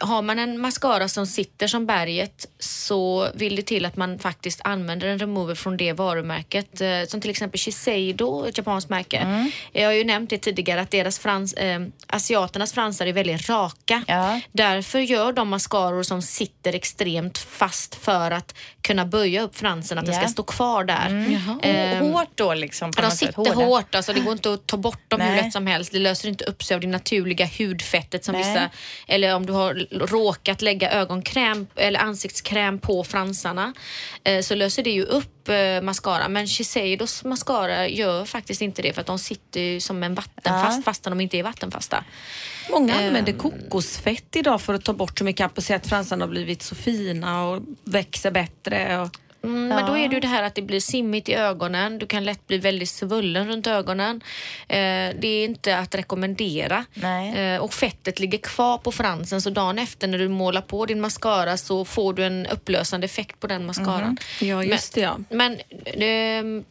har 0.00 0.22
man 0.22 0.38
en 0.38 0.60
mascara 0.60 1.08
som 1.08 1.26
sitter 1.26 1.66
som 1.66 1.86
berget 1.86 2.46
så 2.58 3.28
vill 3.34 3.56
det 3.56 3.62
till 3.62 3.84
att 3.84 3.96
man 3.96 4.18
faktiskt 4.18 4.60
använder 4.64 5.06
en 5.08 5.18
remover 5.18 5.54
från 5.54 5.76
det 5.76 5.92
varumärket. 5.92 6.80
Eh, 6.80 6.88
som 7.08 7.20
till 7.20 7.30
exempel 7.30 7.60
Shiseido, 7.60 8.46
ett 8.46 8.58
japanskt 8.58 8.90
märke. 8.90 9.50
Jag 9.72 9.86
har 9.86 9.92
ju 9.92 10.04
nämnt 10.04 10.30
det 10.30 10.38
tidigare 10.38 10.80
att 10.80 10.90
deras 10.90 11.18
frans, 11.18 11.52
eh, 11.52 11.80
asiaternas 12.06 12.72
fransar 12.72 13.06
är 13.06 13.12
väldigt 13.12 13.48
raka. 13.48 14.02
Ja. 14.06 14.40
Därför 14.52 14.98
gör 14.98 15.32
de 15.32 15.48
mascaror 15.48 16.02
som 16.02 16.22
sitter 16.22 16.72
extremt 16.74 17.38
fast 17.38 17.94
för 17.94 18.30
att 18.30 18.54
kunna 18.80 19.06
böja 19.06 19.42
upp 19.42 19.56
fransen, 19.56 19.98
att 19.98 20.06
den 20.06 20.14
Ja. 20.14 20.20
ska 20.20 20.28
stå 20.28 20.42
kvar 20.42 20.84
där. 20.84 22.00
Och 22.02 22.08
hårt 22.08 22.30
då 22.34 22.54
liksom 22.54 22.92
på 22.92 23.00
De 23.00 23.06
något 23.06 23.16
sätt. 23.16 23.28
sitter 23.28 23.36
hårda. 23.36 23.52
hårt, 23.66 23.94
alltså 23.94 24.12
det 24.12 24.20
går 24.20 24.32
inte 24.32 24.52
att 24.52 24.66
ta 24.66 24.76
bort 24.76 25.10
dem 25.10 25.20
hur 25.20 25.28
Nej. 25.30 25.42
lätt 25.42 25.52
som 25.52 25.66
helst. 25.66 25.92
Det 25.92 25.98
löser 25.98 26.28
inte 26.28 26.44
upp 26.44 26.62
sig 26.64 26.74
av 26.74 26.80
det 26.80 26.86
naturliga 26.86 27.48
hudfettet 27.58 28.24
som 28.24 28.32
Nej. 28.32 28.42
vissa, 28.44 28.70
eller 29.08 29.34
om 29.34 29.46
du 29.46 29.52
har 29.52 29.65
råkat 29.90 30.62
lägga 30.62 30.90
ögonkräm 30.90 31.66
eller 31.76 32.00
ansiktskräm 32.00 32.78
på 32.78 33.04
fransarna 33.04 33.72
eh, 34.24 34.40
så 34.40 34.54
löser 34.54 34.82
det 34.82 34.90
ju 34.90 35.02
upp 35.02 35.48
eh, 35.48 35.82
mascara. 35.82 36.28
Men 36.28 36.46
Shiseidos 36.46 37.24
mascara 37.24 37.88
gör 37.88 38.24
faktiskt 38.24 38.62
inte 38.62 38.82
det 38.82 38.92
för 38.92 39.00
att 39.00 39.06
de 39.06 39.18
sitter 39.18 39.60
ju 39.60 39.80
som 39.80 40.02
en 40.02 40.14
vattenfast 40.14 40.84
fastän 40.84 41.10
de 41.10 41.20
inte 41.20 41.38
är 41.38 41.42
vattenfasta. 41.42 42.04
Många 42.70 42.94
Ehm. 42.94 43.06
använder 43.06 43.32
kokosfett 43.32 44.36
idag 44.36 44.60
för 44.60 44.74
att 44.74 44.84
ta 44.84 44.92
bort 44.92 45.18
så 45.18 45.24
mycket 45.24 45.58
och 45.58 45.62
säga 45.62 45.76
att 45.76 45.86
fransarna 45.86 46.24
har 46.24 46.30
blivit 46.30 46.62
så 46.62 46.74
fina 46.74 47.44
och 47.44 47.62
växer 47.84 48.30
bättre. 48.30 49.00
Och... 49.00 49.10
Mm, 49.46 49.68
Men 49.68 49.86
då 49.86 49.96
är 49.98 50.08
det 50.08 50.14
ju 50.14 50.20
det 50.20 50.28
här 50.28 50.42
att 50.42 50.54
det 50.54 50.62
blir 50.62 50.80
simmigt 50.80 51.28
i 51.28 51.34
ögonen. 51.34 51.98
Du 51.98 52.06
kan 52.06 52.24
lätt 52.24 52.46
bli 52.46 52.58
väldigt 52.58 52.88
svullen 52.88 53.48
runt 53.48 53.66
ögonen. 53.66 54.20
Eh, 54.68 54.76
det 55.20 55.26
är 55.28 55.44
inte 55.44 55.78
att 55.78 55.94
rekommendera. 55.94 56.84
Eh, 57.36 57.60
och 57.60 57.74
fettet 57.74 58.18
ligger 58.20 58.38
kvar 58.38 58.78
på 58.78 58.92
fransen 58.92 59.42
så 59.42 59.50
dagen 59.50 59.78
efter 59.78 60.08
när 60.08 60.18
du 60.18 60.28
målar 60.28 60.60
på 60.60 60.86
din 60.86 61.00
mascara 61.00 61.56
så 61.56 61.84
får 61.84 62.12
du 62.14 62.24
en 62.24 62.46
upplösande 62.46 63.04
effekt 63.04 63.40
på 63.40 63.46
den 63.46 63.66
mascaran. 63.66 64.16
Ja, 64.40 64.64
just 64.64 64.94
det 64.94 65.00
ja. 65.00 65.18
Men 65.30 65.58
ehm, 65.96 66.64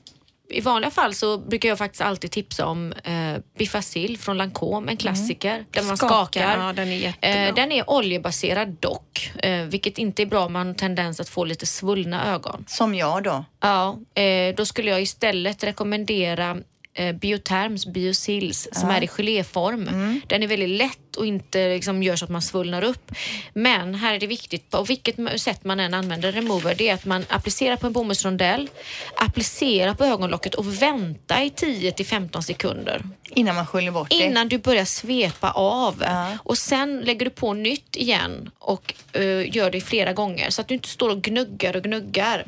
i 0.50 0.62
vanliga 0.62 0.92
fall 0.92 1.14
så 1.14 1.38
brukar 1.38 1.70
jag 1.70 1.78
faktiskt 1.78 2.02
alltid 2.02 2.32
tipsa 2.32 2.66
om 2.66 2.94
eh, 3.04 3.14
Bifacil 3.58 4.18
från 4.18 4.38
Lancome, 4.38 4.92
en 4.92 4.98
klassiker. 4.98 5.66
Där 5.72 5.84
man 5.84 5.98
Skakar, 5.98 6.16
skakar. 6.16 6.58
ja, 6.68 6.74
den 6.74 6.88
är 6.88 6.96
jättebra. 6.96 7.48
Eh, 7.48 7.56
den 7.56 7.72
är 7.72 7.90
oljebaserad 7.90 8.78
dock, 8.80 9.32
eh, 9.44 9.62
vilket 9.66 9.98
inte 9.98 10.22
är 10.22 10.26
bra 10.26 10.46
om 10.46 10.54
man 10.54 10.68
har 10.68 10.74
tendens 10.74 11.20
att 11.20 11.30
få 11.30 11.46
lite 11.46 11.66
svullna 11.66 12.34
ögon. 12.34 12.64
Som 12.68 12.96
jag 12.96 13.24
då. 13.24 13.46
Ja, 13.62 13.98
eh, 14.22 14.56
då 14.56 14.66
skulle 14.66 14.92
jag 14.92 15.02
istället 15.02 15.64
rekommendera 15.64 16.58
eh, 16.96 17.16
Bioterms 17.16 17.86
Biosils 17.86 18.68
som 18.72 18.90
är 18.90 19.04
i 19.04 19.08
geléform. 19.08 19.90
Den 20.28 20.44
är 20.44 20.48
väldigt 20.48 20.70
lätt 20.70 21.16
och 21.18 21.26
inte 21.26 21.70
liksom, 21.70 22.04
gör 22.04 22.16
så 22.16 22.26
att 22.26 22.32
man 22.32 22.42
svullnar 22.42 22.84
upp. 22.84 23.12
Men 23.54 23.96
här 23.96 24.14
är 24.14 24.20
det 24.20 24.28
viktigt, 24.28 24.70
på 24.70 24.84
vilket 24.84 25.42
sätt 25.42 25.64
man 25.64 25.80
än 25.80 25.94
använder 25.94 26.32
remover, 26.32 26.76
det 26.76 26.90
är 26.90 26.94
att 26.94 27.06
man 27.06 27.26
applicerar 27.30 27.76
på 27.76 27.88
en 27.88 27.94
bomullsrondell, 27.94 28.70
applicerar 29.18 29.94
på 29.94 30.06
ögonlocket 30.06 30.56
och 30.56 30.82
vänta 30.82 31.44
i 31.44 31.50
10 31.50 31.92
till 31.92 32.06
15 32.06 32.44
sekunder 32.44 33.02
Innan 33.30 33.56
man 33.56 33.68
sköljer 33.68 33.92
bort 33.92 34.10
det. 34.10 34.16
innan 34.16 34.48
du 34.50 34.58
börjar 34.58 34.86
svepa 34.86 35.52
av. 35.52 35.96
Ja. 36.06 36.38
Och 36.44 36.58
sen 36.58 37.02
lägger 37.02 37.26
du 37.26 37.32
på 37.32 37.54
nytt 37.54 37.96
igen 37.96 38.50
och 38.60 38.94
eh, 39.14 39.56
gör 39.56 39.72
det 39.72 39.82
flera 39.82 40.14
gånger 40.14 40.50
så 40.50 40.62
att 40.62 40.68
du 40.68 40.74
inte 40.74 40.90
står 40.90 41.10
och 41.10 41.22
gnuggar 41.22 41.76
och 41.76 41.84
gnuggar. 41.84 42.44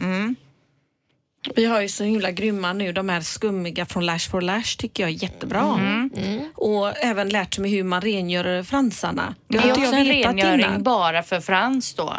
Vi 1.56 1.66
har 1.66 1.82
ju 1.82 1.90
så 1.90 2.04
himla 2.04 2.32
grymma 2.32 2.74
nu, 2.74 2.92
de 2.92 3.10
här 3.10 3.22
skummiga 3.22 3.86
från 3.86 4.06
Lash 4.06 4.30
for 4.30 4.42
Lash 4.42 4.78
tycker 4.78 5.04
jag 5.04 5.10
är 5.10 5.24
jättebra. 5.24 5.80
Mm. 5.80 6.10
Och 6.56 7.04
även 7.04 7.30
lärt 7.30 7.58
mig 7.58 7.72
hur 7.72 7.84
man 7.84 8.02
rengör 8.02 8.64
fransarna. 8.64 9.36
Det 9.48 9.58
är 9.58 9.72
också 9.72 9.82
jag 9.82 10.00
en 10.00 10.06
rengöring 10.06 10.60
innan. 10.60 10.84
bara 10.84 11.24
för 11.24 11.40
Frans 11.40 11.94
då. 11.94 12.14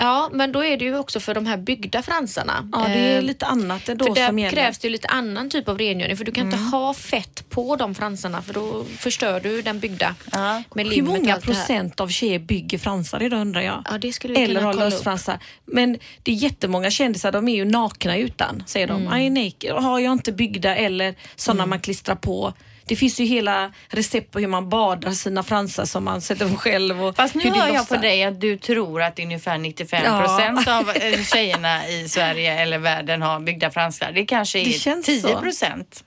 Ja, 0.00 0.30
men 0.32 0.52
då 0.52 0.64
är 0.64 0.76
det 0.76 0.84
ju 0.84 0.98
också 0.98 1.20
för 1.20 1.34
de 1.34 1.46
här 1.46 1.56
byggda 1.56 2.02
fransarna. 2.02 2.68
Ja, 2.72 2.78
det 2.88 2.94
är 2.94 3.16
Eh, 3.16 3.22
lite 3.22 3.46
annat 3.46 3.88
ändå 3.88 4.06
för 4.06 4.14
där 4.14 4.26
som 4.26 4.38
gäller. 4.38 4.56
krävs 4.56 4.78
det 4.78 4.88
lite 4.88 5.08
annan 5.08 5.50
typ 5.50 5.68
av 5.68 5.78
rengöring 5.78 6.16
för 6.16 6.24
du 6.24 6.32
kan 6.32 6.44
inte 6.46 6.56
ha 6.58 6.94
fett 6.94 7.50
på 7.50 7.76
de 7.76 7.94
fransarna 7.94 8.42
för 8.42 8.54
då 8.54 8.84
förstör 8.98 9.40
du 9.40 9.62
den 9.62 9.80
byggda 9.80 10.14
Ja. 10.32 10.62
med 10.74 10.84
Hur 10.86 10.92
limmet 10.92 11.20
många 11.22 11.36
procent 11.36 12.00
av 12.00 12.08
tjejer 12.08 12.38
bygger 12.38 12.78
fransar 12.78 13.22
idag 13.22 13.40
undrar 13.40 13.60
jag? 13.60 13.84
Ja, 13.90 13.98
det 13.98 14.12
skulle 14.12 14.34
vi 14.34 14.42
Eller 14.42 14.60
har 14.60 14.74
lösfransar. 14.74 15.38
Men 15.64 15.98
det 16.22 16.30
är 16.32 16.36
jättemånga 16.36 16.90
kändisar, 16.90 17.32
de 17.32 17.48
är 17.48 17.54
ju 17.56 17.64
nakna 17.64 18.16
utan, 18.16 18.62
säger 18.66 18.86
de. 18.86 19.06
Mm. 19.06 19.18
I 19.20 19.30
naked. 19.44 19.72
Har 19.72 19.98
jag 20.00 20.12
inte 20.12 20.32
byggda 20.32 20.76
eller 20.76 21.14
sådana 21.36 21.66
man 21.66 21.80
klistrar 21.80 22.14
på. 22.16 22.52
Det 22.92 22.96
finns 22.96 23.20
ju 23.20 23.24
hela 23.24 23.72
recept 23.88 24.30
på 24.30 24.38
hur 24.38 24.46
man 24.46 24.68
badar 24.68 25.10
sina 25.10 25.42
fransar 25.42 25.84
som 25.84 26.04
man 26.04 26.20
sätter 26.20 26.48
på 26.48 26.56
själv. 26.56 27.04
Och 27.04 27.16
Fast 27.16 27.34
nu 27.34 27.50
hör 27.50 27.68
jag 27.68 27.88
på 27.88 27.96
dig 27.96 28.22
att 28.24 28.40
du 28.40 28.56
tror 28.58 29.02
att 29.02 29.18
ungefär 29.18 29.58
95 29.58 30.02
Ja. 30.04 30.20
procent 30.20 30.68
av 30.68 30.90
eh, 30.96 31.22
tjejerna 31.24 31.88
i 31.88 32.08
Sverige 32.08 32.60
eller 32.62 32.78
världen 32.78 33.22
har 33.22 33.40
byggda 33.40 33.70
fransar. 33.70 34.12
Det 34.12 34.24
kanske 34.26 34.58
är 34.60 34.64
Det 34.64 34.70
känns 34.72 35.06
10 35.06 35.20
så. 35.20 35.40
procent. 35.40 36.04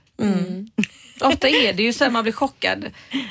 Ofta 1.21 1.49
är 1.49 1.73
det 1.73 1.83
ju 1.83 1.93
så 1.93 2.05
att 2.05 2.11
man 2.11 2.23
blir 2.23 2.33
chockad. 2.33 2.85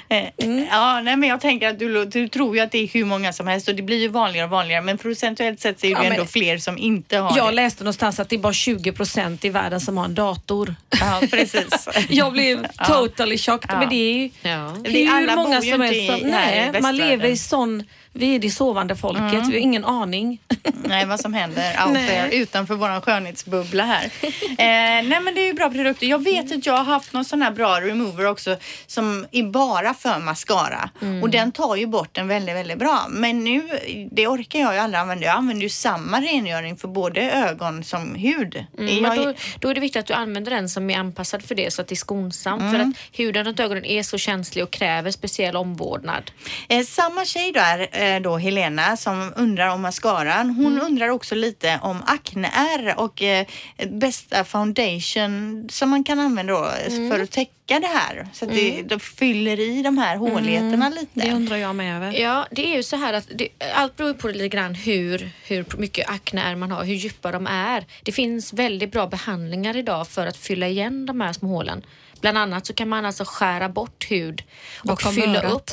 Eh, 0.09 0.25
Ja, 0.71 1.01
nej, 1.01 1.17
men 1.17 1.29
jag 1.29 1.41
tänker 1.41 1.69
att 1.69 1.79
du, 1.79 2.05
du 2.05 2.29
tror 2.29 2.57
ju 2.57 2.63
att 2.63 2.73
det 2.73 2.79
är 2.79 2.89
hur 2.89 3.05
många 3.05 3.33
som 3.33 3.47
helst 3.47 3.69
och 3.69 3.75
det 3.75 3.83
blir 3.83 3.99
ju 3.99 4.09
vanligare 4.09 4.45
och 4.45 4.51
vanligare. 4.51 4.83
Men 4.83 4.99
procentuellt 4.99 5.61
sett 5.61 5.81
så 5.81 5.87
är 5.87 5.95
det 5.95 6.05
Ja, 6.05 6.11
ändå 6.15 6.27
fler 6.27 6.59
som 6.59 6.79
inte 6.79 7.19
har 7.19 7.37
Jag 7.37 7.49
det. 7.49 7.53
läste 7.55 7.85
någonstans 7.85 8.21
att 8.21 8.29
det 8.29 8.37
är 8.37 8.41
bara 8.41 8.53
20 8.53 8.93
procent 8.93 9.45
i 9.45 9.49
världen 9.49 9.81
som 9.81 9.97
har 9.99 10.05
en 10.05 10.15
dator. 10.15 10.75
Ja, 11.01 11.23
precis. 11.31 11.89
Jag 12.09 12.33
blev 12.33 12.67
totally 12.87 13.39
shocked. 13.39 13.71
Ja. 13.71 13.79
Men 13.79 13.89
det 13.89 13.97
är 13.97 14.15
ju 14.19 14.31
Ja. 14.43 14.69
Hur 14.85 15.37
många 15.37 15.57
bor 15.57 15.65
ju 15.65 15.73
som 15.73 15.81
helst 15.81 16.07
som... 16.11 16.31
Nej, 16.31 16.73
man 16.83 16.97
lever 16.97 17.29
i 17.29 17.37
sån... 17.37 17.85
Vi 18.17 18.35
är 18.35 18.39
det 18.39 18.51
sovande 18.51 18.97
folket. 18.97 19.49
Vi 19.49 19.53
har 19.53 19.61
ingen 19.61 19.85
aning. 19.85 20.41
Nej, 20.85 21.07
vad 21.07 21.21
som 21.21 21.35
händer 21.35 21.77
out 21.85 21.93
Nej. 21.93 22.09
there 22.09 22.37
utanför 22.37 22.75
våran 22.75 23.01
skönhetsbubbla 23.01 23.85
här. 23.85 24.05
eh, 24.25 25.09
nej, 25.09 25.21
men 25.21 25.35
det 25.35 25.41
är 25.41 25.47
ju 25.47 25.53
bra 25.53 25.71
produkter. 25.71 26.07
Jag 26.07 26.25
vet 26.25 26.53
att 26.53 26.67
jag 26.67 26.77
har 26.77 26.85
haft 26.85 27.13
någon 27.13 27.25
sån 27.25 27.43
här 27.43 27.51
bra 27.51 27.81
remover 27.81 28.27
också 28.27 28.57
som 28.87 29.27
är 29.33 29.43
bara 29.43 29.95
för 29.95 30.19
mascara 30.19 30.91
och 31.23 31.31
den 31.31 31.53
tar 31.53 31.77
ju 31.77 31.87
bort 31.87 32.09
den 32.13 32.29
väldigt, 32.29 32.55
väldigt 32.55 32.79
bra. 32.79 33.07
Men 33.11 33.45
nu, 33.45 33.69
det 34.11 34.27
orkar 34.27 34.59
jag 34.59 34.75
ju 34.75 34.81
aldrig 34.81 35.01
använda. 35.01 35.27
Jag 35.27 35.37
använder 35.37 35.63
ju 35.63 35.69
samma 35.69 36.21
rengöring 36.21 36.77
för 36.77 36.89
både 36.89 37.21
ögon 37.21 37.85
som 37.85 38.15
hud. 38.15 38.65
Mm, 38.79 38.95
jag, 38.95 39.03
men 39.03 39.17
då, 39.17 39.35
då 39.59 39.69
är 39.69 39.75
det 39.75 39.81
viktigt 39.81 40.01
att 40.01 40.07
du 40.07 40.15
använder 40.15 40.51
den 40.51 40.69
som 40.69 40.91
är 40.91 40.99
anpassad 40.99 41.43
för 41.43 41.55
det 41.55 41.73
så 41.73 41.83
att 41.83 41.89
det 41.89 41.95
är 41.95 41.97
skonsamt. 41.97 42.73
För 42.73 42.79
att 42.81 42.89
huden 43.13 43.45
runt 43.45 43.61
ögonen 43.61 43.85
är 43.85 44.03
så 44.03 44.19
känslig 44.19 44.65
och 44.65 44.71
kräver 44.71 45.11
speciell 45.11 45.57
omvårdnad. 45.57 46.31
Eh, 46.69 46.85
samma 46.85 47.25
tjej 47.25 47.53
där, 47.53 47.89
då 48.23 48.37
Helena, 48.39 48.97
som 48.97 49.33
undrar 49.37 49.69
om 49.69 49.83
mascaran. 49.83 50.51
Hon 50.51 50.81
undrar 50.81 51.09
också 51.09 51.35
lite 51.35 51.79
om 51.83 52.03
akneär 52.07 52.95
och 53.01 53.23
eh, 53.23 53.47
bästa 53.89 54.45
foundation 54.45 55.69
som 55.71 55.91
man 55.91 56.05
kan 56.05 56.21
använda 56.21 56.53
då 56.53 56.71
för 57.11 57.21
att 57.21 57.31
täcka 57.31 57.81
det 57.81 57.87
här. 57.87 58.29
Så 58.33 58.45
att 58.45 58.51
det, 58.51 58.83
det 58.83 58.99
fyller 58.99 59.61
i 59.61 59.83
de 59.83 59.99
här 59.99 60.17
håligheterna 60.17 60.89
lite. 60.89 61.09
Det 61.13 61.33
undrar 61.33 61.57
jag 61.57 61.77
med 61.77 61.97
över. 61.97 62.21
Ja, 62.21 62.47
det 62.51 62.73
är 62.73 62.77
ju 62.77 62.83
så 62.83 62.97
här 62.97 63.13
att 63.13 63.29
det, 63.35 63.49
allt 63.75 63.97
beror 63.97 64.15
på 64.15 64.29
lite 64.29 64.49
grann 64.49 64.75
hur, 64.75 65.31
hur 65.47 65.65
mycket 65.79 66.11
akne 66.11 66.57
man 66.57 66.71
har, 66.71 66.85
hur 66.85 66.95
djupa 66.95 67.33
de 67.33 67.47
är. 67.47 67.85
Det 68.03 68.13
finns 68.13 68.53
väldigt 68.53 68.93
bra 68.93 69.07
behandlingar 69.07 69.77
idag 69.77 70.09
för 70.09 70.27
att 70.27 70.37
fylla 70.37 70.69
igen 70.69 71.07
de 71.07 71.21
här 71.21 71.33
små 71.33 71.49
hålen. 71.49 71.83
Bland 72.21 72.39
annat 72.39 72.67
så 72.67 72.73
kan 72.75 72.89
man 72.89 73.07
alltså 73.07 73.25
skära 73.27 73.69
bort 73.69 74.11
hud 74.11 74.43
och 74.81 74.87
Bakom 74.87 75.15
fylla 75.15 75.39
örat. 75.39 75.53
upp 75.53 75.71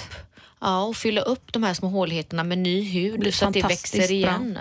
Ja, 0.62 0.84
och 0.84 0.96
fylla 0.96 1.22
upp 1.22 1.54
de 1.54 1.64
här 1.64 1.74
små 1.74 1.88
håligheterna 1.88 2.44
med 2.44 2.58
ny 2.58 2.84
hud 2.84 3.34
så 3.34 3.46
att 3.48 3.54
det 3.54 3.62
fantastiskt 3.62 3.96
växer 3.96 4.14
igen. 4.14 4.60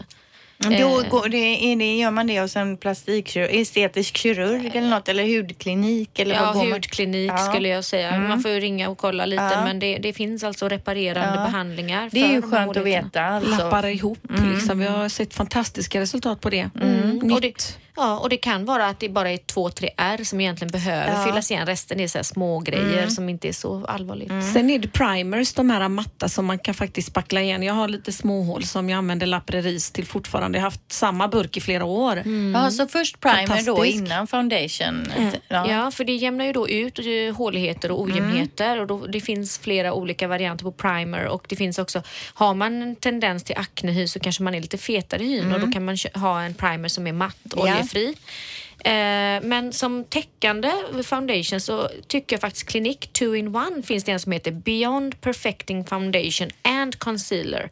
Då 0.63 0.69
Eh, 1.01 1.09
går 1.09 1.29
det, 1.29 1.73
är 1.73 1.77
det, 1.77 1.97
gör 1.97 2.11
man 2.11 2.27
det 2.27 2.41
hos 2.41 2.57
en 2.57 2.77
plastikkirurg, 2.77 3.61
estetisk 3.61 4.17
kirurg 4.17 4.71
eller 4.75 4.89
något 4.89 5.09
eller 5.09 5.37
hudklinik? 5.37 6.19
Eller 6.19 6.35
Ja, 6.35 6.45
vad 6.47 6.57
man- 6.57 6.73
hudklinik. 6.73 7.31
Mm. 7.31 7.43
skulle 7.53 7.69
jag 7.69 7.85
säga. 7.85 8.19
Man 8.21 8.41
får 8.41 8.51
ju 8.51 8.61
ringa 8.61 8.89
och 8.89 8.99
kolla 8.99 9.27
lite 9.27 9.43
Ja. 9.43 9.65
men 9.65 9.79
det, 9.79 9.99
det 9.99 10.13
finns 10.13 10.45
alltså 10.45 10.69
reparerande 10.69 11.39
Ja. 11.39 11.45
behandlingar. 11.45 12.09
Det 12.13 12.21
är 12.21 12.27
för 12.29 12.35
ju 12.35 12.43
skönt 12.43 12.77
att 12.77 12.85
veta. 12.85 13.23
Alltså. 13.25 13.51
Lappar 13.51 13.87
ihop 13.87 14.19
liksom. 14.53 14.79
Vi 14.79 14.87
har 14.87 15.09
sett 15.09 15.35
fantastiska 15.35 16.01
resultat 16.01 16.41
på 16.41 16.51
det. 16.51 16.71
Mm. 16.81 17.33
Och 17.33 17.41
det, 17.41 17.47
Nytt. 17.47 17.79
Ja, 17.97 18.19
och 18.19 18.29
det 18.29 18.37
kan 18.37 18.65
vara 18.65 18.87
att 18.87 19.01
det 19.01 19.09
bara 19.09 19.31
är 19.31 19.37
två, 19.37 19.71
tre 19.71 19.91
R 19.97 20.21
som 20.25 20.41
egentligen 20.41 20.73
behöver 20.73 21.13
Ja. 21.21 21.25
fyllas 21.27 21.51
igen. 21.51 21.67
Resten 21.67 22.01
är 22.01 22.09
så 22.09 22.19
här 22.19 22.23
små 22.23 22.59
grejer 22.61 22.99
Mm. 22.99 23.11
som 23.11 23.29
inte 23.29 23.49
är 23.49 23.53
så 23.53 23.85
allvarligt. 23.89 24.29
Sen 24.53 24.71
är 24.71 24.79
det 24.79 24.89
primers, 24.89 25.53
de 25.53 25.71
här 25.71 25.89
matta 25.89 26.29
som 26.29 26.47
man 26.47 26.59
kan 26.59 26.75
faktiskt 26.75 27.09
spackla 27.09 27.41
igen. 27.43 27.63
Jag 27.63 27.75
har 27.75 27.89
lite 27.89 28.13
småhål 28.13 28.65
som 28.65 28.91
jag 28.91 28.99
använder 28.99 29.27
Lapreris 29.27 29.91
till 29.91 30.07
fortfarande. 30.07 30.59
Jag 30.59 30.63
har 30.63 30.67
haft 30.71 30.93
samma 30.93 31.29
burk 31.29 31.57
i 31.57 31.61
flera 31.61 31.85
år. 31.85 32.17
Mm. 32.17 32.55
Ja, 32.63 32.71
så 32.71 32.87
först 32.87 33.21
primer 33.21 33.67
då 33.67 33.85
innan 33.85 34.27
foundation. 34.27 35.07
Ja. 35.49 35.91
för 35.91 36.05
det 36.05 36.15
jämnar 36.15 36.45
ju 36.45 36.53
då 36.53 36.69
ut 36.69 36.99
håligheter 37.37 37.91
och 37.91 38.01
ojämnheter 38.01 38.81
och 38.81 38.87
då, 38.87 39.07
det 39.07 39.21
finns 39.21 39.59
flera 39.59 39.93
olika 39.93 40.29
varianter 40.29 40.65
på 40.65 40.73
primer 40.73 41.27
och 41.27 41.47
det 41.49 41.57
finns 41.57 41.79
också, 41.79 42.03
har 42.35 42.55
man 42.55 42.83
en 42.83 42.97
tendens 42.97 43.45
till 43.45 43.57
aknehy 43.59 44.07
så 44.07 44.21
kanske 44.21 44.43
man 44.43 44.55
är 44.55 44.61
lite 44.61 44.79
fetare 44.79 45.23
i 45.25 45.27
hyn 45.29 45.53
och 45.55 45.61
då 45.61 45.73
kan 45.73 45.85
man 45.85 45.97
ha 46.15 46.43
en 46.43 46.55
primer 46.55 46.89
som 46.89 47.07
är 47.07 47.13
matt, 47.13 47.37
Ja. 47.57 47.80
Oljefri. 47.81 48.15
Eh, 48.85 49.43
men 49.43 49.73
som 49.73 50.05
täckande 50.05 50.73
foundation 51.05 51.61
så 51.61 51.89
tycker 52.07 52.37
jag 52.37 52.41
faktiskt 52.41 52.69
Clinique 52.69 53.09
2-in-1 53.13 53.83
finns 53.83 54.05
det 54.05 54.13
en 54.13 54.21
som 54.21 54.33
heter 54.33 54.53
Beyond 54.53 55.21
Perfecting 55.21 55.85
Foundation 55.85 56.51
and 56.63 56.99
Concealer. 56.99 57.71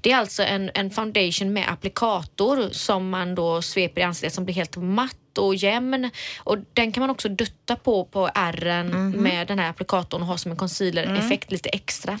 Det 0.00 0.12
är 0.12 0.16
alltså 0.16 0.42
en, 0.42 0.70
en 0.74 0.90
foundation 0.90 1.52
med 1.52 1.68
applikator 1.68 2.68
som 2.72 3.10
man 3.10 3.34
då 3.34 3.62
sveper 3.62 4.00
i 4.00 4.04
ansiktet 4.04 4.34
som 4.34 4.44
blir 4.44 4.54
helt 4.54 4.76
matt 4.76 5.16
och 5.38 5.54
jämn. 5.54 6.10
Och 6.38 6.56
den 6.74 6.92
kan 6.92 7.00
man 7.00 7.10
också 7.10 7.28
dutta 7.28 7.76
på 7.76 8.04
på 8.04 8.30
ärren 8.34 9.10
med 9.10 9.46
den 9.46 9.58
här 9.58 9.70
applikatorn 9.70 10.20
och 10.22 10.26
ha 10.28 10.38
som 10.38 10.50
en 10.50 10.56
concealer-effekt 10.56 11.52
lite 11.52 11.68
extra. 11.68 12.18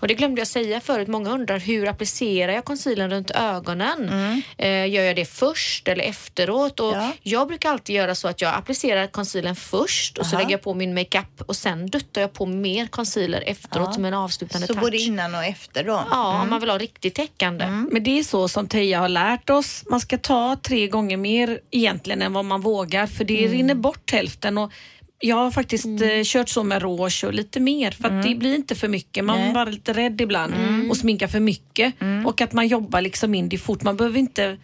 Och 0.00 0.08
det 0.08 0.14
glömde 0.14 0.40
jag 0.40 0.48
säga 0.48 0.80
förut. 0.80 1.08
Många 1.08 1.30
undrar 1.30 1.58
hur 1.58 1.88
applicerar 1.88 2.52
jag 2.52 2.64
concealern 2.64 3.10
runt 3.10 3.30
ögonen? 3.30 4.10
Eh, 4.58 4.86
gör 4.90 5.02
jag 5.02 5.16
det 5.16 5.24
först 5.24 5.88
eller 5.88 6.04
efteråt? 6.04 6.80
Och 6.80 6.94
Ja. 6.94 7.12
Jag 7.22 7.48
brukar 7.48 7.70
alltid 7.70 7.96
göra 7.96 8.14
så 8.14 8.28
att 8.28 8.40
jag 8.40 8.54
applicerar 8.54 9.06
concealern 9.06 9.56
först 9.56 10.18
och 10.18 10.26
så 10.26 10.34
Aha. 10.36 10.42
lägger 10.42 10.50
jag 10.54 10.62
på 10.62 10.74
min 10.74 10.94
makeup 10.94 11.42
och 11.46 11.56
sen 11.56 11.86
duttar 11.86 12.20
jag 12.20 12.32
på 12.32 12.46
mer 12.46 12.86
concealer 12.86 13.42
efteråt 13.46 13.94
som 13.94 14.04
en 14.04 14.14
avslutande 14.14 14.66
Så 14.66 14.72
touch. 14.72 14.82
både 14.82 14.96
innan 14.98 15.34
och 15.34 15.44
efter 15.44 15.84
då? 15.84 16.04
Ja, 16.10 16.40
om 16.42 16.50
man 16.50 16.60
vill 16.60 16.70
ha 16.70 16.78
riktigt 16.78 17.14
täckande. 17.14 17.66
Men 17.66 18.04
det 18.04 18.18
är 18.18 18.22
så 18.22 18.48
som 18.48 18.68
Teija 18.68 18.98
har 19.00 19.08
lärt 19.08 19.50
oss. 19.50 19.84
Man 19.90 20.00
ska 20.00 20.18
ta 20.18 20.56
tre 20.62 20.86
gånger 20.88 21.16
mer 21.16 21.60
egentligen 21.70 22.22
än 22.22 22.32
vad 22.34 22.44
man 22.44 22.60
vågar 22.60 23.06
för 23.06 23.24
det 23.24 23.48
rinner 23.48 23.74
bort 23.74 24.12
hälften. 24.12 24.58
Och 24.58 24.72
jag 25.18 25.36
har 25.36 25.50
faktiskt 25.50 25.86
eh, 25.86 26.22
kört 26.24 26.48
så 26.48 26.62
med 26.64 26.82
rouge 26.82 27.24
och 27.24 27.34
lite 27.34 27.60
mer 27.60 27.90
för 27.90 28.08
att 28.08 28.22
det 28.22 28.34
blir 28.34 28.54
inte 28.54 28.74
för 28.74 28.88
mycket. 28.88 29.24
Man 29.24 29.38
Nej. 29.38 29.54
bara 29.54 29.64
lite 29.64 29.92
rädd 29.92 30.20
ibland 30.20 30.54
och 30.90 30.96
sminkar 30.96 31.26
för 31.28 31.40
mycket. 31.40 31.94
Och 32.26 32.40
att 32.40 32.52
man 32.52 32.66
jobbar 32.68 33.00
liksom 33.00 33.34
in 33.34 33.48
det 33.48 33.58
fort. 33.58 33.82
Man 33.82 33.96
behöver 33.96 34.18
inte, 34.18 34.56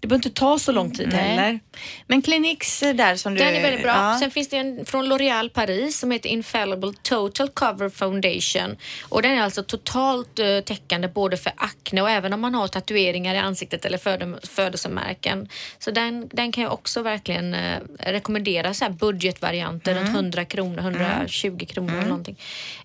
det 0.00 0.06
behöver 0.06 0.26
inte 0.26 0.40
ta 0.40 0.58
så 0.58 0.72
lång 0.72 0.90
tid 0.90 1.08
Nej. 1.12 1.20
heller. 1.20 1.60
Men 2.06 2.22
Cliniques 2.22 2.80
där 2.80 3.16
som 3.16 3.34
du... 3.34 3.38
Den 3.38 3.54
är 3.54 3.62
väldigt 3.62 3.82
bra. 3.82 3.92
Ja. 3.92 4.16
Sen 4.20 4.30
finns 4.30 4.48
det 4.48 4.56
en 4.56 4.84
från 4.84 5.12
L'Oréal 5.12 5.48
Paris 5.48 5.98
som 5.98 6.10
heter 6.10 6.28
Infallible 6.28 6.92
Total 7.02 7.48
Cover 7.48 7.88
Foundation. 7.88 8.76
Och 9.08 9.22
den 9.22 9.32
är 9.32 9.42
alltså 9.42 9.62
totalt 9.62 10.38
eh, 10.38 10.60
täckande 10.60 11.08
både 11.08 11.36
för 11.36 11.52
akne 11.56 12.02
och 12.02 12.10
även 12.10 12.32
om 12.32 12.40
man 12.40 12.54
har 12.54 12.68
tatueringar 12.68 13.34
i 13.34 13.38
ansiktet 13.38 13.84
eller 13.84 13.98
föde, 13.98 14.38
födelsemärken. 14.42 15.48
Så 15.78 15.90
den, 15.90 16.28
den 16.32 16.52
kan 16.52 16.64
jag 16.64 16.72
också 16.72 17.02
verkligen 17.02 17.54
eh, 17.54 17.78
rekommendera 17.98 18.74
så 18.74 18.84
här 18.84 18.92
budgetvarianter 18.92 19.94
runt 19.94 20.08
100 20.08 20.44
kronor, 20.44 20.78
120 20.78 21.66
kronor 21.66 21.92
eller 21.92 22.08
någonting. 22.08 22.38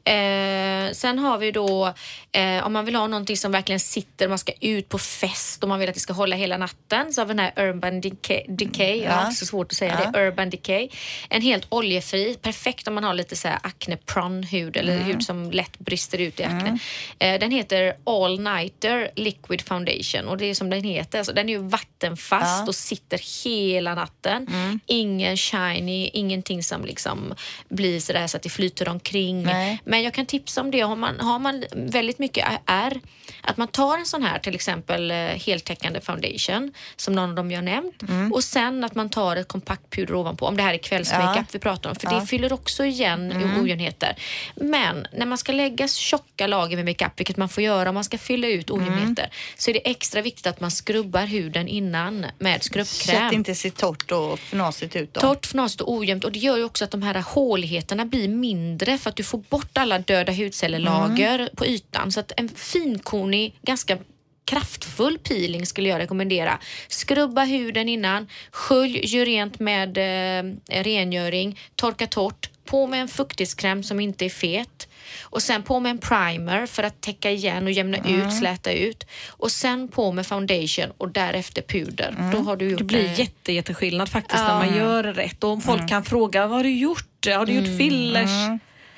Eh, 0.04 0.92
sen 0.92 1.20
har 1.20 1.38
vi 1.38 1.52
då 1.52 1.94
eh, 2.32 2.66
om 2.66 2.74
man 2.74 2.86
vill 2.86 2.96
ha 2.96 3.08
någonting 3.08 3.38
som 3.38 3.52
verkligen 3.52 3.80
sitter, 3.80 4.28
man 4.28 4.40
ska 4.40 4.52
ut 4.62 4.90
på 4.90 4.98
fest 4.98 5.64
och 5.64 5.70
man 5.70 5.80
vill 5.80 5.90
att 5.90 5.96
det 5.96 6.02
ska 6.02 6.14
hålla 6.14 6.36
hela 6.36 6.58
natten 6.58 7.03
har 7.18 7.26
vi 7.26 7.34
den 7.34 7.40
här 7.40 7.54
Urban 7.70 8.02
Decay, 8.02 8.44
Decay 8.48 8.98
jag 9.04 9.12
har 9.12 9.24
Ja. 9.26 9.32
så 9.32 9.46
svårt 9.46 9.72
att 9.72 9.78
säga 9.78 10.00
Ja. 10.04 10.12
det, 10.12 10.28
Urban 10.28 10.50
Decay. 10.50 10.90
En 11.30 11.42
helt 11.42 11.66
oljefri, 11.70 12.36
perfekt 12.42 12.88
om 12.88 12.94
man 12.96 13.04
har 13.04 13.14
lite 13.14 13.36
så 13.36 13.48
här 13.48 13.60
acne 13.64 13.98
prone 13.98 14.48
hud 14.48 14.78
eller 14.78 14.94
Mm. 14.94 15.06
hud 15.06 15.24
som 15.24 15.52
lätt 15.52 15.80
brister 15.80 16.18
ut 16.22 16.40
i 16.40 16.44
akne. 16.44 16.80
Eh, 17.20 17.40
den 17.40 17.52
heter 17.52 17.94
All 18.04 18.40
Nighter 18.40 19.12
Liquid 19.16 19.62
Foundation 19.62 20.28
och 20.28 20.38
det 20.38 20.46
är 20.46 20.54
som 20.54 20.70
den 20.70 20.84
heter, 20.84 21.18
alltså, 21.18 21.34
den 21.34 21.50
är 21.50 21.54
ju 21.54 21.60
vattenfast 21.68 22.46
Ja. 22.46 22.56
Mm. 22.56 22.68
och 22.68 22.76
sitter 22.76 23.44
hela 23.46 23.96
natten. 23.96 24.48
Ingen 24.86 25.38
shiny, 25.38 26.10
ingenting 26.14 26.64
som 26.64 26.86
liksom 26.86 27.34
blir 27.70 28.00
sådär 28.00 28.28
så 28.28 28.38
att 28.38 28.44
det 28.44 28.50
flyter 28.50 28.90
omkring. 28.90 29.44
Nej. 29.44 29.80
Men 29.86 30.04
jag 30.04 30.14
kan 30.14 30.26
tipsa 30.26 30.62
om 30.62 30.72
det, 30.72 30.80
har 30.82 30.96
man, 30.96 31.20
har 31.20 31.40
man 31.40 31.64
väldigt 31.74 32.20
mycket 32.20 32.48
är 32.66 33.00
att 33.42 33.58
man 33.58 33.68
tar 33.68 33.98
en 33.98 34.06
sån 34.06 34.24
här 34.24 34.40
till 34.40 34.56
exempel 34.56 35.12
eh, 35.12 35.18
heltäckande 35.18 36.02
foundation 36.02 36.74
som 36.96 37.14
någon 37.14 37.30
av 37.30 37.36
dem 37.36 37.52
jag 37.52 37.64
nämnt 37.64 38.02
Mm. 38.10 38.34
och 38.34 38.44
sen 38.44 38.84
att 38.84 38.96
man 38.96 39.10
tar 39.10 39.36
ett 39.36 39.48
kompakt 39.48 39.90
puder 39.90 40.16
ovanpå 40.16 40.46
om 40.46 40.58
det 40.58 40.64
här 40.64 40.74
är 40.74 40.78
kvällsmakeup 40.78 41.36
Ja. 41.38 41.44
vi 41.52 41.60
pratar 41.60 41.90
om 41.90 41.96
för 41.96 42.06
Ja. 42.08 42.10
Mm. 42.12 42.22
det 42.22 42.28
fyller 42.28 42.54
också 42.54 42.86
igen 42.86 43.32
i 43.32 43.62
ojämnheter. 43.62 44.16
Men 44.56 45.08
när 45.14 45.26
man 45.26 45.38
ska 45.38 45.52
lägga 45.52 45.88
tjocka 45.88 46.48
lager 46.48 46.76
med 46.78 46.86
makeup, 46.86 47.20
vilket 47.20 47.38
man 47.38 47.50
får 47.50 47.64
göra 47.64 47.90
om 47.90 47.96
man 47.96 48.04
ska 48.04 48.18
fylla 48.18 48.48
ut 48.48 48.70
Mm. 48.70 48.82
ojämnheter, 48.84 49.30
så 49.58 49.70
är 49.70 49.74
det 49.74 49.90
extra 49.90 50.22
viktigt 50.22 50.48
att 50.48 50.60
man 50.62 50.72
skrubbar 50.72 51.26
huden 51.26 51.68
innan 51.68 52.26
med 52.40 52.64
Så 52.64 52.68
skrubbkräm. 52.68 53.24
att 53.24 53.30
det 53.30 53.36
inte 53.36 53.56
ser 53.56 53.70
torrt 53.70 54.12
och 54.12 54.40
fnasigt 54.40 54.96
ut 54.96 55.14
då? 55.14 55.22
Torrt, 55.22 55.46
fnasigt 55.46 55.82
och 55.82 55.94
ojämnt 55.94 56.24
och 56.24 56.32
det 56.32 56.40
gör 56.40 56.58
ju 56.58 56.64
också 56.64 56.84
att 56.84 56.92
de 56.92 57.02
här 57.04 57.22
håligheterna 57.28 58.06
blir 58.06 58.28
mindre 58.28 58.98
för 58.98 59.10
att 59.10 59.16
du 59.16 59.24
får 59.24 59.38
bort 59.38 59.78
alla 59.78 60.00
döda 60.00 60.32
hudcellerlager 60.34 61.40
Mm. 61.40 61.50
på 61.56 61.66
ytan. 61.66 62.12
Så 62.12 62.20
att 62.20 62.32
en 62.38 62.50
finkornig, 62.50 63.56
ganska 63.62 63.98
kraftfull 64.46 65.18
peeling 65.20 65.66
skulle 65.66 65.90
jag 65.90 66.00
rekommendera. 66.00 66.60
Skrubba 66.88 67.44
huden 67.44 67.90
innan, 67.90 68.28
skölj, 68.52 69.00
gör 69.04 69.26
rent 69.26 69.60
med 69.60 69.98
eh, 69.98 70.84
rengöring, 70.84 71.60
torka 71.76 72.08
torrt, 72.08 72.50
på 72.66 72.88
med 72.88 73.02
en 73.02 73.08
fuktighetskräm 73.08 73.84
som 73.84 74.00
inte 74.00 74.26
är 74.26 74.30
fet 74.30 74.88
och 75.22 75.42
sen 75.42 75.64
på 75.64 75.80
med 75.80 75.90
en 75.90 75.98
primer 75.98 76.66
för 76.66 76.84
att 76.84 77.02
täcka 77.02 77.32
igen 77.32 77.64
och 77.64 77.72
jämna 77.72 77.98
Mm. 77.98 78.22
ut, 78.22 78.34
släta 78.34 78.72
ut 78.72 79.06
och 79.28 79.52
sen 79.52 79.88
på 79.88 80.12
med 80.12 80.28
foundation 80.28 80.92
och 80.98 81.10
därefter 81.10 81.62
puder. 81.62 82.16
Mm. 82.20 82.32
Då 82.32 82.38
har 82.40 82.56
du 82.56 82.70
gjort 82.70 82.78
Det 82.78 82.84
blir 82.84 83.06
eh, 83.06 83.20
jätte, 83.20 83.54
jätteskillnad 83.54 84.10
faktiskt 84.10 84.44
när 84.44 84.66
man 84.66 84.78
gör 84.78 85.04
rätt. 85.04 85.44
Och 85.44 85.50
om 85.50 85.62
folk 85.62 85.90
kan 85.90 86.04
fråga, 86.04 86.48
vad 86.48 86.58
har 86.58 86.64
du 86.64 86.78
gjort? 86.78 87.26
Har 87.26 87.46
du 87.46 87.54
gjort 87.54 87.78
fillers? 87.78 88.30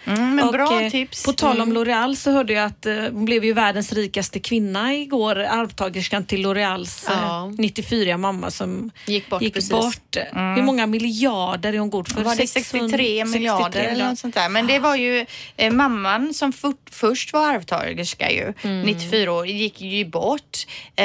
Mm, 0.06 0.36
men 0.36 0.46
Och, 0.46 0.54
bra 0.54 0.82
eh, 0.82 0.92
tips. 0.92 1.24
På 1.24 1.34
tal 1.34 1.62
om 1.62 1.72
Mm. 1.72 1.78
L'Oreal 1.84 2.16
så 2.16 2.32
hörde 2.32 2.54
jag 2.54 2.66
att 2.66 2.86
eh, 2.86 2.94
hon 2.96 3.26
blev 3.26 3.46
ju 3.46 3.54
världens 3.54 3.94
rikaste 3.94 4.40
kvinna 4.40 4.94
igår, 4.96 5.40
arvtagerskan 5.40 6.26
till 6.26 6.46
L'Oreals 6.46 7.12
eh, 7.12 7.18
Ja. 7.22 7.52
94 7.58 8.18
mamma 8.18 8.52
som 8.52 8.92
Gick 9.06 9.30
bort 9.30 9.42
gick 9.42 9.54
precis. 9.54 9.70
bort. 9.72 10.18
Hur 10.34 10.62
många 10.64 10.88
miljarder 10.88 11.74
är 11.74 11.78
hon 11.80 11.90
god 11.90 12.08
för? 12.12 12.22
Var 12.22 12.36
det 12.36 12.48
600 12.48 12.88
63 12.90 13.26
miljarder 13.26 13.64
63 13.64 13.86
eller 13.92 14.10
något 14.10 14.20
sånt 14.20 14.36
där? 14.36 14.50
Men 14.50 14.68
det 14.68 14.80
var 14.80 14.96
ju 14.96 15.26
eh, 15.58 15.74
mamman 15.74 16.34
som 16.34 16.54
fort, 16.54 16.90
först 16.92 17.34
var 17.34 17.48
arvtagerska 17.54 18.32
ju, 18.32 18.54
Mm. 18.62 18.82
94 18.82 19.32
år, 19.32 19.48
gick 19.48 19.82
ju 19.82 20.06
bort. 20.06 20.66
Eh, 20.96 21.04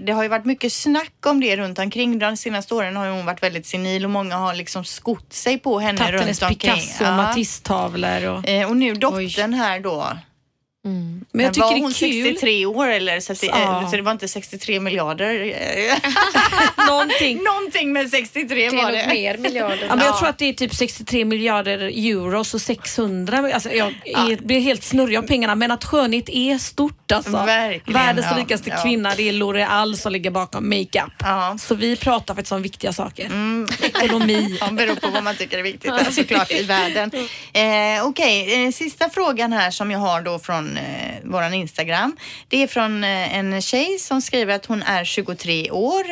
det 0.00 0.12
har 0.12 0.22
ju 0.22 0.28
varit 0.28 0.44
mycket 0.44 0.72
snack 0.72 1.12
om 1.26 1.40
det 1.40 1.56
runt 1.56 1.78
omkring. 1.78 2.18
De 2.18 2.36
senaste 2.36 2.74
åren 2.74 2.96
har 2.96 3.08
hon 3.10 3.26
varit 3.26 3.42
väldigt 3.42 3.66
senil 3.66 4.04
och 4.04 4.10
många 4.10 4.36
har 4.36 4.54
liksom 4.54 4.84
skott 4.84 5.32
sig 5.32 5.58
på 5.58 5.78
henne 5.80 5.98
Tagit 5.98 6.12
runt 6.12 6.22
hennes 6.22 6.42
omkring. 6.42 6.58
Picasso 6.58 7.04
och 7.04 7.12
Matisse-tavlor. 7.16 8.23
Och... 8.28 8.48
Eh, 8.48 8.68
och 8.68 8.76
nu 8.76 8.94
dottern 8.94 9.52
här 9.54 9.80
då. 9.80 10.08
Mm. 10.86 11.24
Men 11.32 11.44
jag 11.44 11.48
var 11.48 11.54
tycker 11.54 11.74
det 11.74 11.80
hon 11.80 11.90
är 11.90 11.94
kul. 11.94 12.24
63 12.24 12.66
år 12.66 12.88
eller? 12.88 13.20
Så, 13.20 13.32
att 13.32 13.40
det, 13.40 13.46
Ja. 13.46 13.82
eh, 13.82 13.90
så 13.90 13.96
det 13.96 14.02
var 14.02 14.12
inte 14.12 14.28
63 14.28 14.80
miljarder. 14.80 15.54
Någonting. 16.88 17.44
Någonting 17.44 17.92
med 17.92 18.10
63 18.10 18.70
Det 18.70 18.76
var 18.76 18.92
det. 18.92 19.06
mer 19.08 19.38
miljarder. 19.38 19.78
Ja, 19.88 19.96
men 19.96 20.04
jag 20.06 20.18
tror 20.18 20.28
att 20.28 20.38
det 20.38 20.48
är 20.48 20.52
typ 20.52 20.74
63 20.74 21.24
miljarder 21.24 21.78
euro 21.78 22.38
och 22.38 22.46
600. 22.46 23.50
Alltså, 23.54 23.70
jag 23.70 23.92
är, 24.04 24.36
blir 24.46 24.60
helt 24.60 24.84
snurrig 24.84 25.16
av 25.16 25.22
pengarna 25.22 25.54
men 25.54 25.70
att 25.70 25.84
skönhet 25.84 26.28
är 26.28 26.58
stort 26.58 27.12
alltså. 27.12 27.30
Verkligen, 27.30 28.00
Världens 28.00 28.26
ja, 28.30 28.38
rikaste 28.38 28.70
ja. 28.70 28.76
kvinna 28.82 29.12
det 29.16 29.28
är 29.28 29.32
L'Oreal 29.32 29.94
som 29.94 30.12
ligger 30.12 30.30
bakom 30.30 30.68
makeup. 30.68 31.12
Ja. 31.18 31.56
Så 31.60 31.74
vi 31.74 31.96
pratar 31.96 32.34
faktiskt 32.34 32.52
om 32.52 32.62
viktiga 32.62 32.92
saker. 32.92 33.28
Ekonomi. 34.02 34.58
Ja, 34.60 34.70
beror 34.70 34.94
på 34.94 35.08
vad 35.08 35.24
man 35.24 35.36
tycker 35.36 35.58
är 35.58 35.62
viktigt 35.62 35.92
ja. 35.98 36.10
såklart 36.10 36.50
i 36.52 36.62
världen. 36.62 37.10
Eh, 37.52 38.06
Okej, 38.06 38.64
eh, 38.64 38.70
sista 38.70 39.10
frågan 39.10 39.52
här 39.52 39.70
som 39.70 39.90
jag 39.90 39.98
har 39.98 40.22
då 40.22 40.38
från 40.38 40.76
eh, 40.76 41.14
våran 41.24 41.54
Instagram. 41.54 42.16
Det 42.48 42.62
är 42.62 42.66
från 42.66 43.04
eh, 43.04 43.36
en 43.38 43.62
tjej 43.62 43.98
som 43.98 44.22
skriver 44.22 44.54
att 44.54 44.66
hon 44.66 44.82
är 44.82 45.04
23 45.04 45.70
år 45.70 46.04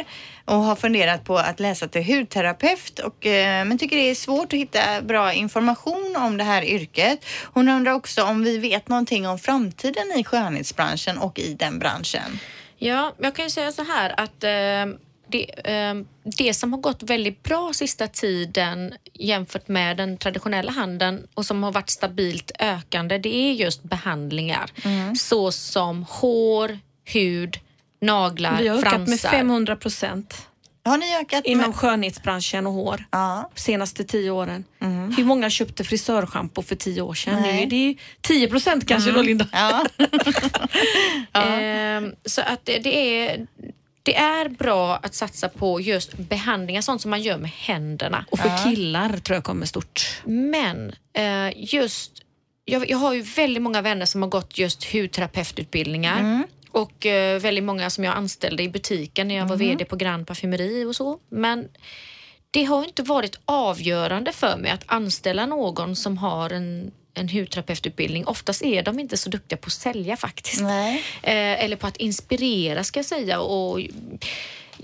och 0.45 0.57
har 0.57 0.77
funderat 0.77 1.25
på 1.25 1.39
att 1.39 1.61
läsa 1.61 1.89
till 1.89 2.05
hudterapeut 2.05 2.99
och, 2.99 3.27
eh, 3.27 3.65
men 3.65 3.79
tycker 3.79 3.97
det 3.97 4.11
är 4.11 4.15
svårt 4.15 4.53
att 4.53 4.59
hitta 4.59 5.03
bra 5.03 5.33
information 5.33 6.17
om 6.17 6.37
det 6.37 6.45
här 6.45 6.65
yrket. 6.65 7.25
Hon 7.45 7.69
undrar 7.69 7.93
också 7.93 8.25
om 8.25 8.45
vi 8.45 8.59
vet 8.59 8.89
någonting 8.89 9.29
om 9.29 9.39
framtiden 9.39 10.13
i 10.17 10.25
skönhetsbranschen 10.25 11.19
och 11.19 11.39
i 11.39 11.55
den 11.55 11.79
branschen. 11.79 12.39
Ja, 12.79 13.15
jag 13.19 13.35
kan 13.35 13.45
ju 13.45 13.51
säga 13.51 13.73
så 13.73 13.85
här 13.85 14.21
att 14.21 14.45
eh, 14.45 14.99
det, 15.33 15.71
eh, 15.71 15.95
det 16.39 16.55
som 16.55 16.73
har 16.73 16.81
gått 16.81 17.03
väldigt 17.03 17.43
bra 17.43 17.73
sista 17.75 18.09
tiden 18.09 18.95
jämfört 19.13 19.69
med 19.69 19.97
den 19.97 20.17
traditionella 20.19 20.73
handeln 20.73 21.27
och 21.35 21.47
som 21.47 21.63
har 21.63 21.73
varit 21.73 21.91
stabilt 21.91 22.51
ökande, 22.59 23.19
det 23.19 23.35
är 23.37 23.53
just 23.53 23.83
behandlingar 23.83 24.71
Mm. 24.85 25.17
såsom 25.17 26.07
hår, 26.09 26.79
hud, 27.05 27.59
naglar, 28.01 28.59
Vi 28.63 28.69
har 28.69 28.79
ökat 28.79 28.93
med 28.99 29.09
fransar. 29.09 29.29
500 29.31 29.77
procent 29.77 30.47
Har 30.85 30.99
ni 30.99 31.17
ökat 31.21 31.45
inom 31.45 31.67
med... 31.67 31.75
skönhetsbranschen 31.77 32.67
och 32.67 32.73
hår 32.73 33.05
Ja. 33.11 33.51
senaste 33.55 34.05
tio 34.05 34.31
åren. 34.31 34.65
Hur 35.17 35.25
många 35.25 35.51
köpte 35.51 35.85
frisörschampo 35.85 36.63
för 36.63 36.75
tio 36.77 37.03
år 37.03 37.15
sedan? 37.15 37.43
Nej. 37.43 37.67
Det 37.67 37.77
är, 37.77 37.87
det 37.87 37.91
är 37.91 37.97
10 38.21 38.49
procent 38.49 38.87
kanske 38.89 39.11
då 39.11 39.23
Linda. 39.23 39.47
Ja. 39.53 39.87
Ehm, 41.41 42.15
så 42.25 42.41
att 42.41 42.65
det, 42.65 42.79
det, 42.79 43.19
är, 43.27 43.47
det 44.03 44.17
är 44.17 44.49
bra 44.49 44.97
att 44.97 45.15
satsa 45.15 45.49
på 45.49 45.81
just 45.81 46.13
behandlingar, 46.19 46.81
sånt 46.81 47.03
som 47.03 47.11
man 47.11 47.23
gör 47.23 47.39
med 47.39 47.51
händerna. 47.51 48.25
Och 48.31 48.39
för 48.39 48.65
killar 48.65 49.17
tror 49.19 49.37
jag 49.37 49.45
kommer 49.45 49.67
stort. 49.67 50.23
Men 50.25 50.93
eh, 51.13 51.53
just, 51.75 52.13
jag, 52.65 52.91
jag 52.91 52.99
har 52.99 53.15
ju 53.15 53.23
väldigt 53.23 53.63
många 53.63 53.83
vänner 53.83 54.07
som 54.07 54.23
har 54.23 54.29
gått 54.29 54.59
just 54.59 54.93
hudterapeututbildningar. 54.93 56.43
Och 56.71 57.07
eh, 57.07 57.41
väldigt 57.41 57.65
många 57.65 57.91
som 57.91 58.05
jag 58.05 58.17
anställde 58.17 58.63
i 58.63 58.69
butiken 58.69 59.29
när 59.29 59.35
jag 59.35 59.47
var 59.47 59.57
VD 59.57 59.85
på 59.85 59.97
Grand 59.97 60.27
Parfumeri 60.27 60.85
och 60.85 60.97
så. 60.97 61.19
Men 61.29 61.69
det 62.51 62.65
har 62.65 62.85
inte 62.85 63.03
varit 63.03 63.41
avgörande 63.45 64.33
för 64.33 64.57
mig 64.57 64.71
att 64.71 64.85
anställa 64.87 65.47
någon 65.47 65.97
som 65.97 66.19
har 66.19 66.51
en, 66.51 66.91
en 67.15 67.29
hudterapeututbildning. 67.29 68.27
Oftast 68.27 68.63
är 68.63 68.83
de 68.83 68.99
inte 69.01 69.17
så 69.17 69.31
duktiga 69.31 69.57
på 69.57 69.67
att 69.67 69.73
sälja 69.73 70.17
faktiskt. 70.17 70.61
Eh, 71.23 71.65
eller 71.65 71.77
på 71.77 71.87
att 71.87 71.97
inspirera 71.97 72.85
ska 72.85 72.99
jag 72.99 73.07
säga 73.07 73.41
och 73.41 73.81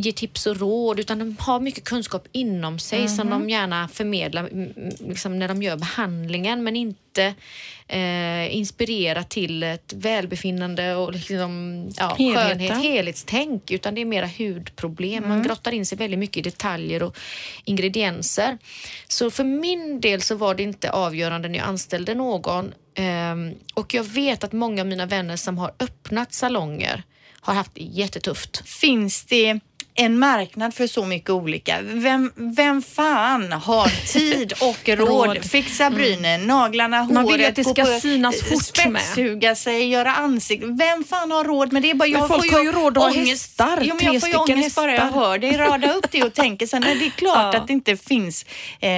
ge 0.01 0.12
tips 0.12 0.46
och 0.46 0.57
råd 0.57 1.01
utan 1.01 1.18
de 1.18 1.36
har 1.40 1.61
mycket 1.61 1.84
kunskap 1.84 2.28
inom 2.32 2.78
sig 2.78 3.09
som 3.09 3.30
de 3.30 3.51
gärna 3.51 3.88
förmedlar 3.88 4.49
mm, 4.49 4.72
liksom 5.01 5.38
när 5.38 5.49
de 5.49 5.62
gör 5.62 5.76
behandlingen 5.76 6.64
men 6.64 6.76
inte 6.76 7.34
eh, 7.86 8.57
inspirera 8.57 9.24
till 9.24 9.62
ett 9.62 9.92
välbefinnande 9.96 10.94
och 10.94 11.12
liksom, 11.12 11.84
ja, 11.96 12.14
Helheten. 12.18 12.49
skönhet, 12.49 12.82
helhetstänk 12.82 13.70
utan 13.70 13.94
det 13.94 14.01
är 14.01 14.05
mera 14.05 14.30
hudproblem. 14.38 15.28
Man 15.28 15.42
grottar 15.42 15.72
in 15.72 15.86
sig 15.86 15.99
väldigt 15.99 16.18
mycket 16.18 16.36
i 16.36 16.42
detaljer 16.42 17.03
och 17.03 17.16
ingredienser. 17.64 18.59
Så 19.09 19.30
för 19.30 19.44
min 19.44 20.01
del 20.01 20.22
så 20.22 20.34
var 20.34 20.55
det 20.55 20.62
inte 20.62 20.90
avgörande 20.90 21.49
när 21.49 21.59
jag 21.59 21.68
anställde 21.68 22.14
någon 22.14 22.72
Ehm, 22.99 23.55
och 23.74 23.94
jag 23.94 24.05
vet 24.05 24.44
att 24.44 24.53
många 24.53 24.82
av 24.82 24.86
mina 24.86 25.07
vänner 25.07 25.36
som 25.36 25.59
har 25.59 25.72
öppnat 25.78 26.32
salonger 26.32 27.03
har 27.40 27.55
haft 27.55 27.74
det 27.74 27.80
jättetufft. 27.80 28.68
Finns 28.68 29.24
det 29.24 29.61
en 29.99 30.18
marknad 30.18 30.74
för 30.74 30.86
så 30.86 31.05
mycket 31.05 31.30
olika. 31.30 31.78
Vem, 31.82 32.32
vem 32.36 32.82
fan 32.82 33.53
har 33.53 33.88
tid 34.12 34.53
och 34.61 34.88
råd? 34.88 35.09
Råd. 35.09 35.44
Fixa 35.44 35.90
brynen, 35.90 36.46
naglarna, 36.46 37.05
Man 37.05 37.16
håret, 37.24 37.38
vill 37.40 37.46
att 37.46 37.57
det 37.57 37.64
ska 37.64 37.84
på- 37.84 38.01
synas 38.01 38.36
fort 38.42 38.86
med. 38.88 39.03
spetssuga 39.03 39.55
sig, 39.55 39.88
göra 39.88 40.12
ansikte. 40.12 40.66
Vem 40.66 41.05
fan 41.05 41.30
har 41.30 41.44
råd 41.44 41.72
med 41.72 41.82
det? 41.82 41.94
Bara, 41.94 42.09
jag 42.09 42.28
folk 42.28 42.51
får 42.51 42.57
har 42.57 42.64
ju 42.64 42.72
råd 42.72 42.99
att 42.99 43.03
ha 43.05 43.11
hästar, 43.24 43.78
Jo, 43.82 43.94
men 44.03 44.12
jag 44.12 44.20
får 44.20 44.28
ju 44.30 44.36
ångest 44.36 44.76
bara 44.76 44.92
jag 44.92 45.01
hästar. 45.01 45.20
hör 45.20 45.38
dig 45.38 45.57
rada 45.57 45.92
upp 45.92 46.07
det 46.11 46.22
och 46.22 46.34
tänker 46.34 46.66
sen, 46.66 46.82
det 46.82 46.88
är 46.90 47.11
klart 47.11 47.36
Ja. 47.55 47.61
att 47.61 47.66
det 47.66 47.72
inte 47.72 47.96
finns, 47.96 48.46
eh, 48.80 48.90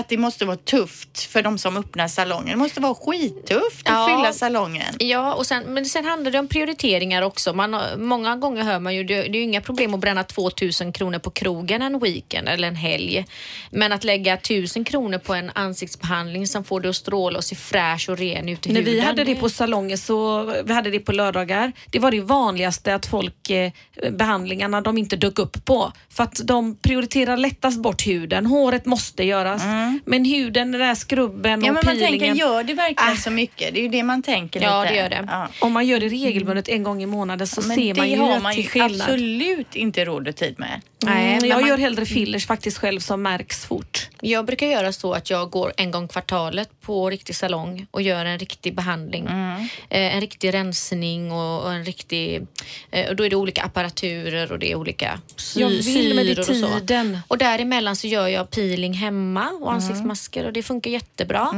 att 0.00 0.08
det 0.08 0.16
måste 0.18 0.44
vara 0.44 0.56
tufft 0.56 1.22
för 1.32 1.42
de 1.42 1.58
som 1.58 1.76
öppnar 1.76 2.08
salongen. 2.08 2.48
Det 2.48 2.56
måste 2.56 2.80
vara 2.80 2.94
skittufft 2.94 3.86
att 3.88 3.92
Ja. 3.94 4.16
fylla 4.16 4.32
salongen. 4.32 4.94
Ja, 4.98 5.34
och 5.34 5.46
sen, 5.46 5.62
men 5.64 5.84
sen 5.86 6.04
handlar 6.04 6.30
det 6.30 6.38
om 6.38 6.48
prioriteringar 6.48 7.22
också. 7.22 7.52
Man, 7.52 7.76
många 7.96 8.36
gånger 8.36 8.62
hör 8.62 8.78
man 8.78 8.94
ju, 8.94 9.04
det, 9.04 9.14
det 9.14 9.28
är 9.28 9.34
ju 9.36 9.42
inga 9.42 9.60
problem 9.60 9.94
att 9.94 10.00
bränna 10.00 10.24
2000 10.50 10.92
kronor 10.92 11.18
på 11.18 11.30
krogen 11.30 11.82
en 11.82 11.98
weekend 11.98 12.48
eller 12.48 12.68
en 12.68 12.76
helg. 12.76 13.24
Men 13.70 13.92
att 13.92 14.04
lägga 14.04 14.34
1000 14.34 14.84
kronor 14.84 15.18
på 15.18 15.34
en 15.34 15.50
ansiktsbehandling 15.54 16.46
som 16.46 16.64
får 16.64 16.80
det 16.80 16.88
att 16.88 16.96
stråla 16.96 17.38
och 17.38 17.44
se 17.44 17.56
fräsch 17.56 18.08
och 18.08 18.18
ren 18.18 18.48
ut 18.48 18.66
i 18.66 18.72
När 18.72 18.80
huden. 18.80 18.94
vi 18.94 19.00
hade 19.00 19.24
det 19.24 19.34
på 19.34 19.48
salonger 19.48 19.96
så 19.96 20.42
vi 20.64 20.72
hade 20.72 20.90
det 20.90 20.98
på 20.98 21.12
lördagar. 21.12 21.72
Det 21.90 21.98
var 21.98 22.10
det 22.10 22.20
vanligaste 22.20 22.94
att 22.94 23.06
folk 23.06 23.50
eh, 23.50 23.70
behandlingarna 24.12 24.80
de 24.80 24.98
inte 24.98 25.16
dök 25.16 25.38
upp 25.38 25.64
på. 25.64 25.92
För 26.10 26.24
att 26.24 26.40
de 26.44 26.76
prioriterar 26.76 27.36
lättast 27.36 27.82
bort 27.82 28.06
huden. 28.06 28.46
Håret 28.46 28.86
måste 28.86 29.24
göras. 29.24 29.62
Men 30.04 30.24
huden, 30.24 30.72
den 30.72 30.80
där 30.80 30.94
skrubben 30.94 31.46
Mm. 31.46 31.64
Ja, 31.64 31.70
och 31.70 31.74
men 31.74 31.84
man 31.84 31.96
peelingen. 31.96 32.18
tänker, 32.28 32.34
gör 32.46 32.62
det 32.64 32.74
verkligen 32.74 33.12
Ah. 33.12 33.16
så 33.16 33.30
mycket? 33.30 33.74
Det 33.74 33.80
är 33.80 33.82
ju 33.82 33.88
det 33.88 34.02
man 34.02 34.22
tänker 34.22 34.60
Ja, 34.62 34.82
lite. 34.82 34.94
det 34.94 35.00
gör 35.00 35.08
det. 35.08 35.24
Ja. 35.26 35.48
Om 35.60 35.72
man 35.72 35.86
gör 35.86 36.00
det 36.00 36.08
regelbundet 36.08 36.68
en 36.68 36.82
gång 36.82 37.02
i 37.02 37.06
månaden 37.06 37.46
så 37.46 37.60
Men 37.60 37.76
ser 37.76 37.94
man 37.94 38.04
det 38.06 38.10
ju 38.12 38.18
har 38.18 38.36
att 38.36 38.42
man 38.42 38.52
det 38.54 38.60
är 38.60 38.62
ju 38.62 38.68
skillnad. 38.68 39.00
absolut 39.00 39.76
inte 39.76 40.04
råd 40.04 40.28
och 40.28 40.35
tid 40.36 40.58
med. 40.58 40.80
Nej, 41.14 41.38
men 41.40 41.48
jag 41.50 41.60
man- 41.60 41.68
gör 41.70 41.78
hellre 41.78 42.06
fillers 42.06 42.46
faktiskt 42.46 42.78
själv 42.78 43.00
som 43.00 43.22
märks 43.22 43.64
fort. 43.64 44.08
Jag 44.20 44.44
brukar 44.46 44.66
göra 44.66 44.92
så 44.92 45.12
att 45.12 45.30
jag 45.30 45.50
går 45.50 45.72
en 45.76 45.90
gång 45.90 46.08
kvartalet 46.08 46.80
på 46.80 47.10
riktig 47.10 47.36
salong 47.36 47.86
och 47.90 48.02
gör 48.02 48.24
en 48.24 48.38
riktig 48.38 48.74
behandling. 48.74 49.26
Mm. 49.26 49.60
Eh, 49.90 50.14
en 50.14 50.20
riktig 50.20 50.54
rensning 50.54 51.32
och, 51.32 51.62
och 51.64 51.72
en 51.72 51.84
riktig... 51.84 52.46
Eh, 52.90 53.08
och 53.08 53.16
då 53.16 53.24
är 53.26 53.30
det 53.30 53.36
olika 53.36 53.62
apparaturer 53.62 54.52
och 54.52 54.58
det 54.58 54.72
är 54.72 54.74
olika 54.76 55.20
sy- 55.36 55.60
Jag 55.60 55.68
vill 55.68 56.14
med 56.16 56.26
det 56.26 56.44
syror 56.44 56.64
och 56.64 56.70
så. 56.70 56.78
tiden. 56.80 57.18
Och 57.28 57.38
däremellan 57.38 57.96
så 57.96 58.06
gör 58.06 58.28
jag 58.28 58.50
peeling 58.50 58.94
hemma 58.94 59.48
och 59.60 59.72
ansiktsmasker 59.72 60.44
och 60.46 60.52
det 60.52 60.62
funkar 60.62 60.90
jättebra. 60.90 61.48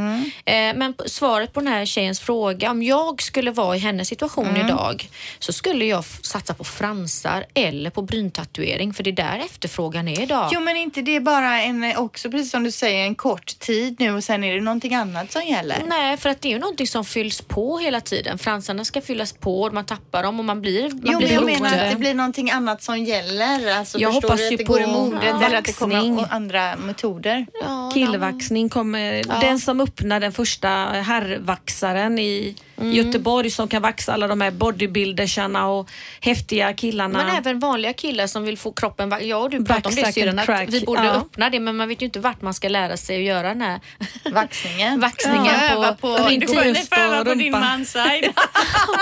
Eh, 0.45 0.55
men 0.55 0.95
svaret 1.07 1.53
på 1.53 1.61
den 1.61 1.69
här 1.73 1.87
tjejens 1.87 2.21
fråga, 2.21 2.71
om 2.71 2.83
jag 2.83 3.23
skulle 3.23 3.51
vara 3.51 3.77
i 3.77 3.79
hennes 3.79 4.09
situation 4.09 4.57
idag 4.57 5.09
så 5.39 5.53
skulle 5.53 5.85
jag 5.85 6.05
satsa 6.05 6.55
på 6.55 6.65
fransar 6.65 7.45
eller 7.55 7.91
på 7.91 8.03
bryntatuering 8.03 8.95
för 8.95 9.03
det 9.03 9.11
är 9.11 9.13
där 9.13 9.38
efterfrågan 9.41 10.09
är 10.09 10.21
idag. 10.21 10.49
Jo, 10.53 10.61
men 10.61 10.77
inte 10.77 11.03
det 11.03 11.17
är 11.17 11.21
bara 11.21 11.63
en, 11.63 11.97
också 11.97 12.31
precis 12.31 12.51
som 12.51 12.65
du 12.65 12.71
säger, 12.71 13.05
en 13.05 13.15
kort 13.15 13.59
tid 13.59 13.97
nu 13.99 14.11
och 14.15 14.25
sen 14.25 14.45
är 14.45 14.55
det 14.55 14.61
någonting 14.61 14.95
annat 14.95 15.33
som 15.33 15.43
gäller. 15.45 15.83
Nej, 15.87 16.17
för 16.17 16.31
att 16.31 16.41
det 16.41 16.49
är 16.49 16.53
ju 16.53 16.59
någonting 16.59 16.87
som 16.87 17.05
fylls 17.05 17.41
på 17.43 17.79
hela 17.79 18.01
tiden. 18.01 18.39
Fransarna 18.39 18.85
ska 18.85 19.01
fyllas 19.01 19.33
på, 19.33 19.71
man 19.73 19.87
tappar 19.87 20.23
dem 20.23 20.39
och 20.39 20.45
man 20.45 20.61
blir, 20.61 20.83
man 20.83 21.01
Jo, 21.05 21.11
men 21.13 21.19
blir 21.19 21.33
jag 21.33 21.45
beroende. 21.45 21.63
menar 21.71 21.85
att 21.85 21.91
det 21.93 21.99
blir 21.99 22.15
någonting 22.15 22.51
annat 22.51 22.83
som 22.83 22.99
gäller. 23.05 23.77
Alltså, 23.79 23.99
Jag 23.99 24.13
hoppas 24.13 24.39
du 24.39 24.47
att 24.47 24.53
ju 24.53 24.57
det 24.57 24.65
går 24.65 24.81
i 24.81 24.85
på 24.85 24.91
modet 24.91 25.43
eller 25.43 25.59
att 25.59 25.65
det 25.65 25.79
kommer 25.79 26.27
andra 26.35 26.77
metoder. 26.77 27.47
Ja, 27.65 27.91
Killvaxning 27.95 28.69
kommer. 28.69 29.41
Den 29.41 29.61
som 29.61 29.81
öppnar 29.81 30.21
den 30.21 30.33
första 30.33 30.69
herrvaxaren 30.69 32.19
i 32.19 32.57
Mm. 32.81 32.93
Göteborg 32.93 33.51
som 33.51 33.69
kan 33.69 33.83
vaxa 33.83 34.13
alla 34.13 34.27
de 34.27 34.41
här 34.41 34.51
bodybuildersarna 34.51 35.67
och 35.69 35.91
häftiga 36.21 36.73
killarna. 36.73 37.19
Men 37.25 37.37
även 37.37 37.59
vanliga 37.59 37.93
killar 37.93 38.27
som 38.27 38.43
vill 38.45 38.59
få 38.59 38.73
kroppen... 38.73 39.09
va- 39.09 39.21
Ja, 39.21 39.49
du 39.51 39.65
pratade 39.65 39.89
om 39.89 39.95
det 39.95 40.13
syrran, 40.13 40.39
att 40.39 40.69
vi 40.75 40.81
borde 40.81 41.05
Ja. 41.05 41.11
öppna 41.13 41.51
det 41.51 41.61
men 41.61 41.77
man 41.77 41.89
vet 41.89 42.03
ju 42.03 42.07
inte 42.07 42.21
vart 42.21 42.43
man 42.43 42.55
ska 42.55 42.69
lära 42.69 42.97
sig 42.97 43.17
att 43.17 43.23
göra 43.23 43.49
den 43.49 43.61
här 43.61 43.81
Vaxningen. 44.33 45.01
Vaxningen 45.01 45.55
ja, 45.71 45.97
på 46.01 46.17
på, 46.19 46.29
ni 46.29 46.39
bröst 46.39 46.93
och 46.93 47.27
på 47.27 47.35
din 47.35 47.45
rumpa. 47.45 47.61
manside. 47.61 48.33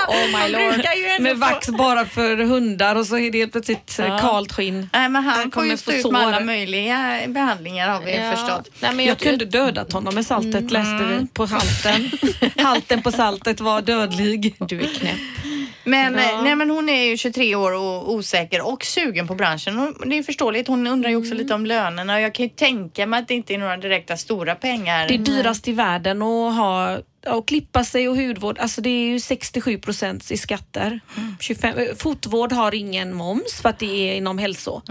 Oh 0.07 0.39
my 0.41 0.47
lord. 0.51 1.21
med 1.21 1.37
vax 1.37 1.67
bara 1.69 2.05
för 2.05 2.37
hundar 2.37 2.95
och 2.95 3.05
så 3.05 3.17
är 3.17 3.31
det 3.31 3.37
helt 3.37 3.51
plötsligt 3.51 3.95
ja. 3.97 4.17
kalt 4.19 4.51
skinn. 4.53 4.89
Nej, 4.93 5.09
men 5.09 5.23
han, 5.23 5.33
Han 5.39 5.51
kommer 5.51 5.77
få 5.77 5.91
ut 5.91 6.11
med 6.11 6.21
alla 6.21 6.39
möjliga 6.39 7.21
behandlingar 7.27 7.89
har 7.89 8.01
vi 8.01 8.15
Ja. 8.15 8.31
förstått. 8.31 8.69
Nej, 8.79 8.91
men 8.95 9.05
Jag, 9.05 9.11
jag, 9.11 9.19
kunde 9.19 9.45
dödat 9.45 9.93
honom 9.93 10.15
med 10.15 10.25
saltet 10.25 10.55
Mm. 10.55 10.67
läste 10.67 11.03
vi 11.05 11.27
på 11.27 11.45
halten. 11.45 12.11
Halten 12.65 13.01
på 13.01 13.11
saltet 13.11 13.59
var 13.67 13.81
dödlig. 13.81 14.55
Du 14.59 14.81
är 14.81 14.87
knäpp. 14.87 15.15
Men, 15.83 16.13
Ja. 16.13 16.19
eh, 16.19 16.43
nej, 16.43 16.55
men 16.55 16.69
hon 16.69 16.89
är 16.89 17.03
ju 17.05 17.17
23 17.17 17.55
år 17.55 17.71
och 17.73 18.13
osäker 18.13 18.67
och 18.67 18.83
sugen 18.85 19.27
på 19.27 19.35
branschen. 19.35 19.79
Och 19.79 20.07
det 20.07 20.17
är 20.17 20.23
förståeligt. 20.23 20.67
Hon 20.67 20.87
undrar 20.87 21.09
ju 21.09 21.15
också 21.15 21.31
Mm. 21.31 21.37
lite 21.43 21.53
om 21.53 21.65
lönerna 21.65 22.15
och 22.15 22.21
jag 22.21 22.33
kan 22.35 22.43
ju 22.45 22.49
tänka 22.49 23.05
mig 23.07 23.19
att 23.19 23.27
det 23.27 23.33
inte 23.33 23.53
är 23.53 23.57
några 23.57 23.77
direkta 23.77 24.17
stora 24.17 24.55
pengar. 24.55 25.07
Det 25.07 25.13
är 25.13 25.17
dyrast 25.17 25.67
i 25.67 25.71
världen 25.71 26.21
att 26.21 26.55
ha 26.55 26.97
och 27.35 27.47
klippa 27.47 27.83
sig 27.83 28.09
och 28.09 28.15
hudvård, 28.17 28.59
alltså 28.59 28.81
det 28.81 28.89
är 28.89 29.09
ju 29.09 29.19
67 29.19 29.77
procent 29.77 30.31
i 30.31 30.37
skatter. 30.37 30.99
25, 31.39 31.77
eh, 31.77 31.95
fotvård 31.97 32.51
har 32.51 32.75
ingen 32.75 33.13
moms 33.13 33.53
för 33.61 33.69
att 33.69 33.79
det 33.79 34.09
är 34.09 34.15
inom 34.15 34.37
hälso. 34.37 34.81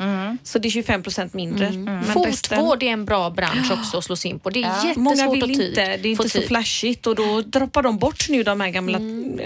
Så 0.42 0.58
det 0.58 0.68
är 0.68 0.70
25 0.70 1.02
procent 1.02 1.34
mindre. 1.34 1.70
Men 1.70 2.02
resten- 2.04 2.58
Fotvård 2.58 2.82
är 2.82 2.86
en 2.86 3.04
bra 3.04 3.30
bransch 3.30 3.72
också 3.72 3.98
att 3.98 4.04
slå 4.04 4.16
sig 4.16 4.30
in 4.30 4.38
på. 4.38 4.50
Det 4.50 4.62
är 4.62 4.62
jättesvårt 4.68 4.96
Många 4.96 5.30
vill 5.30 5.42
att 5.42 5.50
inte, 5.50 5.96
det 5.96 6.08
är 6.08 6.10
inte 6.10 6.28
så 6.28 6.38
tid. 6.38 6.48
flashigt 6.48 7.06
och 7.06 7.14
då 7.14 7.42
droppar 7.42 7.82
de 7.82 7.98
bort 7.98 8.28
nu 8.28 8.42
de 8.42 8.60
här 8.60 8.68
gamla 8.70 8.98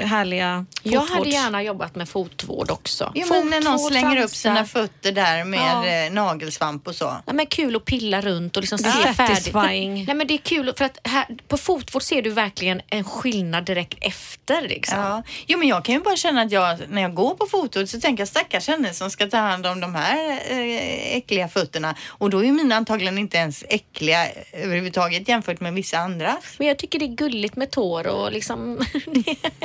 härliga 0.06 0.66
Jag 0.82 0.92
fotvårds... 1.08 1.18
hade 1.18 1.30
gärna 1.30 1.62
jobbat 1.62 1.96
med 1.96 2.08
fotvård 2.08 2.70
också. 2.70 3.12
Jo, 3.14 3.26
men 3.30 3.50
när 3.50 3.60
någon 3.60 3.72
Fotvård, 3.78 3.90
slänger 3.92 4.22
upp 4.24 4.30
sina 4.34 4.64
fötter 4.64 5.12
där 5.12 5.44
med 5.44 5.60
Ja. 5.60 5.86
eh, 6.06 6.12
nagelsvamp 6.12 6.88
och 6.88 6.94
så. 6.94 7.16
Ja, 7.26 7.32
men 7.32 7.46
kul 7.46 7.76
att 7.76 7.84
pilla 7.84 8.20
runt 8.20 8.56
och 8.56 8.62
liksom 8.62 8.78
se 8.78 8.88
Ja. 9.04 9.14
färdigt. 9.14 9.54
Nej, 9.54 10.14
men 10.14 10.26
det 10.26 10.34
är 10.34 10.38
kul 10.38 10.72
för 10.76 10.84
att 10.84 10.98
här, 11.04 11.26
på 11.48 11.56
fotvård 11.56 12.02
ser 12.02 12.22
du 12.22 12.30
verkligen 12.30 12.79
en, 12.88 12.98
en 12.98 13.04
skillnad 13.04 13.64
direkt 13.64 13.98
efter. 14.00 14.62
Liksom. 14.62 14.98
Ja. 14.98 15.22
Jo, 15.46 15.58
men 15.58 15.68
jag 15.68 15.84
kan 15.84 15.94
ju 15.94 16.00
bara 16.00 16.16
känna 16.16 16.42
att 16.42 16.52
jag, 16.52 16.78
när 16.88 17.02
jag 17.02 17.14
går 17.14 17.34
på 17.34 17.46
fotot 17.46 17.88
så 17.88 18.00
tänker 18.00 18.20
jag 18.20 18.28
stackars 18.28 18.68
henne 18.68 18.94
som 18.94 19.10
ska 19.10 19.26
ta 19.26 19.36
hand 19.36 19.66
om 19.66 19.80
de 19.80 19.94
här 19.94 20.30
eh, 20.50 21.16
äckliga 21.16 21.48
fötterna. 21.48 21.94
Och 22.08 22.30
då 22.30 22.38
är 22.38 22.44
ju 22.44 22.52
mina 22.52 22.74
antagligen 22.76 23.18
inte 23.18 23.36
ens 23.36 23.64
äckliga 23.68 24.26
överhuvudtaget 24.52 25.28
jämfört 25.28 25.60
med 25.60 25.72
vissa 25.72 25.98
andra. 25.98 26.36
Men 26.58 26.66
jag 26.66 26.78
tycker 26.78 26.98
det 26.98 27.04
är 27.04 27.16
gulligt 27.16 27.56
med 27.56 27.70
tår 27.70 28.06
och 28.06 28.32
liksom... 28.32 28.78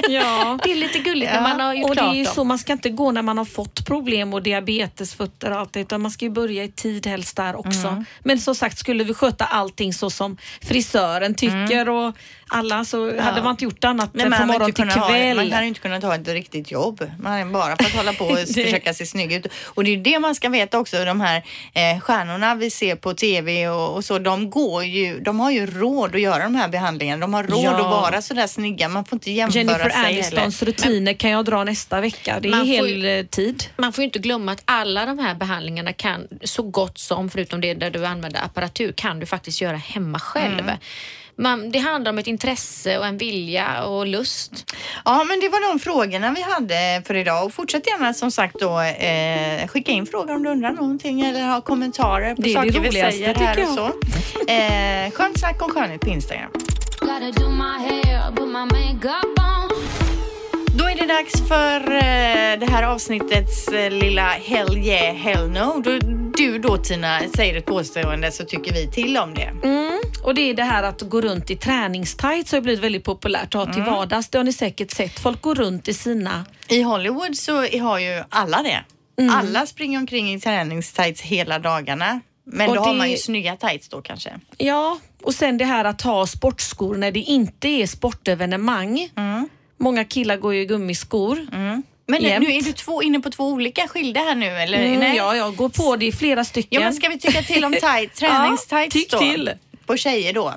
Ja. 0.09 0.59
det 0.63 0.71
är 0.71 0.75
lite 0.75 0.99
gulligt 0.99 1.31
när 1.31 1.41
man 1.41 1.59
har 1.59 1.73
gjort 1.73 1.89
Och 1.89 1.95
det 1.95 2.01
är 2.01 2.13
ju 2.13 2.25
så, 2.25 2.43
man 2.43 2.59
ska 2.59 2.73
inte 2.73 2.89
gå 2.89 3.11
när 3.11 3.21
man 3.21 3.37
har 3.37 3.45
fått 3.45 3.85
problem 3.85 4.33
och 4.33 4.43
diabetesfötter 4.43 5.51
och 5.51 5.57
allt 5.57 5.73
det, 5.73 5.79
utan 5.79 6.01
man 6.01 6.11
ska 6.11 6.25
ju 6.25 6.31
börja 6.31 6.63
i 6.63 6.71
tid 6.71 7.07
helst 7.07 7.37
där 7.37 7.55
också. 7.55 7.87
Mm. 7.87 8.05
Men 8.19 8.39
som 8.39 8.55
sagt, 8.55 8.77
skulle 8.77 9.03
vi 9.03 9.13
sköta 9.13 9.45
allting 9.45 9.93
så 9.93 10.09
som 10.09 10.37
frisören 10.61 11.35
tycker 11.35 11.89
och 11.89 12.15
alla 12.49 12.85
så 12.85 13.19
hade 13.21 13.41
man 13.41 13.51
inte 13.51 13.63
gjort 13.63 13.83
annat 13.83 14.09
Nej, 14.13 14.31
från 14.31 14.47
morgon 14.47 14.53
inte 14.61 14.65
till 14.65 14.73
kunnat 14.91 14.95
ha, 14.97 15.07
kväll. 15.07 15.35
man 15.37 15.51
hade 15.51 15.67
inte 15.67 15.79
kunnat 15.79 16.03
ha 16.03 16.15
ett 16.15 16.27
riktigt 16.27 16.71
jobb. 16.71 17.11
Man 17.19 17.31
hade 17.33 17.45
bara 17.45 17.75
fått 17.83 17.91
hålla 17.91 18.13
på 18.13 18.25
och 18.25 18.37
försöka 18.53 18.93
se 18.93 19.05
snygg 19.05 19.33
ut. 19.33 19.45
Och 19.65 19.83
det 19.83 19.89
är 19.89 19.95
ju 19.95 20.01
det 20.01 20.19
man 20.19 20.35
ska 20.35 20.49
veta 20.49 20.79
också. 20.79 21.05
De 21.05 21.21
här 21.21 21.43
eh, 21.73 21.99
stjärnorna 21.99 22.55
vi 22.55 22.69
ser 22.69 22.95
på 22.95 23.13
TV 23.13 23.67
och, 23.69 23.95
och 23.95 24.05
så, 24.05 24.19
de 24.19 24.49
går 24.49 24.83
ju, 24.83 25.19
de 25.19 25.39
har 25.39 25.51
ju 25.51 25.65
råd 25.65 26.15
att 26.15 26.21
göra 26.21 26.43
de 26.43 26.55
här 26.55 26.67
behandlingarna. 26.67 27.21
De 27.21 27.33
har 27.33 27.43
råd 27.43 27.63
Ja. 27.63 27.71
att 27.75 27.79
vara 28.11 28.21
sådär 28.21 28.47
snygga. 28.47 28.89
Man 28.89 29.05
får 29.05 29.15
inte 29.15 29.31
jämföra 29.31 29.59
Jennifer 29.61 29.89
sig 29.89 30.05
Anistons 30.05 30.59
heller. 30.61 30.71
rutiner 30.71 31.13
kan 31.13 31.29
jag 31.31 31.45
dra 31.45 31.63
nästa 31.63 32.01
vecka. 32.01 32.39
Det 32.41 32.49
är 32.49 32.63
hel 32.65 33.03
ju- 33.03 33.19
eh, 33.19 33.25
tid. 33.25 33.63
Man 33.77 33.93
får 33.93 34.01
ju 34.01 34.05
inte 34.05 34.19
glömma 34.19 34.51
att 34.51 34.61
alla 34.65 35.05
de 35.05 35.19
här 35.19 35.35
behandlingarna 35.35 35.93
kan 35.93 36.27
så 36.43 36.63
gott 36.63 36.97
som, 36.97 37.29
förutom 37.29 37.61
det 37.61 37.73
där 37.73 37.89
du 37.89 38.05
använder 38.05 38.41
apparatur, 38.43 38.91
kan 38.91 39.19
du 39.19 39.25
faktiskt 39.25 39.61
göra 39.61 39.77
hemma 39.77 40.19
själv. 40.19 40.59
Mm. 40.59 40.75
Man, 41.37 41.71
det 41.71 41.79
handlar 41.79 42.11
om 42.11 42.17
ett 42.17 42.27
intresse 42.27 42.97
och 42.97 43.05
en 43.05 43.17
vilja 43.17 43.83
och 43.83 44.07
lust. 44.07 44.75
Ja, 45.05 45.23
men 45.23 45.39
det 45.39 45.49
var 45.49 45.71
de 45.71 45.79
frågorna 45.79 46.31
vi 46.35 46.41
hade 46.41 47.01
för 47.05 47.15
idag 47.15 47.45
och 47.45 47.53
fortsätt 47.53 47.87
gärna 47.87 48.13
som 48.13 48.31
sagt 48.31 48.55
då 48.59 48.79
eh, 48.81 49.67
skicka 49.67 49.91
in 49.91 50.05
frågor 50.05 50.35
om 50.35 50.43
du 50.43 50.49
undrar 50.49 50.71
någonting 50.71 51.21
eller 51.21 51.41
har 51.41 51.61
kommentarer 51.61 52.35
på 52.35 52.41
Det 52.41 52.53
är 52.53 52.63
det 52.63 52.73
saker 52.73 52.79
vi 52.79 52.91
säger 52.91 53.35
här 53.35 53.63
och 53.63 53.69
så. 53.69 53.85
Eh, 54.51 55.11
skönt 55.11 55.39
snack 55.39 55.61
om 55.61 55.69
skönhet 55.69 56.01
på 56.01 56.09
Instagram. 56.09 56.51
Då 60.77 60.85
är 60.85 60.95
det 60.95 61.05
dags 61.05 61.47
för 61.47 61.91
eh, 61.91 62.59
det 62.59 62.71
här 62.71 62.83
avsnittets 62.83 63.67
eh, 63.67 63.91
lilla 63.91 64.27
Hell 64.29 64.77
yeah, 64.77 65.15
hell 65.15 65.49
no. 65.49 65.81
Då, 65.81 65.91
du 66.37 66.59
då 66.59 66.77
Tina 66.77 67.19
säger 67.35 67.57
ett 67.57 67.65
påstående 67.65 68.31
så 68.31 68.45
tycker 68.45 68.73
vi 68.73 68.91
till 68.91 69.17
om 69.17 69.33
det. 69.33 69.51
Och 70.25 70.35
det 70.35 70.41
är 70.41 70.53
det 70.53 70.63
här 70.63 70.83
att 70.83 71.01
gå 71.01 71.21
runt 71.21 71.49
i 71.49 71.55
träningstights 71.55 72.51
har 72.51 72.61
blivit 72.61 72.83
väldigt 72.83 73.03
populärt 73.03 73.55
att 73.55 73.67
ha 73.67 73.73
till 73.73 73.83
vardags. 73.83 74.29
Det 74.29 74.37
har 74.37 74.43
ni 74.43 74.53
säkert 74.53 74.91
sett. 74.91 75.19
Folk 75.19 75.41
går 75.41 75.55
runt 75.55 75.87
i 75.87 75.93
sina 75.93 76.45
I 76.67 76.81
Hollywood 76.81 77.37
så 77.37 77.55
har 77.79 77.99
ju 77.99 78.23
alla 78.29 78.63
det. 78.63 78.83
Mm. 79.21 79.35
Alla 79.35 79.65
springer 79.65 79.99
omkring 79.99 80.33
i 80.33 80.39
träningstights 80.39 81.21
hela 81.21 81.59
dagarna. 81.59 82.19
Men 82.47 82.69
Och 82.69 82.75
då 82.75 82.81
har 82.81 82.91
det- 82.93 82.97
man 82.97 83.11
ju 83.11 83.17
snygga 83.17 83.55
tights 83.55 83.89
då 83.89 84.01
kanske. 84.01 84.29
Ja, 84.57 84.99
och 85.23 85.35
sen 85.35 85.57
det 85.57 85.65
här 85.65 85.85
att 85.85 86.01
ha 86.01 86.27
sportskor 86.27 86.95
när 86.97 87.11
det 87.11 87.19
inte 87.19 87.67
är 87.67 87.87
sportevenemang. 87.87 89.09
Många 89.77 90.05
killar 90.05 90.37
går 90.37 90.53
ju 90.53 90.61
i 90.61 90.65
gummiskor. 90.65 91.47
Men 92.07 92.21
nu 92.21 92.27
Jämt. 92.27 92.49
är 92.49 92.61
du 92.61 92.73
två, 92.73 93.01
inne 93.03 93.19
på 93.19 93.29
två 93.29 93.43
olika 93.47 93.87
skilda 93.87 94.19
här 94.19 94.35
nu 94.35 94.45
eller? 94.47 94.83
Mm, 94.85 94.99
Nej. 94.99 95.17
ja, 95.17 95.35
jag 95.35 95.55
går 95.55 95.69
på 95.69 95.95
det 95.95 96.05
i 96.05 96.11
flera 96.11 96.43
stycken. 96.45 96.81
Ja, 96.81 96.87
men 96.87 96.93
ska 96.93 97.09
vi 97.09 97.19
tycka 97.19 97.41
till 97.41 97.65
om 97.65 97.73
tight, 97.81 98.13
träningstights 98.13 98.93
tyck 98.93 99.11
då? 99.11 99.19
till. 99.19 99.51
På 99.85 99.97
tjejer 99.97 100.33
då? 100.33 100.53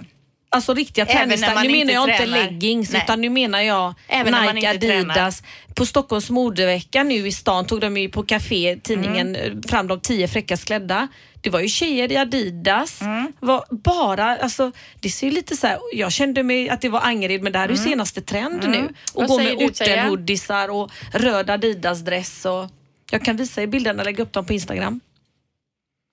Alltså 0.51 0.74
riktiga 0.74 1.07
man 1.55 1.66
Nu 1.66 1.72
menar 1.72 1.93
jag 1.93 2.09
inte 2.09 2.18
tränar. 2.18 2.39
leggings 2.45 2.91
Nej. 2.93 3.03
utan 3.05 3.20
nu 3.20 3.31
menar 3.31 3.61
jag 3.61 3.95
Även 4.09 4.55
Nike, 4.55 4.70
inte 4.72 4.87
tränar. 4.87 5.11
Adidas. 5.14 5.43
På 5.74 5.87
Stockholms 5.87 6.31
modevecka 6.31 7.03
nu 7.03 7.14
i 7.14 7.33
stan 7.33 7.66
tog 7.66 7.81
de 7.81 7.97
ju 7.97 8.09
på 8.09 8.22
café, 8.22 8.76
tidningen, 8.83 9.37
Mm. 9.37 9.59
eh, 9.59 9.68
fram 9.70 9.87
de 9.87 10.01
tio 10.01 10.29
fräckast 10.29 10.64
klädda. 10.64 11.09
Det 11.41 11.51
var 11.51 11.61
ju 11.61 11.68
tjejer 11.68 12.12
i 12.12 12.16
Adidas. 12.16 13.01
Mm. 13.01 13.33
Var 13.41 13.64
bara, 13.70 14.37
alltså, 14.37 14.72
det 15.01 15.09
ser 15.11 15.26
ju 15.26 15.33
lite 15.33 15.57
så 15.57 15.66
här, 15.66 15.79
jag 15.93 16.12
kände 16.12 16.43
mig 16.43 16.68
att 16.68 16.81
det 16.81 16.89
var 16.89 17.01
Angered 17.01 17.43
men 17.43 17.53
det 17.53 17.59
här 17.59 17.66
är 17.66 17.72
ju 17.72 17.76
senaste 17.76 18.20
trend 18.20 18.61
nu. 18.62 18.68
Och 18.68 18.74
Mm. 18.74 18.95
Vad 19.14 19.29
gå 19.29 19.39
med 19.39 19.55
ortenhoodisar 19.57 20.68
och 20.68 20.91
röd 21.12 21.51
Adidas-dress. 21.51 22.45
Och, 22.47 22.70
jag 23.11 23.24
kan 23.24 23.37
visa 23.37 23.62
er 23.62 23.66
bilderna 23.66 24.03
och 24.03 24.07
lägga 24.07 24.22
upp 24.22 24.33
dem 24.33 24.45
på 24.47 24.53
Instagram. 24.53 25.01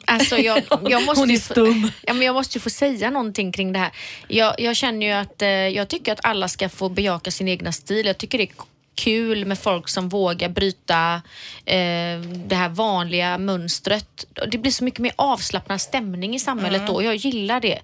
Alltså 0.07 0.37
jag, 0.37 0.57
jag, 0.89 1.05
måste 1.05 1.21
Hon 1.21 1.29
är 1.29 1.33
ju, 1.33 1.39
stum. 1.39 1.91
ja, 2.01 2.13
men 2.13 2.21
jag 2.27 2.33
måste 2.33 2.57
ju 2.57 2.61
få 2.61 2.69
säga 2.69 3.09
någonting 3.09 3.51
kring 3.51 3.73
det 3.73 3.79
här. 3.79 3.91
Jag, 4.27 4.55
jag 4.57 4.75
känner 4.75 5.05
ju 5.05 5.11
att 5.11 5.41
eh, 5.41 5.49
jag 5.49 5.87
tycker 5.87 6.13
att 6.13 6.25
alla 6.25 6.47
ska 6.47 6.69
få 6.69 6.89
bejaka 6.89 7.31
sin 7.31 7.47
egna 7.47 7.71
stil. 7.71 8.05
Jag 8.05 8.17
tycker 8.17 8.37
det 8.37 8.43
är 8.43 8.51
kul 8.95 9.45
med 9.45 9.59
folk 9.59 9.89
som 9.89 10.09
vågar 10.09 10.49
bryta 10.49 11.21
eh, 11.65 12.19
det 12.45 12.55
här 12.55 12.69
vanliga 12.69 13.37
mönstret. 13.37 14.25
Det 14.51 14.57
blir 14.57 14.71
så 14.71 14.83
mycket 14.83 14.99
mer 14.99 15.11
avslappnad 15.15 15.81
stämning 15.81 16.35
i 16.35 16.39
samhället 16.39 16.87
då. 16.87 17.03
Jag 17.03 17.15
gillar 17.15 17.59
det. 17.59 17.79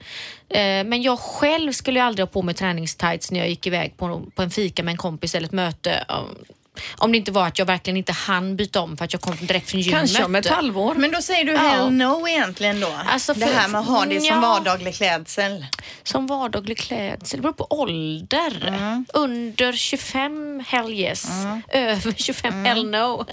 Eh, 0.50 0.84
men 0.84 1.02
jag 1.02 1.20
själv 1.20 1.72
skulle 1.72 2.00
ju 2.00 2.06
aldrig 2.06 2.28
ha 2.28 2.32
på 2.32 2.42
mig 2.42 2.56
träningstights 2.56 3.32
när 3.32 3.40
jag 3.40 3.50
gick 3.50 3.68
iväg 3.68 3.98
på, 3.98 4.22
på 4.36 4.42
en 4.42 4.52
fika 4.52 4.84
med 4.84 4.92
en 4.92 4.98
kompis 4.98 5.36
eller 5.36 5.48
ett 5.48 5.54
möte. 5.54 6.06
Om 6.98 7.12
det 7.12 7.18
inte 7.18 7.32
var 7.32 7.48
att 7.48 7.60
jag 7.60 7.66
verkligen 7.66 7.98
inte 7.98 8.12
hann 8.12 8.56
byta 8.56 8.82
om 8.82 8.98
för 8.98 9.06
att 9.06 9.14
jag 9.14 9.22
kom 9.22 9.36
direkt 9.42 9.70
från 9.70 9.82
gymmet. 9.82 10.00
Kanske 10.00 10.24
om 10.24 10.36
ett 10.36 10.48
halvår. 10.50 10.96
Men 10.96 11.12
då 11.12 11.22
säger 11.22 11.46
du 11.46 11.52
Ja. 11.52 11.58
hell 11.60 11.92
no 11.92 12.28
egentligen 12.28 12.80
då? 12.80 12.94
Alltså 13.08 13.34
det 13.34 13.46
för- 13.48 13.54
här 13.54 13.68
med 13.68 13.82
att 13.82 13.88
ha 13.88 14.06
det 14.06 14.20
som 14.20 14.28
ja. 14.28 14.40
vardaglig 14.40 14.96
klädsel. 14.96 15.66
Som 16.04 16.28
vardaglig 16.28 16.78
klädsel. 16.78 17.38
Det 17.38 17.42
beror 17.42 17.54
på 17.54 17.68
ålder. 17.70 18.68
Mm. 18.68 19.06
Under 19.14 19.74
25, 19.74 20.64
hell 20.68 20.90
yes. 20.94 21.30
Över 21.70 22.12
25, 22.18 22.54
Mm. 22.54 22.66
hell 22.66 22.86
no. 22.90 23.26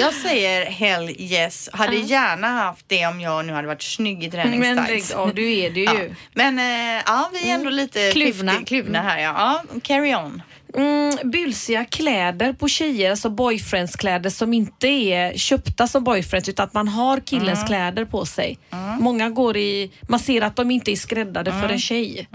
Jag 0.00 0.14
säger 0.14 0.66
hell 0.66 1.10
yes. 1.18 1.68
Hade 1.72 1.96
gärna 1.96 2.48
haft 2.48 2.84
det 2.88 3.06
om 3.06 3.20
jag 3.20 3.44
nu 3.46 3.52
hade 3.52 3.68
varit 3.68 3.82
snygg 3.82 4.24
i 4.24 4.30
Men 4.30 4.30
träningstights. 4.50 5.10
av, 5.12 5.34
du 5.34 5.52
är 5.58 5.70
det 5.70 5.80
ju. 5.80 5.86
Ja. 6.08 6.14
Men 6.32 6.58
eh, 6.58 7.02
ja, 7.06 7.30
vi 7.32 7.50
är 7.50 7.54
ändå 7.54 7.70
lite 7.70 8.10
Kluvna. 8.12 8.52
50 8.52 8.66
kluvna 8.66 9.02
här. 9.02 9.18
Ja. 9.18 9.34
ja, 9.72 9.80
carry 9.82 10.14
on. 10.14 10.42
Mm, 10.76 11.30
bylsiga 11.30 11.84
kläder 11.84 12.52
på 12.52 12.68
tjejer, 12.68 13.10
alltså 13.10 13.30
boyfriendskläder 13.30 14.30
som 14.30 14.52
inte 14.54 14.86
är 14.88 15.36
köpta 15.38 15.86
som 15.86 16.04
boyfriends 16.04 16.48
utan 16.48 16.64
att 16.64 16.74
man 16.74 16.88
har 16.88 17.20
killens 17.20 17.58
Mm. 17.58 17.66
kläder 17.66 18.04
på 18.04 18.26
sig. 18.26 18.58
Många 19.00 19.30
går 19.30 19.56
i, 19.56 19.90
man 20.08 20.20
ser 20.20 20.42
att 20.42 20.56
de 20.56 20.70
inte 20.70 20.92
är 20.92 20.96
skräddade 20.96 21.52
för 21.52 21.68
en 21.68 21.78
tjej. 21.80 22.28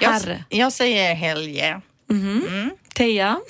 Jag, 0.00 0.10
Herre. 0.10 0.44
jag 0.48 0.72
säger 0.72 1.14
hell 1.14 1.48
yeah. 1.48 1.80
Teija? 2.94 3.40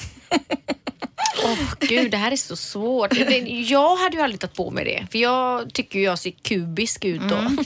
Åh 1.44 1.58
gud, 1.80 2.10
det 2.10 2.16
här 2.16 2.32
är 2.32 2.36
så 2.36 2.56
svårt. 2.56 3.16
Jag 3.68 3.96
hade 3.96 4.16
ju 4.16 4.22
aldrig 4.22 4.40
tagit 4.40 4.56
på 4.56 4.70
mig 4.70 4.84
det. 4.84 5.06
För 5.10 5.18
jag 5.18 5.74
tycker 5.74 5.98
jag 5.98 6.18
ser 6.18 6.30
kubisk 6.30 7.04
ut 7.04 7.20
då. 7.28 7.34
Mm. 7.36 7.58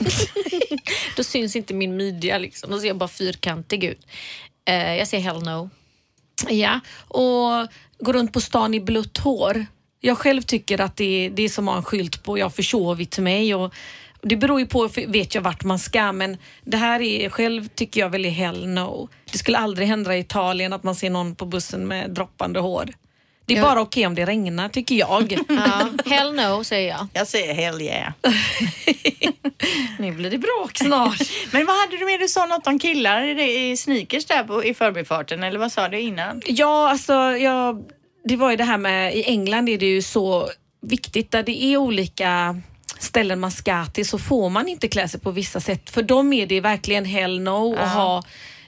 då 1.17 1.23
syns 1.23 1.55
inte 1.55 1.73
min 1.73 1.95
midja 1.97 2.37
liksom. 2.37 2.71
Då 2.71 2.79
ser 2.79 2.87
jag 2.87 2.97
bara 2.97 3.09
fyrkantig 3.09 3.83
ut. 3.83 4.07
Eh, 4.67 4.95
jag 4.95 5.07
säger 5.07 5.23
hell 5.23 5.43
no. 5.43 5.69
Ja, 6.49 6.79
och 7.07 7.67
gå 7.99 8.13
runt 8.13 8.33
på 8.33 8.41
stan 8.41 8.73
i 8.73 8.79
blött 8.79 9.17
hår. 9.17 9.65
Jag 9.99 10.17
själv 10.17 10.41
tycker 10.41 10.81
att 10.81 10.95
det 10.95 11.25
är, 11.25 11.29
det 11.29 11.43
är 11.43 11.49
som 11.49 11.67
att 11.67 11.73
ha 11.73 11.77
en 11.77 11.83
skylt 11.83 12.23
på 12.23 12.37
jag 12.37 12.55
försovit 12.55 13.19
mig 13.19 13.55
och 13.55 13.73
det 14.21 14.35
beror 14.35 14.59
ju 14.59 14.65
på, 14.65 14.89
vet 15.07 15.35
jag 15.35 15.41
vart 15.41 15.63
man 15.63 15.79
ska, 15.79 16.11
men 16.11 16.37
det 16.63 16.77
här 16.77 17.01
är 17.01 17.29
själv 17.29 17.67
tycker 17.67 18.01
jag 18.01 18.09
väl 18.09 18.25
är 18.25 18.29
hell 18.29 18.67
no. 18.67 19.09
Det 19.31 19.37
skulle 19.37 19.57
aldrig 19.57 19.87
hända 19.87 20.15
i 20.15 20.19
Italien 20.19 20.73
att 20.73 20.83
man 20.83 20.95
ser 20.95 21.09
någon 21.09 21.35
på 21.35 21.45
bussen 21.45 21.87
med 21.87 22.11
droppande 22.11 22.59
hår. 22.59 22.89
Det 23.45 23.57
är 23.57 23.61
bara 23.61 23.81
okej 23.81 24.07
om 24.07 24.15
det 24.15 24.25
regnar 24.25 24.69
tycker 24.69 24.95
jag. 24.95 25.37
Ja, 25.49 25.89
hell 26.05 26.33
no 26.35 26.63
säger 26.63 26.89
jag. 26.89 27.07
Jag 27.13 27.27
säger 27.27 27.53
hell 27.53 27.81
yeah. 27.81 28.13
nu 29.99 30.11
blir 30.11 30.29
det 30.29 30.37
bråk 30.37 30.77
snart. 30.77 31.21
Men 31.51 31.65
vad 31.65 31.75
hade 31.75 31.97
du 31.97 32.05
med? 32.05 32.19
Du 32.19 32.27
sa 32.27 32.45
något 32.45 32.67
om 32.67 32.79
killar 32.79 33.39
i, 33.39 33.77
sneakers 33.77 34.25
där 34.25 34.43
på, 34.43 34.63
i 34.63 34.73
förbifarten 34.73 35.43
eller 35.43 35.59
vad 35.59 35.71
sa 35.71 35.87
du 35.87 35.99
innan? 35.99 36.41
Ja, 36.45 36.89
alltså 36.89 37.13
jag, 37.13 37.83
det 38.23 38.35
var 38.35 38.51
ju 38.51 38.57
det 38.57 38.63
här 38.63 38.77
med, 38.77 39.15
i 39.15 39.23
England 39.23 39.69
är 39.69 39.77
det 39.77 39.85
ju 39.85 40.01
så 40.01 40.49
viktigt 40.81 41.31
där 41.31 41.43
det 41.43 41.63
är 41.63 41.77
olika 41.77 42.61
ställen 42.99 43.39
man 43.39 43.51
ska 43.51 43.85
till 43.85 44.07
så 44.07 44.19
får 44.19 44.49
man 44.49 44.67
inte 44.67 44.87
klä 44.87 45.07
sig 45.07 45.19
på 45.19 45.31
vissa 45.31 45.59
sätt. 45.59 45.89
För 45.89 46.03
dem 46.03 46.33
är 46.33 46.47
det 46.47 46.61
verkligen 46.61 47.05
hell 47.05 47.39
no 47.39 47.75
att 47.75 47.93
ha 47.93 48.23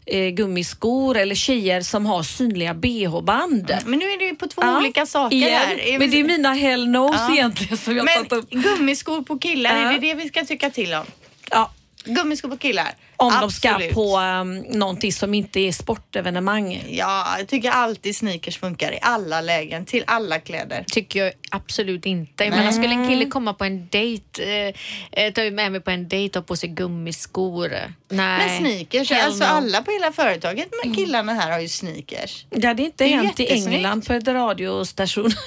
eh, 0.08 0.30
gummiskor 0.30 1.18
eller 1.18 1.36
tjejer 1.36 1.82
som 1.82 2.06
har 2.06 2.24
synliga 2.24 2.74
bh-band. 2.74 3.72
Men 3.86 4.00
nu 4.00 4.06
är 4.06 4.20
det 4.20 4.26
ju 4.26 4.36
på 4.36 4.48
två 4.48 4.62
Ja, 4.62 4.78
olika 4.78 5.06
saker 5.06 5.36
igen. 5.38 5.52
här. 5.54 6.00
Men 6.00 6.12
det 6.12 6.20
är 6.20 6.24
mina 6.24 6.54
hell 6.54 6.88
nos 6.90 7.16
Ja. 7.16 7.34
egentligen 7.34 7.78
som 7.78 7.98
jag 7.98 8.04
har 8.04 8.24
tagit 8.24 8.32
Men 8.32 8.40
upp. 8.40 8.50
gummiskor 8.78 9.22
på 9.22 9.40
killar, 9.40 9.82
Ja. 9.82 9.90
är 9.90 9.94
det 9.94 10.00
det 10.00 10.14
vi 10.14 10.28
ska 10.30 10.44
tycka 10.46 10.70
till 10.70 10.94
om? 10.94 11.06
Ja, 11.52 11.72
Gummiskor 12.06 12.50
på 12.50 12.58
killar? 12.58 12.94
Om 13.20 13.30
de 13.32 13.38
Absolut. 13.38 13.92
ska 13.92 13.94
på 13.94 14.20
um, 14.20 14.58
någonting 14.58 15.14
som 15.14 15.34
inte 15.34 15.60
är 15.60 15.72
sportevenemang. 15.72 16.84
Ja, 16.90 17.36
jag 17.38 17.48
tycker 17.48 17.70
alltid 17.72 18.16
sneakers 18.16 18.58
funkar 18.58 18.92
i 18.92 19.00
alla 19.02 19.42
lägen, 19.42 19.86
till 19.86 20.04
alla 20.08 20.40
kläder. 20.40 20.86
Tycker 20.88 21.24
jag 21.24 21.34
absolut 21.52 22.06
inte. 22.06 22.44
Jag 22.44 22.52
menar, 22.52 22.72
skulle 22.72 22.94
en 22.94 23.08
kille 23.08 23.26
komma 23.26 23.54
på 23.54 23.64
en 23.64 23.88
dejt, 23.88 24.44
eh, 24.44 24.74
eh, 25.12 25.34
ta 25.34 25.42
med 25.42 25.72
mig 25.72 25.82
på 25.82 25.92
en 25.92 26.08
dejt 26.10 26.40
och 26.40 26.44
ha 26.44 26.48
på 26.48 26.56
sig 26.56 26.70
gummiskor. 26.70 27.70
Nej. 27.70 27.94
Men 28.10 28.58
sneakers, 28.60 29.12
Hell 29.12 29.26
alltså 29.26 29.44
no. 29.44 29.48
alla 29.50 29.82
på 29.82 29.92
hela 29.92 30.12
företaget, 30.12 30.68
men 30.84 30.96
killarna 30.96 31.34
här 31.34 31.52
har 31.52 31.60
ju 31.60 31.68
sneakers. 31.68 32.46
Det 32.50 32.68
hade 32.68 32.84
inte 32.84 33.04
Det 33.04 33.10
hänt 33.10 33.40
i. 33.40 33.48
England 33.48 34.08
på 34.08 34.14
ett 34.14 34.28
radiostation. 34.28 35.32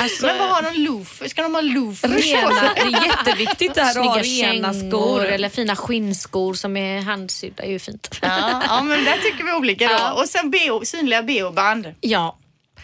Alltså, 0.00 0.26
Men 0.26 0.38
vad 0.38 0.48
har 0.48 0.62
de 0.62 0.80
loafers? 0.80 1.30
Ska 1.30 1.42
de 1.42 1.54
ha 1.54 1.60
loafers? 1.60 2.26
Rena, 2.26 2.74
det 2.74 2.80
är 2.80 3.06
jätteviktigt 3.06 3.74
där 3.74 3.82
att 3.82 4.06
ha 4.06 4.18
rena 4.18 4.74
skor. 4.74 5.24
eller 5.24 5.48
fina 5.48 5.76
skinnskor 5.76 6.54
som 6.54 6.71
är 6.76 7.02
handsydda 7.02 7.62
är 7.62 7.70
ju 7.70 7.78
fint. 7.78 8.18
Ja, 8.22 8.62
ja, 8.68 8.82
men 8.82 9.04
där 9.04 9.16
tycker 9.16 9.44
vi 9.44 9.52
olika 9.52 9.88
då. 9.88 9.92
Ja. 9.92 10.12
Och 10.12 10.28
sen 10.28 10.50
BH, 10.50 10.84
synliga 10.84 11.22
bh-band. 11.22 11.94
Ja. 12.00 12.38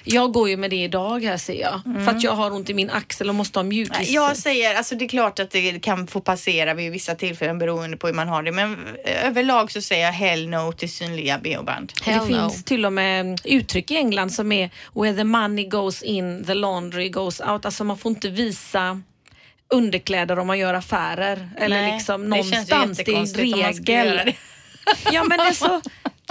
Jag 0.05 0.33
går 0.33 0.49
ju 0.49 0.57
med 0.57 0.71
det 0.71 0.85
idag 0.85 1.25
här 1.25 1.37
ser 1.37 1.61
jag. 1.61 1.81
För 2.05 2.11
att 2.11 2.23
jag 2.23 2.33
har 2.33 2.51
ont 2.51 2.71
i 2.71 2.75
min 2.75 2.91
axel 2.91 3.29
och 3.29 3.35
måste 3.35 3.59
ha 3.59 3.65
mjukis. 3.65 4.11
Jag 4.11 4.37
säger, 4.37 4.75
alltså 4.75 4.95
det 4.95 5.05
är 5.05 5.09
klart 5.09 5.39
att 5.39 5.51
det 5.51 5.83
kan 5.83 6.07
få 6.07 6.21
passera 6.21 6.75
vid 6.75 6.93
vissa 6.93 7.15
tillfällen 7.15 7.59
beroende 7.59 7.97
på 7.97 8.07
hur 8.07 8.15
man 8.15 8.29
har 8.29 8.43
det. 8.43 8.53
Men 8.53 8.77
överlag 9.25 9.73
så 9.73 9.81
säger 9.81 10.05
jag 10.05 10.13
hell 10.13 10.49
no 10.49 10.73
till 10.73 10.93
synliga 10.93 11.39
bh-band. 11.39 11.93
det 12.05 12.17
no. 12.17 12.27
finns 12.27 12.65
till 12.65 12.87
och 12.87 12.93
med 12.93 13.41
uttryck 13.45 13.91
i 13.91 13.97
England 13.97 14.31
som 14.31 14.53
är 14.53 14.71
where 14.95 15.17
the 15.17 15.25
money 15.25 15.69
goes 15.69 16.03
in, 16.03 16.45
the 16.45 16.55
laundry 16.55 17.09
goes 17.09 17.41
out. 17.41 17.65
Alltså 17.65 17.85
man 17.85 17.99
får 17.99 18.11
inte 18.11 18.29
visa 18.29 19.03
underkläder 19.75 20.39
om 20.39 20.47
man 20.47 20.59
gör 20.59 20.75
affärer. 20.75 21.49
Eller 21.57 21.83
Nej, 21.83 21.93
liksom 21.93 22.23
det 22.23 22.29
någonstans. 22.29 22.99
Det 22.99 23.13
är 23.13 23.45
göra 23.45 23.69
regel. 23.69 24.33
Ja 25.13 25.25
men 25.25 25.39
det 25.39 25.45
är 25.45 25.53
så, 25.53 25.81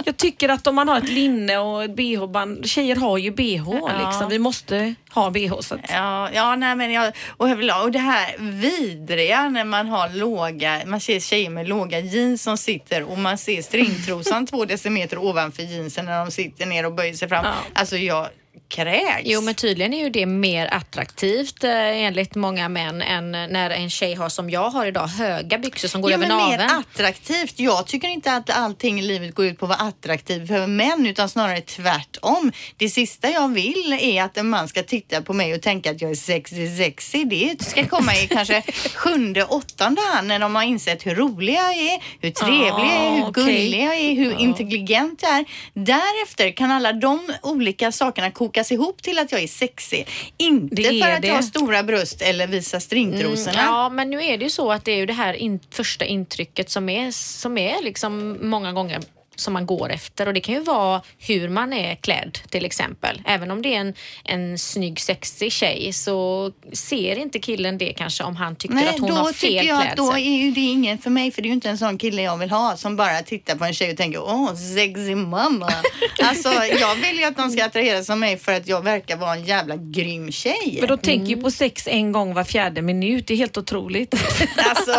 jag 0.04 0.16
tycker 0.16 0.48
att 0.48 0.66
om 0.66 0.74
man 0.74 0.88
har 0.88 0.98
ett 0.98 1.08
linne 1.08 1.58
och 1.58 1.84
ett 1.84 1.96
bh-band, 1.96 2.66
tjejer 2.66 2.96
har 2.96 3.18
ju 3.18 3.30
bh 3.30 3.70
liksom. 4.06 4.28
Vi 4.30 4.38
måste 4.38 4.94
ha 5.10 5.30
bh. 5.30 5.60
Så 5.60 5.74
att, 5.74 5.80
Ja, 5.88 6.30
ja 6.34 6.56
nej 6.56 6.76
men 6.76 6.92
jag, 6.92 7.12
och 7.36 7.48
överlag, 7.48 7.84
och 7.84 7.90
det 7.90 7.98
här 7.98 8.34
vidriga 8.38 9.48
när 9.48 9.64
man 9.64 9.88
har 9.88 10.08
låga, 10.08 10.82
man 10.86 11.00
ser 11.00 11.20
tjejer 11.20 11.50
med 11.50 11.68
låga 11.68 12.00
jeans 12.00 12.42
som 12.42 12.56
sitter 12.56 13.02
och 13.02 13.18
man 13.18 13.38
ser 13.38 13.62
stringtrosan 13.62 14.46
två 14.50 14.64
decimeter 14.64 15.18
ovanför 15.18 15.62
jeansen 15.62 16.04
när 16.04 16.18
de 16.18 16.30
sitter 16.30 16.66
ner 16.66 16.86
och 16.86 16.92
böjer 16.92 17.14
sig 17.14 17.28
fram. 17.28 17.44
Ja. 17.44 17.54
Alltså 17.74 17.96
jag 17.96 18.28
kräks. 18.68 19.22
Jo 19.24 19.40
men 19.40 19.54
tydligen 19.54 19.94
är 19.94 20.04
ju 20.04 20.10
det 20.10 20.26
mer 20.26 20.74
attraktivt 20.74 21.64
eh, 21.64 21.70
enligt 21.72 22.34
många 22.34 22.68
män 22.68 23.02
än 23.02 23.30
när 23.32 23.70
en 23.70 23.90
tjej 23.90 24.14
har 24.14 24.28
som 24.28 24.50
jag 24.50 24.70
har 24.70 24.86
idag, 24.86 25.06
höga 25.06 25.58
byxor 25.58 25.88
som 25.88 26.00
går 26.00 26.10
Ja, 26.10 26.16
över 26.16 26.26
men 26.28 26.36
mer 26.36 26.58
naveln. 26.58 26.70
attraktivt. 26.94 27.54
Jag 27.60 27.86
tycker 27.86 28.08
inte 28.08 28.32
att 28.32 28.50
allting 28.50 28.98
i 29.00 29.02
livet 29.02 29.34
går 29.34 29.46
ut 29.46 29.58
på 29.58 29.64
att 29.64 29.68
vara 29.68 29.88
attraktiv 29.88 30.46
för 30.46 30.66
män 30.66 31.06
utan 31.06 31.28
snarare 31.28 31.60
tvärtom. 31.60 32.52
Det 32.76 32.88
sista 32.88 33.30
jag 33.30 33.48
vill 33.48 33.98
är 34.00 34.22
att 34.22 34.36
en 34.36 34.48
man 34.48 34.68
ska 34.68 34.82
titta 34.82 35.22
på 35.22 35.32
mig 35.32 35.54
och 35.54 35.62
tänka 35.62 35.90
att 35.90 36.00
jag 36.02 36.10
är 36.10 36.14
sexy 36.14 36.76
sexy. 36.76 37.24
Det 37.24 37.62
ska 37.64 37.86
komma 37.86 38.14
i 38.14 38.26
kanske 38.28 38.62
sjunde, 38.94 39.44
åttonde 39.44 40.00
hand 40.14 40.28
när 40.28 40.38
de 40.38 40.54
har 40.54 40.62
insett 40.62 41.06
hur 41.06 41.14
rolig 41.14 41.54
jag 41.54 41.72
är, 41.76 42.02
hur 42.20 42.30
trevlig 42.30 42.86
jag 42.88 43.06
är, 43.06 43.10
hur 43.16 43.28
okej. 43.28 43.44
gullig 43.44 43.82
jag 43.84 43.94
är, 43.94 44.14
hur 44.14 44.38
intelligent 44.40 45.22
jag 45.22 45.36
är. 45.36 45.44
Därefter 45.74 46.50
kan 46.56 46.70
alla 46.70 46.92
de 46.92 47.20
olika 47.42 47.92
sakerna 47.92 48.30
kokas 48.48 48.72
ihop 48.72 49.02
till 49.02 49.18
att 49.18 49.32
jag 49.32 49.42
är 49.42 49.48
sexy. 49.48 50.04
Inte 50.36 50.82
för 50.82 51.10
att 51.10 51.22
det. 51.22 51.28
jag 51.28 51.34
har 51.34 51.42
stora 51.42 51.82
bröst 51.82 52.22
eller 52.22 52.46
visar 52.46 52.78
stringtrosorna. 52.78 53.60
Mm, 53.60 53.64
ja, 53.64 53.88
men 53.88 54.10
nu 54.10 54.24
är 54.24 54.38
det 54.38 54.44
ju 54.44 54.50
så 54.50 54.72
att 54.72 54.84
det 54.84 54.92
är 54.92 54.96
ju 54.96 55.06
det 55.06 55.12
här 55.12 55.34
in, 55.34 55.60
första 55.70 56.04
intrycket 56.04 56.70
som 56.70 56.88
är, 56.88 57.10
som 57.10 57.58
är 57.58 57.82
liksom 57.82 58.38
många 58.40 58.72
gånger 58.72 59.00
som 59.40 59.52
man 59.52 59.66
går 59.66 59.92
efter 59.92 60.26
och 60.26 60.34
det 60.34 60.40
kan 60.40 60.54
ju 60.54 60.60
vara 60.60 61.02
hur 61.18 61.48
man 61.48 61.72
är 61.72 61.94
klädd 61.94 62.38
till 62.50 62.64
exempel. 62.64 63.22
Även 63.26 63.50
om 63.50 63.62
det 63.62 63.74
är 63.74 63.80
en, 63.80 63.94
en 64.24 64.58
snygg 64.58 65.00
sexig 65.00 65.52
tjej 65.52 65.92
så 65.92 66.50
ser 66.72 67.18
inte 67.18 67.38
killen 67.38 67.78
det 67.78 67.92
kanske 67.92 68.24
om 68.24 68.36
han 68.36 68.56
tycker 68.56 68.74
Nej, 68.74 68.88
att 68.88 68.98
hon 68.98 69.10
då 69.10 69.16
har 69.16 69.32
tycker 69.32 69.58
fel 69.58 69.66
jag 69.66 69.86
att 69.86 69.96
då 69.96 70.10
klädsel. 70.10 70.32
är 70.32 70.36
ju 70.36 70.50
det 70.50 70.60
ingen 70.60 70.98
för 70.98 71.10
mig 71.10 71.30
för 71.30 71.42
det 71.42 71.46
är 71.46 71.48
ju 71.48 71.54
inte 71.54 71.70
en 71.70 71.78
sån 71.78 71.98
kille 71.98 72.22
jag 72.22 72.36
vill 72.36 72.50
ha 72.50 72.76
som 72.76 72.96
bara 72.96 73.22
tittar 73.22 73.56
på 73.56 73.64
en 73.64 73.74
tjej 73.74 73.90
och 73.90 73.96
tänker 73.96 74.22
åh 74.22 74.54
sexy 74.54 75.14
mamma. 75.14 75.72
alltså 76.22 76.48
jag 76.80 76.94
vill 76.94 77.18
ju 77.18 77.24
att 77.24 77.36
de 77.36 77.50
ska 77.50 77.64
attraheras 77.64 78.10
av 78.10 78.18
mig 78.18 78.36
för 78.38 78.52
att 78.52 78.68
jag 78.68 78.84
verkar 78.84 79.16
vara 79.16 79.32
en 79.32 79.44
jävla 79.44 79.76
grym 79.76 80.32
tjej. 80.32 80.76
men 80.80 80.88
då 80.88 80.96
tänker 80.96 81.36
ju 81.36 81.42
på 81.42 81.50
sex 81.50 81.86
en 81.86 82.12
gång 82.12 82.34
var 82.34 82.44
fjärde 82.44 82.82
minut. 82.82 83.26
Det 83.26 83.34
är 83.34 83.38
helt 83.38 83.58
otroligt. 83.58 84.14
Alltså 84.68 84.92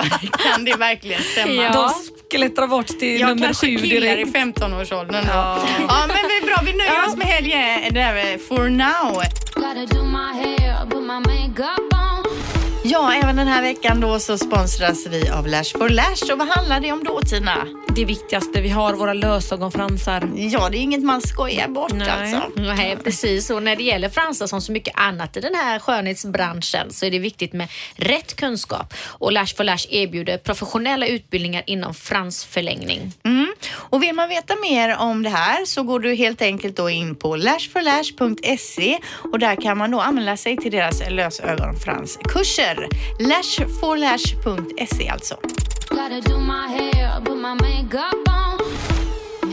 kan 0.44 0.66
det 0.66 0.76
verkligen 0.76 1.22
stämma? 1.22 1.64
Ja. 1.64 1.74
De 1.74 1.92
skelettrar 2.32 2.68
bort 2.68 2.88
till 2.88 3.20
Jag 3.20 3.28
nummer 3.30 3.54
sju 3.54 3.78
direkt. 3.78 4.29
I 4.30 4.34
15-årsåldern 4.34 5.26
då. 5.26 5.32
Ja. 5.34 5.58
men 6.08 6.08
det 6.08 6.38
är 6.38 6.46
bra, 6.46 6.62
vi 6.66 6.74
nöjer 6.74 7.08
oss 7.08 7.16
med 7.16 7.28
helgen 7.28 7.94
där 7.94 8.38
for 8.38 8.70
now. 8.70 9.22
Ja, 12.84 13.14
även 13.14 13.36
den 13.36 13.48
här 13.48 13.62
veckan 13.62 14.00
då 14.00 14.20
så 14.20 14.38
sponsras 14.38 15.08
vi 15.08 15.30
av 15.30 15.48
Lash 15.48 15.78
for 15.78 15.90
Lash 15.90 16.32
och 16.32 16.40
vad 16.40 16.48
handlar 16.48 16.80
det 16.80 16.92
om 16.92 17.04
då 17.04 17.22
Tina? 17.22 17.68
Det 17.96 18.06
viktigaste 18.06 18.62
vi 18.62 18.70
har, 18.70 18.94
våra 18.94 19.14
lösögonfransar. 19.14 20.30
Ja, 20.36 20.70
det 20.70 20.78
är 20.78 20.80
inget 20.80 21.04
man 21.04 21.22
skojar 21.22 21.68
bort 21.68 21.92
Nej. 21.94 22.10
alltså. 22.10 22.62
Nej, 22.62 22.98
precis. 23.04 23.50
Och 23.50 23.64
när 23.64 23.76
det 23.76 23.84
gäller 23.84 24.10
fransar 24.10 24.48
som 24.48 24.62
så 24.62 24.72
mycket 24.72 24.94
annat 24.98 25.38
i 25.38 25.40
den 25.40 25.56
här 25.56 25.80
skönhetsbranschen 25.80 26.94
så 26.94 27.06
är 27.06 27.12
det 27.12 27.20
viktigt 27.20 27.54
med 27.54 27.68
rätt 27.96 28.36
kunskap. 28.36 28.94
Och 29.04 29.32
Lash 29.32 29.56
for 29.56 29.64
Lash 29.64 29.88
erbjuder 29.90 30.38
professionella 30.38 31.08
utbildningar 31.08 31.64
inom 31.66 31.94
fransförlängning. 31.94 33.14
Mm. 33.24 33.54
Och 33.72 34.04
vill 34.04 34.16
man 34.16 34.30
veta 34.30 34.56
mer 34.56 34.98
om 34.98 35.24
det 35.24 35.30
här 35.30 35.66
så 35.66 35.84
går 35.84 36.00
du 36.00 36.16
helt 36.16 36.42
enkelt 36.42 36.78
då 36.78 36.90
in 36.90 37.16
på 37.16 37.36
lashforlash.se 37.36 39.00
och 39.32 39.40
där 39.40 39.62
kan 39.62 39.78
man 39.78 39.92
då 39.92 40.00
anmäla 40.00 40.38
sig 40.38 40.58
till 40.58 40.72
deras 40.72 41.10
lösögonfranskurser. 41.10 42.68
Lashforlash.se 43.20 45.09
alltså. 45.09 45.36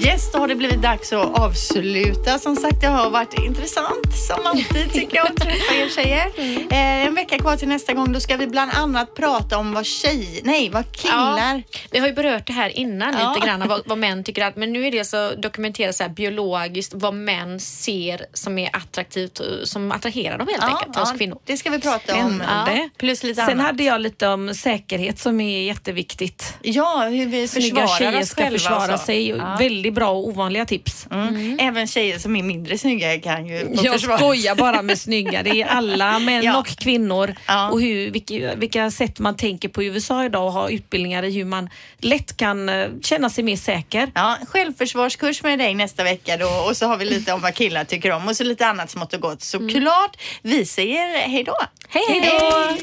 Yes, 0.04 0.32
då 0.32 0.38
har 0.38 0.48
det 0.48 0.54
blivit 0.54 0.82
dags 0.82 1.12
att 1.12 1.38
avsluta. 1.38 2.38
Som 2.38 2.56
sagt, 2.56 2.80
det 2.80 2.86
har 2.86 3.10
varit 3.10 3.34
intressant 3.38 4.16
som 4.28 4.46
alltid 4.46 4.92
tycker 4.92 5.16
jag 5.16 5.26
att 5.26 5.36
träffa 5.36 5.74
er 5.74 5.88
tjejer. 5.88 6.26
Eh, 6.72 7.06
en 7.06 7.14
vecka 7.14 7.38
kvar 7.38 7.56
till 7.56 7.68
nästa 7.68 7.92
gång. 7.94 8.12
Då 8.12 8.20
ska 8.20 8.36
vi 8.36 8.46
bland 8.46 8.70
annat 8.74 9.14
prata 9.14 9.58
om 9.58 9.72
vad 9.72 9.86
tjej, 9.86 10.40
nej, 10.44 10.70
vad 10.70 10.92
killar 10.96 11.62
Vi 11.90 11.98
har 11.98 12.06
ju 12.06 12.12
berört 12.12 12.46
det 12.46 12.52
här 12.52 12.78
innan 12.78 13.14
Ja. 13.20 13.34
lite 13.34 13.46
grann, 13.46 13.68
vad, 13.68 13.82
vad 13.86 13.98
män 13.98 14.24
tycker 14.24 14.44
att, 14.44 14.56
men 14.56 14.72
nu 14.72 14.86
är 14.86 14.90
det 14.90 15.04
så 15.04 15.30
dokumenterat 15.34 15.94
så 15.96 16.02
här 16.02 16.10
biologiskt 16.10 16.92
vad 16.96 17.14
män 17.14 17.60
ser 17.60 18.26
som 18.32 18.58
är 18.58 18.76
attraktivt, 18.76 19.40
eh, 19.40 19.46
som 19.64 19.92
attraherar 19.92 20.38
dem 20.38 20.48
helt 20.50 20.64
enkelt 20.64 20.96
hos 20.96 21.12
kvinnor. 21.12 21.38
Det 21.44 21.56
ska 21.56 21.70
vi 21.70 21.80
prata 21.80 22.16
om. 22.16 22.42
Ja, 22.48 22.88
plus 22.98 23.22
lite 23.22 23.40
Sen 23.40 23.50
annat. 23.50 23.66
hade 23.66 23.82
jag 23.84 24.00
lite 24.00 24.28
om 24.28 24.54
säkerhet 24.54 25.18
som 25.18 25.40
är 25.40 25.62
jätteviktigt. 25.62 26.54
Ja, 26.62 27.08
hur 27.10 27.26
vi 27.26 27.48
försvarar 27.48 27.86
tjejer 27.98 28.20
oss 28.20 28.28
ska 28.28 28.42
själva 28.42 28.58
försvara 28.58 28.94
och 28.94 29.00
så. 29.00 29.06
sig. 29.06 29.28
Ja. 29.28 29.56
Väldigt 29.86 29.94
bra 29.94 30.10
och 30.10 30.28
ovanliga 30.28 30.64
tips. 30.66 31.06
Mm. 31.10 31.58
Även 31.60 31.86
tjejer 31.86 32.18
som 32.18 32.36
är 32.36 32.42
mindre 32.42 32.78
snygga 32.78 33.20
kan 33.20 33.46
ju 33.46 33.68
Jag 33.82 33.92
försvara 33.92 34.18
skojar 34.18 34.54
bara 34.54 34.82
med 34.82 34.98
snygga. 34.98 35.42
Det 35.42 35.62
är 35.62 35.66
alla 35.66 36.18
män 36.18 36.42
Ja. 36.44 36.58
och 36.58 36.66
kvinnor. 36.66 37.34
Ja. 37.46 37.70
Och 37.70 37.80
hur, 37.80 38.10
vilka, 38.10 38.54
vilka 38.54 38.90
sätt 38.90 39.18
man 39.18 39.36
tänker 39.36 39.68
på 39.68 39.82
i 39.82 39.86
USA 39.86 40.24
idag 40.24 40.46
och 40.46 40.52
har 40.52 40.68
utbildningar 40.70 41.22
i 41.22 41.30
hur 41.30 41.44
man 41.44 41.70
lätt 41.98 42.36
kan 42.36 42.68
eh, 42.68 42.86
känna 43.02 43.30
sig 43.30 43.44
mer 43.44 43.56
säker. 43.56 44.10
Ja, 44.14 44.36
självförsvarskurs 44.48 45.42
med 45.42 45.58
dig 45.58 45.74
nästa 45.74 46.04
vecka 46.04 46.36
då 46.36 46.48
och 46.68 46.76
så 46.76 46.86
har 46.86 46.96
vi 46.96 47.04
lite 47.04 47.32
om 47.32 47.40
vad 47.40 47.54
killar 47.54 47.84
tycker 47.84 48.12
om 48.12 48.28
och 48.28 48.36
så 48.36 48.44
lite 48.44 48.66
annat 48.66 48.90
smått 48.90 49.14
och 49.14 49.20
gott. 49.20 49.42
Såklart, 49.42 50.16
vi 50.42 50.66
säger 50.66 51.28
hej 51.28 51.44
då. 51.44 51.56
Hej, 51.88 52.04
hej 52.08 52.30
då! 52.40 52.76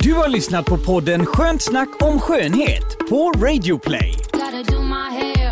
Du 0.00 0.14
har 0.14 0.28
lyssnat 0.28 0.64
på 0.66 0.78
podden 0.78 1.26
Skönt 1.26 1.62
snack 1.62 1.88
om 2.02 2.20
skönhet 2.20 2.98
på 3.10 3.32
Radio 3.32 3.78
Play. 3.78 4.14